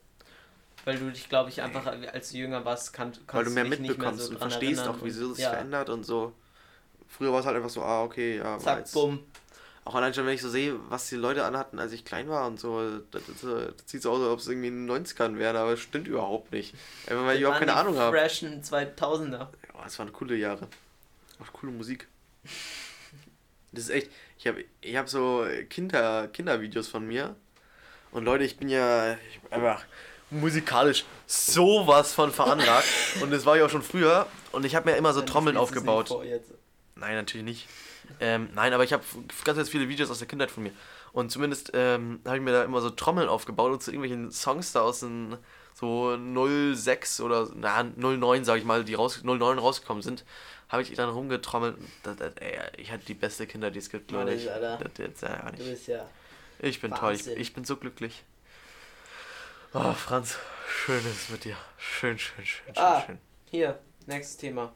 Weil 0.84 0.98
du 0.98 1.10
dich, 1.10 1.28
glaube 1.28 1.50
ich, 1.50 1.60
einfach, 1.62 1.86
als 1.86 2.30
du 2.30 2.36
jünger 2.36 2.64
warst, 2.64 2.92
kann, 2.92 3.10
kannst 3.12 3.34
Weil 3.34 3.44
du 3.44 3.50
mehr 3.50 3.64
mitbekommst 3.64 4.18
mehr 4.18 4.26
so 4.26 4.30
und 4.32 4.38
verstehst 4.38 4.78
erinnern 4.80 5.00
auch, 5.00 5.04
wieso 5.04 5.30
es 5.30 5.36
sich 5.36 5.44
ja. 5.44 5.50
verändert 5.50 5.88
und 5.90 6.04
so. 6.04 6.32
Früher 7.08 7.32
war 7.32 7.40
es 7.40 7.46
halt 7.46 7.56
einfach 7.56 7.70
so, 7.70 7.82
ah, 7.82 8.04
okay, 8.04 8.36
ja. 8.36 8.58
Zack, 8.58 8.90
bumm. 8.92 9.20
Auch 9.86 9.94
allein 9.94 10.12
schon, 10.12 10.26
wenn 10.26 10.34
ich 10.34 10.42
so 10.42 10.50
sehe, 10.50 10.74
was 10.88 11.08
die 11.08 11.14
Leute 11.14 11.44
anhatten, 11.44 11.78
als 11.78 11.92
ich 11.92 12.04
klein 12.04 12.28
war 12.28 12.48
und 12.48 12.58
so, 12.58 12.98
das, 13.12 13.22
das, 13.26 13.40
das 13.40 13.74
sieht 13.86 14.02
so 14.02 14.10
aus, 14.10 14.20
als 14.20 14.30
ob 14.30 14.38
es 14.40 14.48
irgendwie 14.48 14.66
in 14.66 14.84
den 14.84 15.06
90ern 15.06 15.38
wären, 15.38 15.54
aber 15.54 15.74
es 15.74 15.80
stimmt 15.80 16.08
überhaupt 16.08 16.50
nicht. 16.50 16.74
Einfach 17.06 17.24
weil 17.24 17.36
ich 17.36 17.42
überhaupt 17.42 17.60
keine 17.60 17.76
Ahnung 17.76 17.96
habe. 17.96 18.18
Freshen 18.18 18.64
2000er. 18.64 19.30
Ja, 19.38 19.86
es 19.86 19.96
waren 20.00 20.12
coole 20.12 20.34
Jahre. 20.34 20.66
Auch 21.40 21.52
coole 21.52 21.70
Musik. 21.70 22.08
Das 23.70 23.84
ist 23.84 23.90
echt, 23.90 24.10
ich 24.40 24.48
habe 24.48 24.64
ich 24.80 24.96
hab 24.96 25.08
so 25.08 25.46
Kinder, 25.70 26.26
Kindervideos 26.32 26.88
von 26.88 27.06
mir. 27.06 27.36
Und 28.10 28.24
Leute, 28.24 28.42
ich 28.42 28.56
bin 28.56 28.68
ja 28.68 29.12
ich 29.30 29.40
bin 29.40 29.52
einfach 29.52 29.84
musikalisch 30.30 31.04
sowas 31.28 32.12
von 32.12 32.32
veranlagt. 32.32 32.88
und 33.20 33.30
das 33.30 33.46
war 33.46 33.56
ich 33.56 33.62
auch 33.62 33.70
schon 33.70 33.82
früher. 33.82 34.26
Und 34.50 34.64
ich 34.64 34.74
habe 34.74 34.90
mir 34.90 34.96
immer 34.96 35.12
so 35.12 35.22
Trommeln 35.22 35.56
aufgebaut. 35.56 36.10
Nein, 36.96 37.14
natürlich 37.14 37.44
nicht. 37.44 37.68
Ähm, 38.20 38.48
nein, 38.54 38.72
aber 38.72 38.84
ich 38.84 38.92
habe 38.92 39.02
ganz, 39.44 39.56
ganz 39.56 39.68
viele 39.68 39.88
Videos 39.88 40.10
aus 40.10 40.18
der 40.18 40.28
Kindheit 40.28 40.50
von 40.50 40.62
mir. 40.62 40.72
Und 41.12 41.30
zumindest 41.30 41.70
ähm, 41.74 42.20
habe 42.26 42.36
ich 42.36 42.42
mir 42.42 42.52
da 42.52 42.64
immer 42.64 42.80
so 42.80 42.90
Trommeln 42.90 43.28
aufgebaut 43.28 43.72
und 43.72 43.82
zu 43.82 43.90
irgendwelchen 43.90 44.30
Songs 44.30 44.72
da 44.72 44.82
aus 44.82 45.00
den 45.00 45.36
so 45.74 46.16
06 46.74 47.20
oder 47.20 47.48
na, 47.54 47.82
09, 47.84 48.44
sag 48.44 48.58
ich 48.58 48.64
mal, 48.64 48.84
die 48.84 48.94
raus, 48.94 49.22
09 49.22 49.58
rausgekommen 49.58 50.02
sind, 50.02 50.24
habe 50.68 50.82
ich 50.82 50.92
dann 50.94 51.08
rumgetrommelt. 51.10 51.76
Das, 52.02 52.16
das, 52.16 52.32
ey, 52.36 52.58
ich 52.78 52.90
hatte 52.90 53.04
die 53.04 53.14
beste 53.14 53.46
Kinder, 53.46 53.70
die 53.70 53.78
es 53.78 53.90
gibt, 53.90 54.08
glaube 54.08 54.32
ich. 54.34 54.46
Das 54.46 54.80
jetzt 54.98 55.22
ja 55.22 55.36
gar 55.36 55.52
Du 55.52 55.58
nicht. 55.62 55.70
bist 55.70 55.86
ja. 55.88 56.08
Ich 56.60 56.80
bin 56.80 56.92
toll, 56.94 57.12
ich, 57.14 57.20
Wahnsinn. 57.26 57.40
ich 57.40 57.52
bin 57.54 57.64
so 57.64 57.76
glücklich. 57.76 58.24
Oh, 59.74 59.92
Franz, 59.92 60.38
schön 60.68 60.98
ist 61.00 61.24
es 61.24 61.28
mit 61.28 61.44
dir. 61.44 61.56
Schön, 61.76 62.18
schön, 62.18 62.46
schön, 62.46 62.74
schön, 62.74 62.82
Ah. 62.82 63.02
schön. 63.04 63.18
Hier, 63.50 63.78
nächstes 64.06 64.38
Thema. 64.38 64.72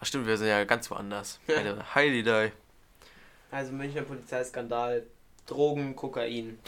Ach 0.00 0.06
stimmt, 0.06 0.26
wir 0.26 0.36
sind 0.36 0.48
ja 0.48 0.64
ganz 0.64 0.90
woanders. 0.90 1.38
Alter, 1.48 1.94
Heidi 1.94 2.22
Day. 2.22 2.52
Also 3.50 3.72
Münchner 3.72 4.02
Polizeiskandal, 4.02 5.04
Drogen, 5.46 5.94
Kokain. 5.96 6.58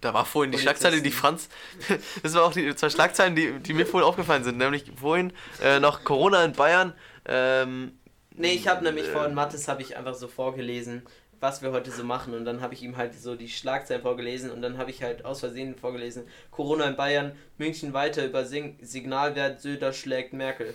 Da 0.00 0.12
war 0.12 0.24
vorhin 0.24 0.50
die 0.52 0.56
Polizisten. 0.56 0.80
Schlagzeile, 0.80 1.02
die 1.02 1.10
Franz. 1.10 1.48
Das 2.22 2.34
war 2.34 2.44
auch 2.44 2.52
die 2.52 2.74
zwei 2.74 2.90
Schlagzeilen, 2.90 3.34
die, 3.34 3.58
die 3.60 3.72
mir 3.72 3.86
vorhin 3.86 4.08
aufgefallen 4.08 4.44
sind. 4.44 4.58
Nämlich 4.58 4.90
vorhin 5.00 5.32
äh, 5.62 5.80
noch 5.80 6.04
Corona 6.04 6.44
in 6.44 6.52
Bayern. 6.52 6.92
Ähm, 7.24 7.98
Nee, 8.34 8.52
ich 8.54 8.66
habe 8.66 8.82
nämlich 8.82 9.08
äh, 9.08 9.12
vorhin 9.12 9.34
Mathis 9.34 9.68
habe 9.68 9.82
ich 9.82 9.96
einfach 9.96 10.14
so 10.14 10.26
vorgelesen, 10.26 11.02
was 11.42 11.60
wir 11.60 11.72
heute 11.72 11.90
so 11.90 12.04
machen 12.04 12.34
und 12.34 12.44
dann 12.44 12.60
habe 12.60 12.72
ich 12.72 12.82
ihm 12.82 12.96
halt 12.96 13.20
so 13.20 13.34
die 13.34 13.48
Schlagzeilen 13.48 14.00
vorgelesen 14.00 14.50
und 14.52 14.62
dann 14.62 14.78
habe 14.78 14.90
ich 14.90 15.02
halt 15.02 15.24
aus 15.24 15.40
Versehen 15.40 15.74
vorgelesen, 15.74 16.22
Corona 16.52 16.86
in 16.86 16.94
Bayern, 16.94 17.32
München 17.58 17.92
weiter 17.92 18.24
über 18.24 18.44
Sing 18.44 18.78
Signalwert, 18.80 19.60
Söder 19.60 19.92
schlägt 19.92 20.32
Merkel. 20.32 20.74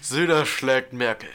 Söder 0.00 0.46
schlägt 0.46 0.92
Merkel. 0.92 1.28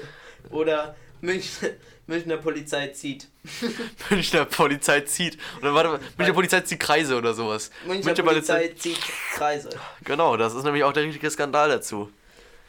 Oder 0.50 0.96
München, 1.20 1.70
Münchner 2.08 2.36
Polizei 2.36 2.88
zieht. 2.88 3.28
Münchner 4.10 4.44
Polizei 4.44 5.02
zieht. 5.02 5.38
Oder 5.60 5.72
warte 5.72 5.88
mal, 5.90 6.00
Münchner 6.18 6.34
Polizei 6.34 6.60
zieht 6.62 6.80
Kreise 6.80 7.16
oder 7.16 7.32
sowas. 7.32 7.70
Münchner 7.86 8.06
Münchner 8.06 8.24
Polizei 8.24 8.68
zieht 8.76 9.00
Kreise. 9.34 9.70
Genau, 10.04 10.36
das 10.36 10.54
ist 10.54 10.64
nämlich 10.64 10.82
auch 10.84 10.92
der 10.92 11.04
richtige 11.04 11.30
Skandal 11.30 11.68
dazu. 11.68 12.10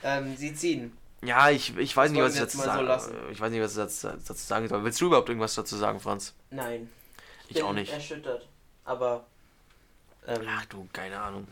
Ähm, 0.04 0.36
sie 0.38 0.54
ziehen. 0.54 0.96
Ja, 1.24 1.50
ich, 1.50 1.76
ich 1.78 1.96
weiß 1.98 2.12
nicht, 2.12 2.22
was 2.22 2.36
ich 2.36 2.40
dazu 2.40 2.58
so 2.58 2.64
sagen 2.64 2.86
lassen. 2.86 3.16
Ich 3.32 3.40
weiß 3.40 3.52
nicht, 3.52 3.62
was 3.62 3.72
ich 3.72 4.02
dazu, 4.02 4.34
sagen 4.34 4.68
soll. 4.68 4.84
Willst 4.84 5.02
du 5.02 5.08
überhaupt 5.08 5.30
irgendwas 5.30 5.56
dazu 5.56 5.76
sagen, 5.76 6.00
Franz? 6.00 6.36
Nein. 6.52 6.90
Ich 7.48 7.64
auch 7.64 7.74
nicht. 7.74 7.92
erschüttert. 7.92 8.48
Aber. 8.86 9.26
Ähm, 10.28 10.42
Ach 10.48 10.66
du, 10.66 10.88
keine 10.94 11.20
Ahnung. 11.20 11.48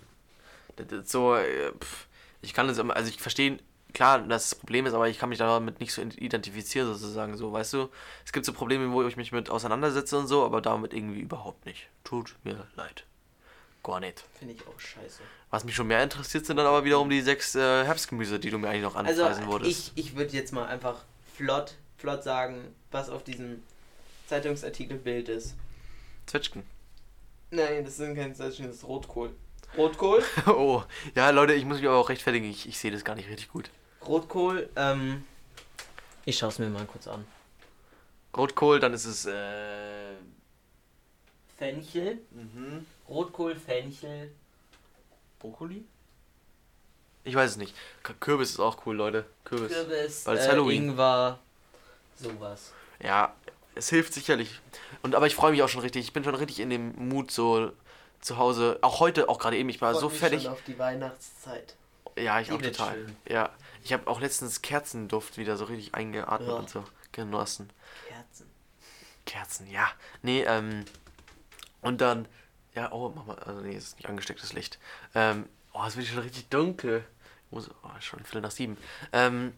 Das 0.76 0.92
ist 0.92 1.10
so, 1.10 1.36
äh, 1.36 1.72
pff, 1.72 2.08
ich 2.42 2.54
kann 2.54 2.68
das 2.68 2.78
immer, 2.78 2.96
also 2.96 3.10
ich 3.10 3.20
verstehe, 3.20 3.60
klar, 3.94 4.20
dass 4.20 4.50
das 4.50 4.60
Problem 4.60 4.86
ist, 4.86 4.94
aber 4.94 5.08
ich 5.08 5.18
kann 5.18 5.30
mich 5.30 5.40
damit 5.40 5.80
nicht 5.80 5.94
so 5.94 6.02
identifizieren, 6.02 6.88
sozusagen, 6.88 7.36
so, 7.38 7.52
weißt 7.52 7.74
du? 7.74 7.90
Es 8.26 8.34
gibt 8.34 8.46
so 8.46 8.54
Probleme, 8.54 8.92
wo 8.92 9.04
ich 9.04 9.18
mich 9.18 9.32
mit 9.32 9.50
auseinandersetze 9.50 10.18
und 10.18 10.28
so, 10.28 10.46
aber 10.46 10.62
damit 10.62 10.94
irgendwie 10.94 11.22
überhaupt 11.22 11.66
nicht. 11.66 11.88
Tut 12.04 12.36
mir 12.44 12.68
leid. 12.76 13.06
Gar 13.86 14.00
nicht. 14.00 14.24
Finde 14.40 14.56
ich 14.56 14.62
auch 14.66 14.80
scheiße. 14.80 15.22
Was 15.52 15.64
mich 15.64 15.76
schon 15.76 15.86
mehr 15.86 16.02
interessiert, 16.02 16.44
sind 16.48 16.58
dann 16.58 16.66
aber 16.66 16.84
wiederum 16.86 17.08
die 17.08 17.22
sechs 17.22 17.54
äh, 17.54 17.86
Herbstgemüse, 17.86 18.40
die 18.40 18.50
du 18.50 18.58
mir 18.58 18.68
eigentlich 18.70 18.82
noch 18.82 18.96
Also 18.96 19.24
anpreisen 19.24 19.46
wolltest. 19.46 19.92
ich, 19.96 20.06
ich 20.08 20.16
würde 20.16 20.34
jetzt 20.34 20.52
mal 20.54 20.66
einfach 20.66 21.04
flott, 21.36 21.76
flott 21.98 22.24
sagen, 22.24 22.74
was 22.90 23.12
auf 23.12 23.24
diesem 23.24 23.62
Zeitungsartikel 24.26 24.98
Bild 24.98 25.30
ist. 25.30 25.54
Zwetschgen. 26.26 26.64
Nein, 27.52 27.86
das 27.86 27.98
sind 27.98 28.16
keine 28.16 28.34
Zeitungen, 28.34 28.72
das 28.72 28.78
ist 28.78 28.86
Rotkohl. 28.86 29.36
Rotkohl? 29.78 30.24
oh, 30.48 30.82
ja, 31.14 31.30
Leute, 31.30 31.54
ich 31.54 31.64
muss 31.64 31.78
mich 31.78 31.86
aber 31.88 31.98
auch 31.98 32.10
rechtfertigen, 32.10 32.50
ich, 32.50 32.68
ich 32.68 32.80
sehe 32.80 32.90
das 32.90 33.06
gar 33.06 33.14
nicht 33.14 33.30
richtig 33.30 33.50
gut. 33.50 33.70
Rotkohl, 34.04 34.68
ähm. 34.76 35.26
Ich 36.26 36.40
schaue 36.40 36.50
es 36.50 36.58
mir 36.58 36.72
mal 36.72 36.88
kurz 36.88 37.08
an. 37.08 37.24
Rotkohl, 38.36 38.80
dann 38.80 38.96
ist 38.96 39.06
es, 39.06 39.28
äh. 39.28 40.16
Fenchel. 41.56 42.18
Mhm. 42.32 42.88
Rotkohl, 43.08 43.56
Fenchel. 43.56 44.32
Brokkoli? 45.40 45.86
Ich 47.24 47.36
weiß 47.36 47.52
es 47.52 47.58
nicht. 47.58 47.76
K 48.04 48.14
Kürbis 48.20 48.52
ist 48.52 48.60
auch 48.60 48.86
cool, 48.86 48.96
Leute. 48.96 49.26
Kürbis. 49.46 49.72
Kürbis, 49.72 50.26
Weil 50.26 50.38
es 50.38 50.46
äh, 50.46 50.50
Halloween. 50.50 50.90
Ingwer. 50.90 51.40
Sowas. 52.18 52.72
Ja, 53.02 53.34
es 53.76 53.90
hilft 53.90 54.14
sicherlich. 54.14 54.62
Und 55.02 55.16
aber 55.16 55.28
ich 55.28 55.36
freue 55.36 55.52
mich 55.52 55.62
auch 55.64 55.70
schon 55.70 55.82
richtig. 55.82 56.06
Ich 56.06 56.14
bin 56.14 56.24
schon 56.24 56.36
richtig 56.36 56.60
in 56.60 56.70
dem 56.70 57.10
Mut 57.10 57.32
so 57.32 57.72
zu 58.22 58.38
Hause. 58.38 58.80
Auch 58.82 59.00
heute, 59.00 59.28
auch 59.28 59.40
gerade 59.40 59.58
eben. 59.58 59.70
Ich 59.70 59.82
war 59.82 59.92
Freut 59.92 60.02
so 60.02 60.10
mich 60.10 60.20
fertig. 60.20 60.44
schon 60.44 60.52
auf 60.54 60.62
die 60.66 60.78
Weihnachtszeit. 60.80 61.76
Ja, 62.18 62.40
ich 62.40 62.48
Die 62.48 62.54
auch 62.54 62.62
total. 62.62 62.94
schön. 62.94 63.16
Ja, 63.28 63.50
ich 63.84 63.92
habe 63.92 64.08
auch 64.08 64.22
letztens 64.22 64.62
Kerzenduft 64.62 65.38
wieder 65.38 65.58
so 65.58 65.66
richtig 65.66 65.94
eingeatmet 65.96 66.48
Ja. 66.50 66.56
und 66.56 66.70
so 66.70 66.84
genossen. 67.12 67.70
Kerzen. 68.08 68.50
Kerzen, 69.26 69.70
ja. 69.70 69.88
Nee, 70.22 70.44
ähm. 70.44 70.86
Und 71.82 72.02
dann. 72.02 72.28
Ja, 72.76 72.92
oh, 72.92 73.12
mach 73.16 73.26
mal. 73.26 73.40
Also, 73.40 73.62
nee, 73.62 73.76
es 73.76 73.86
ist 73.90 73.96
nicht 73.98 74.08
angestecktes 74.10 74.54
Licht. 74.54 74.80
Ähm. 75.14 75.48
Oh, 75.74 75.84
es 75.88 75.96
wird 75.98 76.08
schon 76.08 76.20
richtig 76.20 76.48
dunkel. 76.50 77.04
Oh, 77.52 77.60
so- 77.60 77.72
oh, 77.84 77.90
schon 78.00 78.20
Viertel 78.24 78.42
nach 78.42 78.52
sieben. 78.52 78.78
Ähm. 79.14 79.54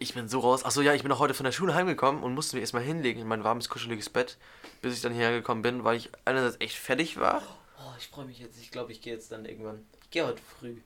Ich 0.00 0.14
bin 0.14 0.28
so 0.28 0.38
raus. 0.40 0.64
Achso, 0.64 0.80
ja, 0.80 0.94
ich 0.94 1.02
bin 1.02 1.10
auch 1.10 1.18
heute 1.18 1.34
von 1.34 1.42
der 1.44 1.50
Schule 1.52 1.74
heimgekommen 1.74 2.22
und 2.22 2.32
musste 2.34 2.54
mich 2.54 2.60
erstmal 2.62 2.84
hinlegen 2.84 3.20
in 3.20 3.26
mein 3.26 3.42
warmes, 3.42 3.68
kuscheliges 3.68 4.08
Bett, 4.08 4.36
bis 4.80 4.94
ich 4.94 5.00
dann 5.00 5.12
hierher 5.12 5.32
gekommen 5.32 5.62
bin, 5.62 5.82
weil 5.82 5.96
ich 5.96 6.10
einerseits 6.24 6.56
echt 6.60 6.76
fertig 6.76 7.18
war. 7.18 7.42
Oh, 7.80 7.92
ich 7.98 8.06
freue 8.06 8.24
mich 8.26 8.38
jetzt. 8.38 8.60
Ich 8.60 8.70
glaube, 8.70 8.92
ich 8.92 9.00
gehe 9.02 9.12
jetzt 9.12 9.32
dann 9.32 9.44
irgendwann. 9.44 9.84
Ich 10.04 10.10
gehe 10.10 10.24
heute 10.24 10.40
früh. 10.60 10.76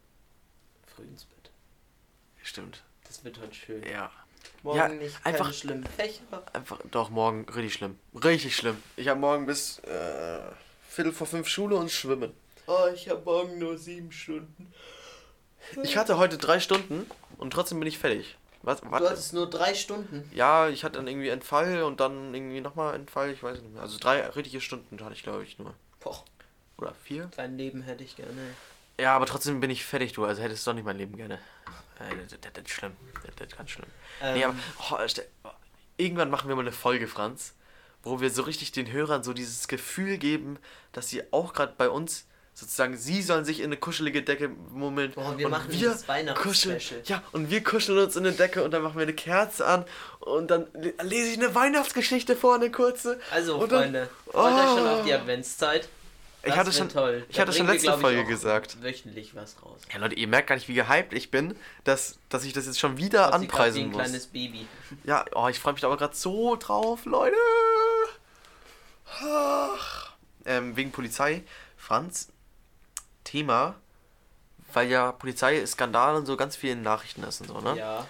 Früh 0.94 1.02
ins 1.02 1.24
Bett. 1.26 1.50
Stimmt. 2.42 2.82
Das 3.06 3.22
wird 3.22 3.38
heute 3.38 3.54
schön. 3.54 3.82
Ja. 3.86 4.10
Morgen 4.62 4.78
Ja, 4.78 4.88
nicht 4.88 5.14
einfach- 5.26 5.40
keine 5.44 5.54
schlimmen 5.54 5.84
Fächer. 5.86 6.22
Einfach, 6.54 6.78
doch, 6.90 7.10
morgen 7.10 7.44
richtig 7.50 7.74
schlimm. 7.74 7.98
Richtig 8.14 8.56
schlimm. 8.56 8.82
Ich 8.96 9.08
habe 9.08 9.20
morgen 9.20 9.44
bis 9.44 9.78
äh, 9.80 10.40
Viertel 10.92 11.12
vor 11.14 11.26
fünf 11.26 11.48
Schule 11.48 11.76
und 11.76 11.90
Schwimmen. 11.90 12.34
Oh, 12.66 12.86
ich 12.94 13.08
habe 13.08 13.22
morgen 13.24 13.58
nur 13.58 13.78
sieben 13.78 14.12
Stunden. 14.12 14.70
Ich 15.82 15.96
hatte 15.96 16.18
heute 16.18 16.36
drei 16.36 16.60
Stunden 16.60 17.10
und 17.38 17.50
trotzdem 17.54 17.78
bin 17.78 17.88
ich 17.88 17.98
fertig. 17.98 18.36
Was? 18.60 18.82
Du 18.82 18.90
hattest 18.90 19.32
nur 19.32 19.48
drei 19.48 19.74
Stunden. 19.74 20.30
Ja, 20.34 20.68
ich 20.68 20.84
hatte 20.84 20.98
dann 20.98 21.08
irgendwie 21.08 21.30
Entfall 21.30 21.82
und 21.84 22.00
dann 22.00 22.34
irgendwie 22.34 22.60
nochmal 22.60 22.94
Entfall, 22.94 23.30
ich 23.30 23.42
weiß 23.42 23.62
nicht 23.62 23.72
mehr. 23.72 23.80
Also 23.80 23.96
drei 23.98 24.20
richtige 24.28 24.60
Stunden 24.60 25.02
hatte 25.02 25.14
ich, 25.14 25.22
glaube 25.22 25.42
ich, 25.44 25.58
nur. 25.58 25.72
Boah, 26.00 26.22
Oder 26.76 26.92
vier? 27.02 27.30
dein 27.36 27.56
Leben 27.56 27.80
hätte 27.80 28.04
ich 28.04 28.14
gerne. 28.14 28.54
Ja, 29.00 29.16
aber 29.16 29.24
trotzdem 29.24 29.60
bin 29.60 29.70
ich 29.70 29.86
fertig, 29.86 30.12
du. 30.12 30.26
Also 30.26 30.42
hättest 30.42 30.66
du 30.66 30.72
doch 30.72 30.74
nicht 30.74 30.84
mein 30.84 30.98
Leben 30.98 31.16
gerne. 31.16 31.36
Äh, 32.00 32.16
das, 32.22 32.38
das, 32.38 32.52
das 32.52 32.64
ist 32.64 32.70
schlimm. 32.70 32.92
Das, 33.24 33.34
das 33.36 33.46
ist 33.46 33.56
ganz 33.56 33.70
schlimm. 33.70 33.88
Ähm, 34.20 34.34
Nee, 34.34 34.44
aber 34.44 34.54
oh, 34.90 35.48
irgendwann 35.96 36.28
machen 36.28 36.48
wir 36.48 36.54
mal 36.54 36.60
eine 36.60 36.72
Folge, 36.72 37.08
Franz, 37.08 37.54
wo 38.02 38.20
wir 38.20 38.30
so 38.30 38.42
richtig 38.42 38.72
den 38.72 38.90
Hörern 38.90 39.22
so 39.22 39.32
dieses 39.32 39.68
Gefühl 39.68 40.18
geben, 40.18 40.58
dass 40.92 41.08
sie 41.08 41.22
auch 41.32 41.52
gerade 41.52 41.74
bei 41.76 41.88
uns 41.88 42.24
sozusagen, 42.54 42.96
sie 42.98 43.22
sollen 43.22 43.46
sich 43.46 43.60
in 43.60 43.66
eine 43.66 43.78
kuschelige 43.78 44.22
Decke 44.22 44.48
mummeln. 44.48 45.12
Boah, 45.12 45.38
wir 45.38 45.46
und 45.46 45.52
machen 45.52 45.68
wir 45.70 46.34
kuscheln. 46.34 46.78
Ja, 47.06 47.22
und 47.32 47.50
wir 47.50 47.64
kuscheln 47.64 47.98
uns 47.98 48.14
in 48.16 48.26
eine 48.26 48.34
Decke 48.36 48.62
und 48.62 48.72
dann 48.72 48.82
machen 48.82 48.96
wir 48.96 49.04
eine 49.04 49.14
Kerze 49.14 49.64
an 49.66 49.84
und 50.20 50.50
dann 50.50 50.66
le- 50.74 50.92
lese 51.02 51.30
ich 51.30 51.38
eine 51.38 51.54
Weihnachtsgeschichte 51.54 52.36
vor, 52.36 52.56
eine 52.56 52.70
kurze. 52.70 53.18
Also, 53.30 53.56
Und 53.56 53.72
dann- 53.72 53.82
Freunde, 53.84 54.08
freut 54.30 54.52
euch 54.54 54.68
schon 54.78 54.86
auf 54.86 55.04
die. 55.04 55.14
Adventszeit. 55.14 55.88
Ich 56.44 56.48
Das 56.48 56.56
hatte 56.58 56.66
wird 56.66 56.76
schon, 56.76 56.88
toll. 56.88 57.24
ich 57.28 57.36
Da 57.36 57.42
hatte 57.42 57.52
schon 57.52 57.66
wir, 57.68 57.74
letzte 57.74 57.90
ich, 57.92 58.00
Folge 58.00 58.24
gesagt. 58.24 58.82
Wöchentlich 58.82 59.36
was 59.36 59.54
raus. 59.64 59.80
Ja, 59.92 60.00
Leute, 60.00 60.16
ihr 60.16 60.26
merkt 60.26 60.48
gar 60.48 60.56
nicht, 60.56 60.66
wie 60.68 60.74
gehypt 60.74 61.12
ich 61.14 61.30
bin, 61.30 61.54
dass, 61.84 62.18
dass 62.28 62.44
ich 62.44 62.52
das 62.52 62.66
jetzt 62.66 62.80
schon 62.80 62.96
wieder 62.98 63.32
anpreisen 63.32 63.76
wie 63.78 63.84
ein 63.84 63.86
muss. 63.90 63.98
kleines 64.02 64.26
Baby. 64.26 64.66
Ja, 65.04 65.24
oh, 65.36 65.46
ich 65.48 65.60
freue 65.60 65.72
mich 65.74 65.82
da 65.82 65.86
aber 65.86 65.96
gerade 65.96 66.16
so 66.16 66.56
drauf, 66.56 67.04
Leute. 67.04 67.36
Ähm, 70.44 70.76
wegen 70.76 70.90
Polizei. 70.92 71.44
Franz, 71.76 72.28
Thema, 73.24 73.76
weil 74.72 74.88
ja 74.88 75.12
Polizei, 75.12 75.64
Skandal 75.66 76.16
und 76.16 76.26
so 76.26 76.36
ganz 76.36 76.56
viel 76.56 76.70
in 76.70 76.82
Nachrichten 76.82 77.22
ist 77.24 77.40
und 77.40 77.48
so, 77.48 77.60
ne? 77.60 77.76
Ja. 77.76 78.08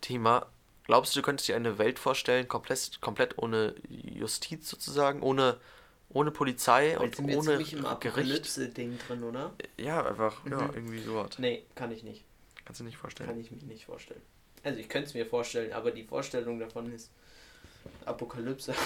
Thema, 0.00 0.46
glaubst 0.84 1.14
du, 1.14 1.20
du 1.20 1.24
könntest 1.24 1.48
dir 1.48 1.56
eine 1.56 1.78
Welt 1.78 1.98
vorstellen, 1.98 2.48
komplett, 2.48 3.00
komplett 3.00 3.38
ohne 3.38 3.74
Justiz 3.88 4.68
sozusagen, 4.68 5.20
ohne, 5.22 5.56
ohne 6.10 6.30
Polizei 6.30 6.90
Jetzt 6.90 7.00
und 7.00 7.16
sind 7.16 7.28
wir 7.28 7.38
ohne 7.38 7.52
im 7.54 7.58
Gericht? 7.58 7.86
Apokalypse-Ding 7.86 8.98
drin, 9.06 9.22
oder? 9.24 9.52
Ja, 9.76 10.06
einfach, 10.06 10.44
ja, 10.48 10.62
Mhm. 10.62 10.74
irgendwie 10.74 11.00
sowas. 11.02 11.38
Nee, 11.38 11.64
kann 11.74 11.90
ich 11.92 12.02
nicht. 12.04 12.24
Kannst 12.64 12.80
du 12.80 12.84
nicht 12.84 12.96
vorstellen. 12.96 13.28
Kann 13.28 13.40
ich 13.40 13.50
mir 13.50 13.58
nicht 13.64 13.86
vorstellen. 13.86 14.22
Also 14.62 14.78
ich 14.78 14.88
könnte 14.88 15.08
es 15.08 15.14
mir 15.14 15.26
vorstellen, 15.26 15.72
aber 15.72 15.90
die 15.90 16.04
Vorstellung 16.04 16.58
davon 16.58 16.92
ist 16.92 17.10
Apokalypse. 18.04 18.74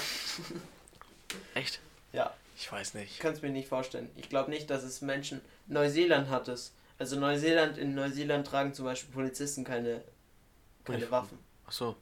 Echt? 1.55 1.80
Ja, 2.12 2.33
Ich 2.57 2.70
weiß 2.70 2.89
ich 2.89 2.95
nicht. 2.95 3.20
kann 3.20 3.33
es 3.33 3.43
mir 3.43 3.51
nicht 3.51 3.68
vorstellen. 3.68 4.11
Ich 4.16 4.28
glaube 4.28 4.51
nicht, 4.51 4.68
dass 4.70 4.83
es 4.83 5.01
Menschen. 5.01 5.41
Neuseeland 5.66 6.28
hat 6.28 6.49
es. 6.49 6.72
Also 6.99 7.18
Neuseeland, 7.18 7.78
in 7.78 7.95
Neuseeland 7.95 8.47
tragen 8.47 8.74
zum 8.74 8.85
Beispiel 8.85 9.12
Polizisten 9.12 9.64
keine, 9.64 10.03
keine. 10.85 11.11
Waffen. 11.11 11.39
Ach 11.66 11.72
so. 11.72 11.97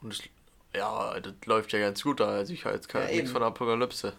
Und 0.00 0.12
es, 0.14 0.22
ja, 0.74 1.20
das 1.20 1.34
läuft 1.44 1.72
ja 1.72 1.78
ganz 1.78 2.02
gut 2.02 2.20
da. 2.20 2.28
Also 2.30 2.52
ich 2.52 2.64
habe 2.64 2.74
jetzt 2.74 2.88
kein, 2.88 3.02
Ja, 3.02 3.08
nichts 3.08 3.20
eben. 3.24 3.32
von 3.32 3.42
Apokalypse. 3.42 4.14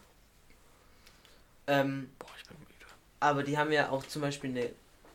Ähm, 1.67 2.09
Boah, 2.19 2.29
ich 2.39 2.47
bin 2.47 2.57
müde. 2.59 2.91
aber 3.19 3.43
die 3.43 3.57
haben 3.57 3.71
ja 3.71 3.89
auch 3.89 4.05
zum 4.05 4.21
Beispiel 4.21 4.49
eine 4.51 4.69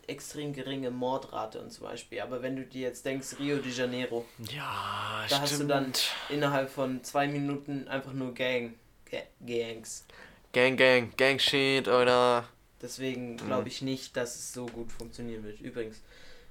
extrem 0.09 0.53
geringe 0.53 0.91
Mordrate 0.91 1.59
und 1.61 1.71
zum 1.71 1.85
Beispiel. 1.85 2.19
Aber 2.21 2.41
wenn 2.41 2.55
du 2.55 2.63
dir 2.63 2.81
jetzt 2.81 3.05
denkst, 3.05 3.35
Rio 3.39 3.57
de 3.57 3.71
Janeiro, 3.71 4.25
Ja, 4.51 5.21
Da 5.21 5.27
stimmt. 5.27 5.41
hast 5.41 5.59
du 5.61 5.63
dann- 5.67 5.93
innerhalb 6.29 6.69
von 6.69 7.03
zwei 7.03 7.27
Minuten 7.27 7.87
einfach 7.87 8.13
nur 8.13 8.33
Gang. 8.33 8.73
Ga 9.09 9.19
Gangs. 9.45 10.05
Gang, 10.53 10.77
Gang, 10.77 11.15
Gang 11.17 11.39
Shit, 11.39 11.87
oder? 11.87 12.47
Deswegen 12.81 13.33
Mhm. 13.33 13.37
glaube 13.37 13.67
ich 13.67 13.81
nicht, 13.81 14.15
dass 14.17 14.35
es 14.35 14.53
so 14.53 14.65
gut 14.65 14.91
funktionieren 14.91 15.43
wird. 15.43 15.59
Übrigens, 15.61 16.01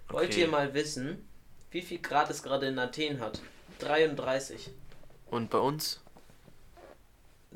wollt 0.09 0.31
Okay. 0.31 0.43
ihr 0.43 0.49
mal 0.49 0.73
wissen, 0.75 1.27
wie 1.71 1.83
viel 1.83 1.99
Grad 1.99 2.31
es 2.31 2.43
gerade 2.43 2.67
in 2.67 2.79
Athen 2.79 3.21
hat? 3.21 3.41
33. 3.79 4.71
Und 5.31 5.51
bei 5.51 5.59
uns? 5.59 6.01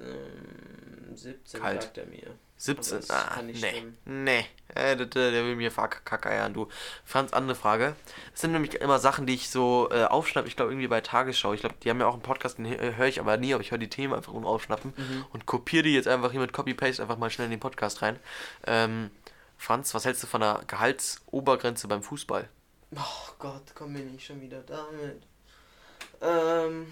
Ähm, 0.00 1.14
17 1.16 1.60
Kalt. 1.60 1.82
sagt 1.82 1.98
er 1.98 2.06
mir. 2.06 2.30
17. 2.64 3.00
das 3.00 3.10
Ah, 3.10 3.34
kann 3.34 3.46
nicht 3.46 3.60
nee. 3.60 3.70
stimmen. 3.70 3.96
Nee. 4.04 4.46
Äh, 4.74 4.96
der, 4.96 5.06
der 5.06 5.44
will 5.44 5.56
mir 5.56 5.70
verkackeiern, 5.72 6.54
du. 6.54 6.68
Franz, 7.04 7.32
andere 7.32 7.56
Frage. 7.56 7.96
Das 8.30 8.40
sind 8.42 8.52
nämlich 8.52 8.74
immer 8.76 8.98
Sachen, 9.00 9.26
die 9.26 9.34
ich 9.34 9.50
so 9.50 9.88
äh, 9.90 10.04
aufschnappe. 10.04 10.46
Ich 10.46 10.54
glaube, 10.56 10.70
irgendwie 10.70 10.86
bei 10.88 11.00
Tagesschau. 11.00 11.52
Ich 11.52 11.60
glaube, 11.60 11.74
die 11.82 11.90
haben 11.90 11.98
ja 12.00 12.06
auch 12.06 12.12
einen 12.14 12.22
Podcast, 12.22 12.58
den 12.58 12.66
äh, 12.66 12.94
höre 12.96 13.06
ich 13.08 13.18
aber 13.20 13.36
nie, 13.36 13.52
aber 13.52 13.62
ich 13.62 13.72
höre 13.72 13.78
die 13.78 13.90
Themen 13.90 14.14
einfach 14.14 14.32
nur 14.32 14.46
aufschnappen. 14.46 14.94
Mhm. 14.96 15.24
und 15.32 15.46
kopiere 15.46 15.82
die 15.82 15.94
jetzt 15.94 16.06
einfach 16.08 16.30
hier 16.30 16.40
mit 16.40 16.52
Copy-Paste 16.52 17.02
einfach 17.02 17.18
mal 17.18 17.30
schnell 17.30 17.46
in 17.46 17.50
den 17.50 17.60
Podcast 17.60 18.00
rein. 18.02 18.18
Ähm, 18.66 19.10
Franz, 19.58 19.92
was 19.94 20.04
hältst 20.04 20.22
du 20.22 20.26
von 20.28 20.40
der 20.40 20.62
Gehaltsobergrenze 20.66 21.88
beim 21.88 22.02
Fußball? 22.02 22.48
Oh 22.94 23.32
Gott, 23.38 23.62
komm 23.74 23.92
mir 23.94 24.00
nicht 24.04 24.26
schon 24.26 24.40
wieder 24.40 24.60
damit. 24.62 25.22
Ähm. 26.20 26.86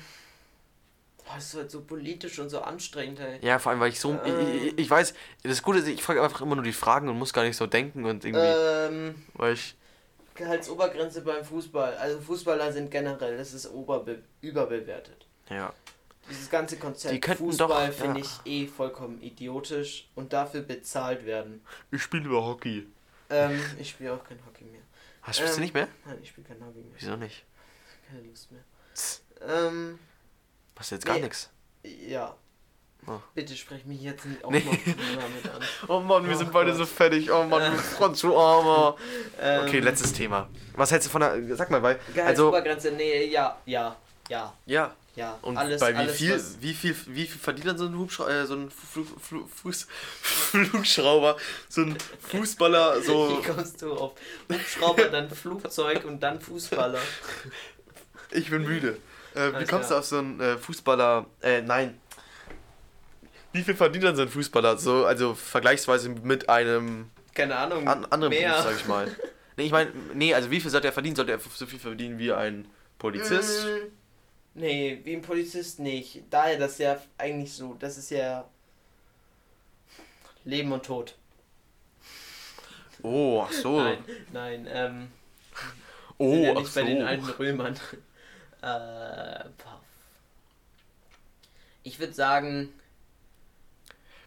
Boah, 1.30 1.38
ist 1.38 1.54
halt 1.54 1.70
so 1.70 1.82
politisch 1.82 2.38
und 2.38 2.48
so 2.50 2.60
anstrengend, 2.60 3.20
ey. 3.20 3.38
Ja, 3.44 3.58
vor 3.58 3.70
allem, 3.72 3.80
weil 3.80 3.90
ich 3.90 4.00
so. 4.00 4.18
Ich, 4.24 4.32
Ähm. 4.32 4.66
ich, 4.68 4.78
ich 4.78 4.90
weiß, 4.90 5.14
das 5.42 5.62
Gute 5.62 5.78
ist, 5.80 5.88
ich 5.88 6.02
frage 6.02 6.22
einfach 6.22 6.40
immer 6.40 6.54
nur 6.56 6.64
die 6.64 6.72
Fragen 6.72 7.08
und 7.08 7.18
muss 7.18 7.32
gar 7.32 7.42
nicht 7.44 7.56
so 7.56 7.66
denken 7.66 8.04
und 8.04 8.24
irgendwie. 8.24 8.44
Ähm. 8.44 9.14
Weil 9.34 9.54
ich. 9.54 9.76
Gehaltsobergrenze 10.34 11.22
beim 11.22 11.44
Fußball. 11.44 11.96
Also 11.98 12.20
Fußballer 12.20 12.72
sind 12.72 12.90
generell, 12.90 13.36
das 13.36 13.52
ist 13.52 13.66
oberbe 13.70 14.22
überbewertet. 14.40 15.26
Ja. 15.50 15.72
Dieses 16.30 16.48
ganze 16.48 16.76
Konzept 16.78 17.12
Die 17.14 17.20
könnten 17.20 17.44
Fußball 17.44 17.88
doch- 17.88 17.94
finde 17.94 18.20
ja. 18.20 18.26
ich 18.44 18.50
eh 18.50 18.66
vollkommen 18.66 19.20
idiotisch 19.20 20.08
und 20.14 20.32
dafür 20.32 20.62
bezahlt 20.62 21.26
werden. 21.26 21.60
Ich 21.90 22.02
spiele 22.02 22.24
über 22.24 22.44
Hockey. 22.44 22.86
Ähm, 23.28 23.60
ich 23.78 23.90
spiele 23.90 24.12
auch 24.14 24.24
kein 24.24 24.38
Hockey 24.46 24.64
mehr. 24.64 24.80
Hast 25.22 25.36
spielst 25.38 25.54
du 25.56 25.58
Ähm. 25.58 25.62
nicht 25.64 25.74
mehr? 25.74 25.88
Nein, 26.06 26.18
ich 26.22 26.28
spiele 26.30 26.46
kein 26.46 26.64
Hockey 26.64 26.78
mehr. 26.78 26.92
Wieso 26.98 27.16
nicht? 27.16 27.44
Keine 28.08 28.22
Lust 28.22 28.50
mehr. 28.52 28.62
Tss, 28.94 29.22
Ähm, 29.46 29.98
Du 30.88 30.94
jetzt 30.94 31.06
gar 31.06 31.16
Nee. 31.16 31.22
nichts? 31.22 31.50
ja. 32.08 32.34
Oh. 33.06 33.18
Bitte 33.34 33.56
sprech 33.56 33.86
mich 33.86 34.02
jetzt 34.02 34.26
nicht 34.26 34.44
auch 34.44 34.50
Nee. 34.50 34.60
noch 34.60 34.72
damit 34.76 35.54
an. 35.54 35.62
Oh 35.88 36.00
Mann, 36.00 36.26
wir 36.28 36.34
Oh 36.34 36.38
sind 36.38 36.52
beide 36.52 36.68
Gott. 36.70 36.78
so 36.80 36.84
fertig. 36.86 37.30
Oh 37.32 37.44
Mann, 37.44 37.62
Äh. 37.62 37.76
Franz, 37.78 38.20
du 38.20 38.36
Armer. 38.38 38.94
Ähm, 39.40 39.62
Okay, 39.64 39.80
letztes 39.80 40.12
Thema. 40.12 40.50
Was 40.74 40.90
hältst 40.92 41.08
du 41.08 41.10
von 41.10 41.22
der. 41.22 41.56
Sag 41.56 41.70
mal, 41.70 41.82
weil. 41.82 41.94
Also. 41.96 42.12
Gehaltsobergrenze, 42.14 42.92
nee, 42.92 43.24
ja, 43.24 43.56
ja, 43.64 43.96
ja, 44.28 44.52
Ja. 44.66 44.94
ja. 45.16 45.38
Und 45.40 45.56
alles, 45.56 45.80
bei 45.80 45.94
wie 45.94 45.96
alles, 45.96 46.16
viel, 46.16 46.34
was- 46.34 46.60
wie 46.60 46.74
viel, 46.74 46.94
wie 47.06 47.26
viel 47.26 47.40
verdient 47.40 47.68
dann 47.68 47.78
so 47.78 47.86
ein 47.86 47.96
Hubschrauber, 47.98 48.30
äh, 48.32 48.46
so 48.46 48.54
ein 48.54 48.70
Flu 48.70 49.06
Flu 49.18 49.46
Fuß 49.46 49.86
Flugschrauber, 50.22 51.36
so 51.70 51.80
ein 51.80 51.96
Fußballer, 52.28 53.00
so. 53.02 53.38
Wie 53.42 53.46
kommst 53.46 53.80
du 53.80 53.94
auf 53.94 54.12
Hubschrauber, 54.52 55.04
dann 55.08 55.30
Flugzeug 55.30 56.04
und 56.04 56.20
dann 56.22 56.38
Fußballer? 56.38 56.98
Ich 58.32 58.50
bin 58.50 58.62
müde. 58.62 58.98
Äh, 59.40 59.60
wie 59.60 59.64
kommst 59.64 59.90
du 59.90 59.94
auf 59.96 60.04
so 60.04 60.18
einen 60.18 60.40
äh, 60.40 60.56
Fußballer? 60.58 61.26
Äh, 61.42 61.62
nein. 61.62 61.98
Wie 63.52 63.62
viel 63.62 63.74
verdient 63.74 64.04
dann 64.04 64.16
so 64.16 64.22
ein 64.22 64.28
Fußballer? 64.28 64.78
So, 64.78 65.04
also 65.06 65.34
vergleichsweise 65.34 66.08
mit 66.10 66.48
einem 66.48 67.10
Keine 67.34 67.56
Ahnung. 67.56 67.88
an 67.88 68.04
anderen 68.06 68.30
mehr. 68.32 68.50
Beruf, 68.50 68.64
sag 68.64 68.76
ich 68.76 68.86
mal. 68.86 69.16
Nee, 69.56 69.66
ich 69.66 69.72
meine, 69.72 69.90
nee, 70.14 70.32
also 70.32 70.50
wie 70.50 70.58
viel 70.60 70.70
sollte 70.70 70.86
er 70.86 70.92
verdienen? 70.92 71.16
Sollte 71.16 71.32
er 71.32 71.38
so 71.38 71.66
viel 71.66 71.78
verdienen 71.80 72.18
wie 72.18 72.32
ein 72.32 72.66
Polizist? 72.98 73.66
Mm, 73.66 73.90
Nee, 74.54 75.00
wie 75.04 75.14
ein 75.14 75.22
Polizist 75.22 75.80
nicht. 75.80 76.22
Daher 76.30 76.58
das 76.58 76.78
ja 76.78 76.96
eigentlich 77.18 77.52
so, 77.52 77.74
das 77.78 77.98
ist 77.98 78.10
ja 78.10 78.48
Leben 80.44 80.72
und 80.72 80.84
Tod. 80.86 81.14
Oh, 83.02 83.44
ach 83.46 83.52
so. 83.52 83.80
Nein, 83.80 84.04
nein, 84.32 84.68
ähm, 84.70 85.08
oh, 86.18 86.34
ja 86.34 86.52
ach 86.52 86.60
nicht 86.60 86.72
so. 86.72 86.80
bei 86.80 86.86
den 86.86 87.02
alten 87.02 87.26
Römern. 87.26 87.76
Äh, 88.62 89.44
ich 91.82 91.98
würde 91.98 92.12
sagen, 92.12 92.72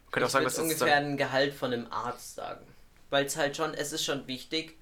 Man 0.06 0.12
könnte 0.12 0.26
auch 0.26 0.28
ich 0.28 0.32
sagen, 0.32 0.44
würde 0.44 0.54
das 0.56 0.58
ungefähr 0.58 0.96
ein 0.96 1.16
Gehalt 1.16 1.54
von 1.54 1.72
einem 1.72 1.86
Arzt 1.90 2.34
sagen. 2.36 2.66
Weil 3.10 3.26
es 3.26 3.36
halt 3.36 3.56
schon, 3.56 3.74
es 3.74 3.92
ist 3.92 4.04
schon 4.04 4.26
wichtig, 4.26 4.76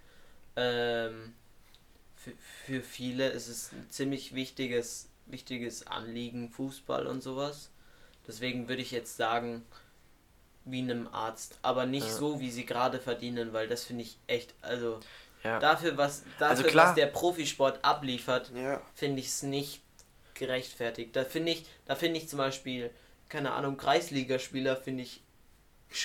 ähm, 0.57 1.35
für, 2.17 2.33
für 2.67 2.83
viele 2.83 3.29
ist 3.31 3.49
es 3.49 3.73
ein 3.73 3.87
ziemlich 3.91 4.35
wichtiges, 4.35 5.09
wichtiges 5.27 5.87
Anliegen, 5.87 6.51
Fußball 6.51 7.07
und 7.07 7.23
sowas. 7.23 7.71
Deswegen 8.27 8.69
würde 8.69 8.83
ich 8.83 8.93
jetzt 8.93 9.17
sagen, 9.17 9.65
wie 10.65 10.81
einem 10.81 11.09
Arzt. 11.09 11.59
Aber 11.63 11.87
nicht 11.87 12.09
Ja. 12.09 12.17
so, 12.17 12.41
wie 12.41 12.51
sie 12.51 12.67
gerade 12.67 13.01
verdienen, 13.01 13.53
weil 13.53 13.69
das 13.69 13.85
finde 13.85 14.03
ich 14.05 14.19
echt, 14.27 14.55
also 14.63 15.01
ja. 15.45 15.59
dafür, 15.59 15.97
was, 15.97 16.23
dafür, 16.39 16.47
Also 16.49 16.63
klar. 16.65 16.89
was 16.89 16.95
der 16.95 17.07
Profisport 17.07 17.85
abliefert, 17.85 18.51
ja. 18.55 18.81
finde 18.95 19.21
ich 19.21 19.29
es 19.29 19.43
nicht 19.43 19.83
gerechtfertigt. 20.35 21.15
Da 21.17 21.25
finde 21.25 21.53
ich, 21.53 21.67
da 21.87 21.95
finde 21.95 22.19
ich 22.19 22.29
zum 22.29 22.39
Beispiel, 22.39 22.91
keine 23.29 23.53
Ahnung, 23.53 23.77
Kreisligaspieler 23.77 24.77
finde 24.77 25.05
ich 25.05 25.21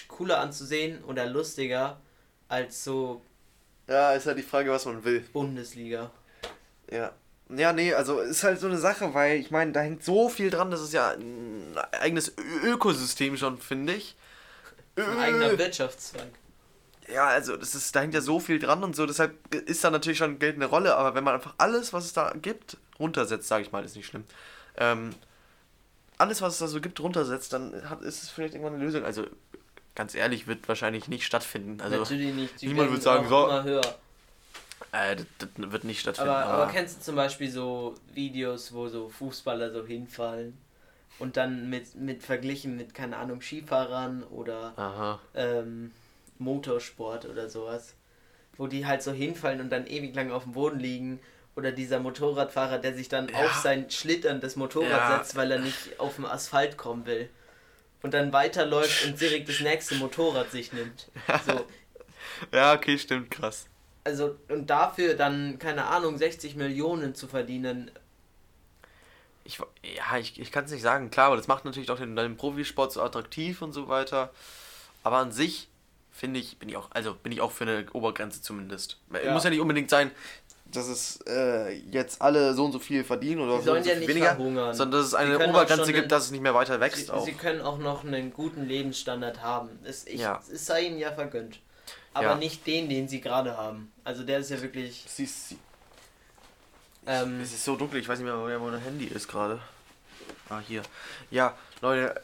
cooler 0.07 0.39
anzusehen 0.39 1.03
oder 1.05 1.25
lustiger 1.25 1.99
als 2.49 2.83
so 2.83 3.21
Ja, 3.87 4.11
ist 4.13 4.25
halt 4.27 4.37
die 4.37 4.43
Frage, 4.43 4.69
was 4.71 4.85
man 4.85 5.03
will. 5.03 5.21
Bundesliga. 5.33 6.11
Ja. 6.91 7.13
Ja, 7.49 7.71
nee, 7.71 7.93
also 7.93 8.19
ist 8.19 8.43
halt 8.43 8.59
so 8.59 8.67
eine 8.67 8.77
Sache, 8.77 9.13
weil 9.13 9.37
ich 9.39 9.51
meine, 9.51 9.71
da 9.71 9.79
hängt 9.79 10.03
so 10.03 10.27
viel 10.27 10.49
dran, 10.49 10.69
das 10.69 10.81
ist 10.81 10.91
ja 10.91 11.11
ein 11.11 11.77
eigenes 11.93 12.33
Ö- 12.37 12.73
Ökosystem 12.73 13.37
schon, 13.37 13.57
finde 13.57 13.93
ich. 13.93 14.17
Ein 14.97 15.03
Ö- 15.03 15.19
eigener 15.21 15.57
Wirtschaftszweig. 15.57 16.27
Ja, 17.13 17.27
also 17.27 17.55
das 17.55 17.73
ist, 17.73 17.95
da 17.95 18.01
hängt 18.01 18.13
ja 18.13 18.21
so 18.21 18.39
viel 18.39 18.59
dran 18.59 18.83
und 18.83 18.95
so, 18.95 19.05
deshalb 19.05 19.53
ist 19.53 19.83
da 19.83 19.89
natürlich 19.91 20.17
schon 20.17 20.39
Geld 20.39 20.55
eine 20.55 20.65
Rolle, 20.65 20.95
aber 20.95 21.15
wenn 21.15 21.23
man 21.23 21.35
einfach 21.35 21.53
alles, 21.57 21.93
was 21.93 22.05
es 22.05 22.13
da 22.13 22.33
gibt, 22.41 22.77
runtersetzt, 22.99 23.47
sage 23.47 23.63
ich 23.63 23.71
mal, 23.71 23.85
ist 23.85 23.95
nicht 23.95 24.07
schlimm. 24.07 24.25
Ähm, 24.77 25.15
alles, 26.17 26.41
was 26.41 26.53
es 26.53 26.59
da 26.59 26.67
so 26.67 26.81
gibt, 26.81 26.99
runtersetzt, 26.99 27.53
dann 27.53 27.89
hat, 27.89 28.01
ist 28.01 28.23
es 28.23 28.29
vielleicht 28.29 28.53
irgendwann 28.55 28.75
eine 28.75 28.83
Lösung. 28.83 29.05
Also 29.05 29.25
ganz 29.95 30.15
ehrlich, 30.15 30.47
wird 30.47 30.67
wahrscheinlich 30.67 31.07
nicht 31.07 31.25
stattfinden. 31.25 31.79
Also 31.81 31.97
Natürlich 31.97 32.33
nicht. 32.33 32.61
Die 32.61 32.67
niemand 32.67 32.91
wird 32.91 33.03
sagen, 33.03 33.27
so- 33.29 33.49
äh, 34.91 35.15
das, 35.15 35.25
das 35.37 35.71
wird 35.71 35.83
nicht 35.83 35.99
stattfinden. 35.99 36.31
Aber, 36.31 36.45
aber 36.45 36.71
kennst 36.71 36.97
du 36.97 37.01
zum 37.01 37.15
Beispiel 37.15 37.49
so 37.49 37.95
Videos, 38.13 38.73
wo 38.73 38.87
so 38.87 39.09
Fußballer 39.09 39.71
so 39.71 39.85
hinfallen 39.85 40.57
und 41.19 41.37
dann 41.37 41.69
mit, 41.69 41.95
mit 41.95 42.23
verglichen 42.23 42.77
mit, 42.77 42.93
keine 42.93 43.17
Ahnung, 43.17 43.41
Skifahrern 43.41 44.23
oder 44.23 44.73
Aha. 44.77 45.19
ähm, 45.35 45.91
Motorsport 46.39 47.25
oder 47.25 47.49
sowas. 47.49 47.95
Wo 48.57 48.67
die 48.67 48.85
halt 48.85 49.03
so 49.03 49.11
hinfallen 49.11 49.61
und 49.61 49.69
dann 49.69 49.85
ewig 49.87 50.15
lang 50.15 50.31
auf 50.31 50.43
dem 50.43 50.53
Boden 50.53 50.79
liegen. 50.79 51.19
Oder 51.55 51.71
dieser 51.71 51.99
Motorradfahrer, 51.99 52.77
der 52.77 52.93
sich 52.93 53.09
dann 53.09 53.29
Ja. 53.29 53.35
auf 53.45 53.53
sein 53.55 53.89
schlitterndes 53.89 54.55
Motorrad 54.55 54.89
Ja. 54.91 55.17
setzt, 55.19 55.35
weil 55.35 55.51
er 55.51 55.59
nicht 55.59 55.99
auf 55.99 56.15
dem 56.15 56.25
Asphalt 56.25 56.77
kommen 56.77 57.05
will. 57.05 57.29
Und 58.03 58.13
dann 58.13 58.31
weiterläuft 58.31 59.05
und 59.05 59.19
direkt 59.19 59.49
das 59.49 59.59
nächste 59.59 59.95
Motorrad 59.95 60.51
sich 60.51 60.71
nimmt. 60.71 61.07
So, 61.45 61.65
Ja, 62.53 62.73
okay, 62.75 62.97
stimmt, 62.99 63.31
krass. 63.31 63.65
also, 64.03 64.35
und 64.49 64.69
dafür 64.69 65.15
dann, 65.15 65.57
keine 65.59 65.85
Ahnung, 65.85 66.17
60 66.17 66.55
Millionen 66.55 67.15
zu 67.15 67.27
verdienen. 67.27 67.89
Ich, 69.43 69.57
ja, 69.57 70.17
ich, 70.17 70.39
ich 70.39 70.51
kann 70.51 70.65
es 70.65 70.71
nicht 70.71 70.81
sagen, 70.81 71.09
klar, 71.09 71.27
aber 71.27 71.37
das 71.37 71.47
macht 71.47 71.65
natürlich 71.65 71.89
auch 71.89 71.97
den, 71.97 72.15
den 72.15 72.37
Profisport 72.37 72.91
so 72.91 73.01
attraktiv 73.01 73.61
und 73.61 73.71
so 73.73 73.87
weiter. 73.87 74.31
Aber 75.03 75.17
an 75.17 75.31
sich 75.31 75.69
finde 76.17 76.39
ich, 76.39 76.57
bin 76.57 76.67
ich 76.69 76.75
auch, 76.77 76.89
also 76.91 77.13
bin 77.13 77.31
ich 77.31 77.41
auch 77.41 77.51
für 77.51 77.63
eine 77.65 77.85
Obergrenze 77.93 78.41
zumindest. 78.41 78.97
Ja. 79.23 79.31
Muss 79.31 79.43
ja 79.43 79.49
nicht 79.51 79.59
unbedingt 79.61 79.89
sein, 79.89 80.11
dass 80.65 80.87
es 80.87 81.19
äh, 81.27 81.73
jetzt 81.91 82.21
alle 82.21 82.53
so 82.53 82.65
und 82.65 82.71
so 82.73 82.79
viel 82.79 83.03
verdienen 83.03 83.39
oder 83.41 83.51
so 83.53 83.57
und 83.59 83.63
sollen 83.65 83.83
so 83.83 83.89
ja 83.89 83.95
viel 83.95 83.99
nicht 83.99 84.09
weniger, 84.09 84.35
verhungern. 84.35 84.73
sondern 84.75 84.99
dass 84.99 85.05
es 85.05 85.11
Sie 85.11 85.17
eine 85.17 85.47
Obergrenze 85.47 85.85
gibt, 85.87 85.97
einen- 85.99 86.09
dass 86.09 86.25
es 86.25 86.31
nicht 86.31 86.41
mehr 86.41 86.53
weiter 86.53 86.79
wächst 86.79 87.05
Sie, 87.05 87.11
auch. 87.11 87.23
sie 87.23 87.33
können 87.33 87.61
auch 87.61 87.77
noch 87.77 88.03
einen 88.03 88.33
guten 88.33 88.65
Lebensstandard 88.67 89.41
haben. 89.41 89.69
Es, 89.85 90.05
ich, 90.07 90.19
Ja. 90.19 90.41
es 90.51 90.65
sei 90.65 90.87
ihnen 90.87 90.97
ja 90.97 91.11
vergönnt. 91.13 91.59
Aber 92.13 92.29
Ja. 92.29 92.35
nicht 92.35 92.65
den, 92.67 92.89
den 92.89 93.07
sie 93.07 93.21
gerade 93.21 93.55
haben. 93.55 93.93
Also 94.03 94.23
der 94.23 94.39
ist 94.39 94.49
ja 94.49 94.59
wirklich. 94.61 95.05
Siehst, 95.07 95.49
sie- 95.49 95.57
Ähm, 97.05 97.39
es 97.41 97.53
ist 97.53 97.63
so 97.63 97.75
dunkel, 97.77 97.99
ich 98.01 98.09
weiß 98.09 98.19
nicht 98.19 98.25
mehr, 98.25 98.37
wo 98.37 98.65
mein 98.69 98.79
Handy 98.81 99.05
ist 99.05 99.27
gerade. 99.27 99.59
Ah, 100.49 100.59
hier. 100.67 100.81
Ja, 101.31 101.55
Leute, 101.81 102.19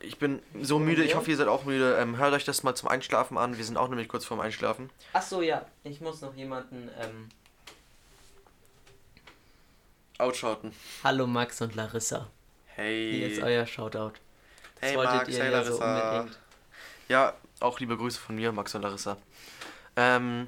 ich 0.00 0.18
bin 0.18 0.40
so 0.60 0.78
müde, 0.78 1.02
ich 1.04 1.14
hoffe, 1.14 1.30
ihr 1.30 1.36
seid 1.36 1.48
auch 1.48 1.64
müde. 1.64 1.96
Ähm, 1.98 2.16
hört 2.18 2.32
euch 2.34 2.44
das 2.44 2.62
mal 2.62 2.74
zum 2.74 2.88
Einschlafen 2.88 3.38
an. 3.38 3.56
Wir 3.56 3.64
sind 3.64 3.76
auch 3.76 3.88
nämlich 3.88 4.08
kurz 4.08 4.24
vorm 4.24 4.40
Einschlafen. 4.40 4.90
ach 5.12 5.22
so, 5.22 5.42
ja. 5.42 5.64
Ich 5.84 6.00
muss 6.00 6.20
noch 6.20 6.34
jemanden. 6.34 6.90
Ähm, 7.00 7.28
Outschauten. 10.18 10.72
Hallo 11.04 11.26
Max 11.26 11.60
und 11.60 11.74
Larissa. 11.74 12.28
Hey. 12.66 13.12
Hier 13.12 13.28
ist 13.28 13.42
euer 13.42 13.66
Shoutout. 13.66 14.12
Das 14.80 14.90
Hey, 14.90 14.96
wolltet 14.96 15.14
Max, 15.14 15.28
ihr 15.30 15.44
hey, 15.44 15.52
ja 15.52 15.64
so 15.64 15.78
Larissa. 15.78 16.10
unbedingt. 16.18 16.38
Ja, 17.08 17.34
auch 17.60 17.80
liebe 17.80 17.96
Grüße 17.96 18.18
von 18.18 18.34
mir, 18.34 18.52
Max 18.52 18.74
und 18.74 18.82
Larissa. 18.82 19.16
Ähm, 19.96 20.46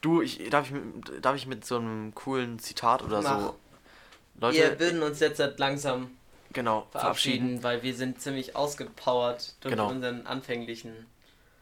du, 0.00 0.22
ich, 0.22 0.48
darf, 0.50 0.66
ich, 0.66 0.72
mit- 0.72 1.24
darf 1.24 1.36
ich 1.36 1.46
mit 1.46 1.64
so 1.64 1.76
einem 1.76 2.14
coolen 2.14 2.58
Zitat 2.58 3.02
oder 3.02 3.22
Mach. 3.22 3.40
so. 3.40 3.58
Leute, 4.40 4.56
wir 4.58 4.80
würden 4.80 5.02
uns 5.02 5.20
jetzt 5.20 5.40
halt 5.40 5.58
langsam 5.58 6.10
genau, 6.52 6.86
verabschieden. 6.90 7.60
verabschieden, 7.60 7.62
weil 7.62 7.82
wir 7.82 7.94
sind 7.94 8.20
ziemlich 8.20 8.56
ausgepowert 8.56 9.54
durch 9.60 9.72
Genau. 9.72 9.88
unseren 9.88 10.26
anfänglichen 10.26 11.06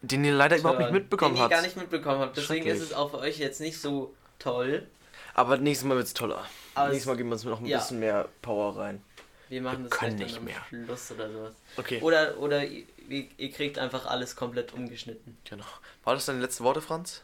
Den 0.02 0.24
ihr 0.24 0.34
leider 0.34 0.56
überhaupt 0.58 0.78
nicht 0.78 0.88
Turn, 0.88 0.98
mitbekommen 1.00 1.34
den 1.34 1.38
ihr 1.38 1.42
habt. 1.44 1.52
gar 1.52 1.62
nicht 1.62 1.76
mitbekommen 1.76 2.20
habt. 2.20 2.36
Deswegen 2.36 2.66
ist 2.66 2.80
es 2.80 2.92
auch 2.92 3.10
für 3.10 3.18
euch 3.18 3.38
jetzt 3.38 3.60
nicht 3.60 3.80
so 3.80 4.14
toll. 4.38 4.86
Aber 5.34 5.56
nächstes 5.58 5.86
Mal 5.86 5.96
wird's 5.96 6.14
toller. 6.14 6.44
Aber 6.74 6.88
nächstes 6.88 7.02
es- 7.02 7.06
Mal 7.06 7.16
geben 7.16 7.28
wir 7.30 7.34
uns 7.34 7.44
noch 7.44 7.60
ein 7.60 7.66
ja. 7.66 7.78
bisschen 7.78 8.00
mehr 8.00 8.28
Power 8.42 8.76
rein. 8.76 9.02
Wir 9.48 9.62
machen 9.62 9.84
Wir 9.84 9.90
das 9.90 9.98
können 9.98 10.16
nicht 10.16 10.38
am 10.38 10.48
Schluss 10.68 11.10
oder 11.12 11.30
sowas. 11.30 11.52
Okay. 11.76 12.00
Oder, 12.00 12.36
oder 12.38 12.64
ihr, 12.64 12.84
ihr 13.08 13.52
kriegt 13.52 13.78
einfach 13.78 14.06
alles 14.06 14.34
komplett 14.34 14.72
umgeschnitten. 14.74 15.38
Genau. 15.48 15.64
War 16.04 16.14
das 16.14 16.26
deine 16.26 16.40
letzten 16.40 16.64
Worte, 16.64 16.80
Franz? 16.80 17.22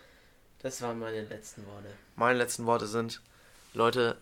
Das 0.62 0.80
waren 0.82 1.00
meine 1.00 1.22
letzten 1.22 1.66
Worte. 1.66 1.88
Meine 2.14 2.38
letzten 2.38 2.64
Worte 2.66 2.86
sind, 2.86 3.20
Leute, 3.74 4.16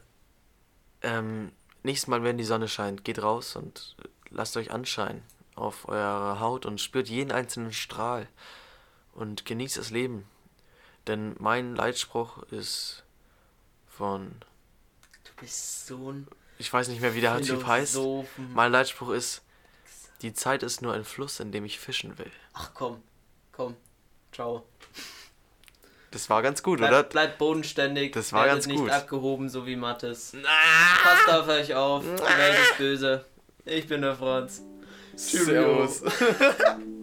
ähm, 1.02 1.52
nächstes 1.82 2.08
Mal, 2.08 2.22
wenn 2.22 2.38
die 2.38 2.44
Sonne 2.44 2.68
scheint, 2.68 3.04
geht 3.04 3.22
raus 3.22 3.56
und 3.56 3.96
lasst 4.30 4.56
euch 4.56 4.70
anscheinen 4.70 5.22
auf 5.54 5.88
eure 5.88 6.40
Haut 6.40 6.64
und 6.64 6.80
spürt 6.80 7.08
jeden 7.08 7.32
einzelnen 7.32 7.72
Strahl 7.72 8.28
und 9.12 9.44
genießt 9.44 9.76
das 9.76 9.90
Leben. 9.90 10.24
Denn 11.06 11.34
mein 11.38 11.74
Leitspruch 11.74 12.42
ist 12.44 13.04
von, 13.88 14.34
Du 15.24 15.32
bist 15.40 15.86
so 15.86 16.12
ein 16.12 16.26
ich 16.60 16.70
weiß 16.70 16.88
nicht 16.88 17.00
mehr, 17.00 17.14
wie 17.14 17.22
der 17.22 17.40
Typ 17.40 17.66
heißt. 17.66 17.92
Philosophen. 17.92 18.52
Mein 18.52 18.70
Leitspruch 18.70 19.08
ist, 19.10 19.40
die 20.20 20.34
Zeit 20.34 20.62
ist 20.62 20.82
nur 20.82 20.92
ein 20.92 21.06
Fluss, 21.06 21.40
in 21.40 21.52
dem 21.52 21.64
ich 21.64 21.80
fischen 21.80 22.18
will. 22.18 22.30
Ach 22.52 22.72
komm, 22.74 23.02
komm. 23.50 23.76
Ciao. 24.30 24.66
Das 26.10 26.28
war 26.28 26.42
ganz 26.42 26.62
gut, 26.62 26.80
oder? 26.80 26.88
Bleibt, 26.88 27.10
bleibt 27.10 27.38
bodenständig. 27.38 28.12
Das 28.12 28.32
war 28.32 28.46
ganz 28.46 28.66
nicht 28.66 28.80
gut. 28.80 28.90
abgehoben, 28.90 29.48
so 29.48 29.66
wie 29.66 29.76
Mattes. 29.76 30.32
Passt 31.02 31.28
auf 31.28 31.48
euch 31.48 31.74
auf. 31.74 32.02
Die 32.02 32.38
Welt 32.38 32.56
ist 32.62 32.78
böse. 32.78 33.24
Ich 33.64 33.86
bin 33.86 34.02
der 34.02 34.16
Franz. 34.16 34.62
Servus. 35.14 36.02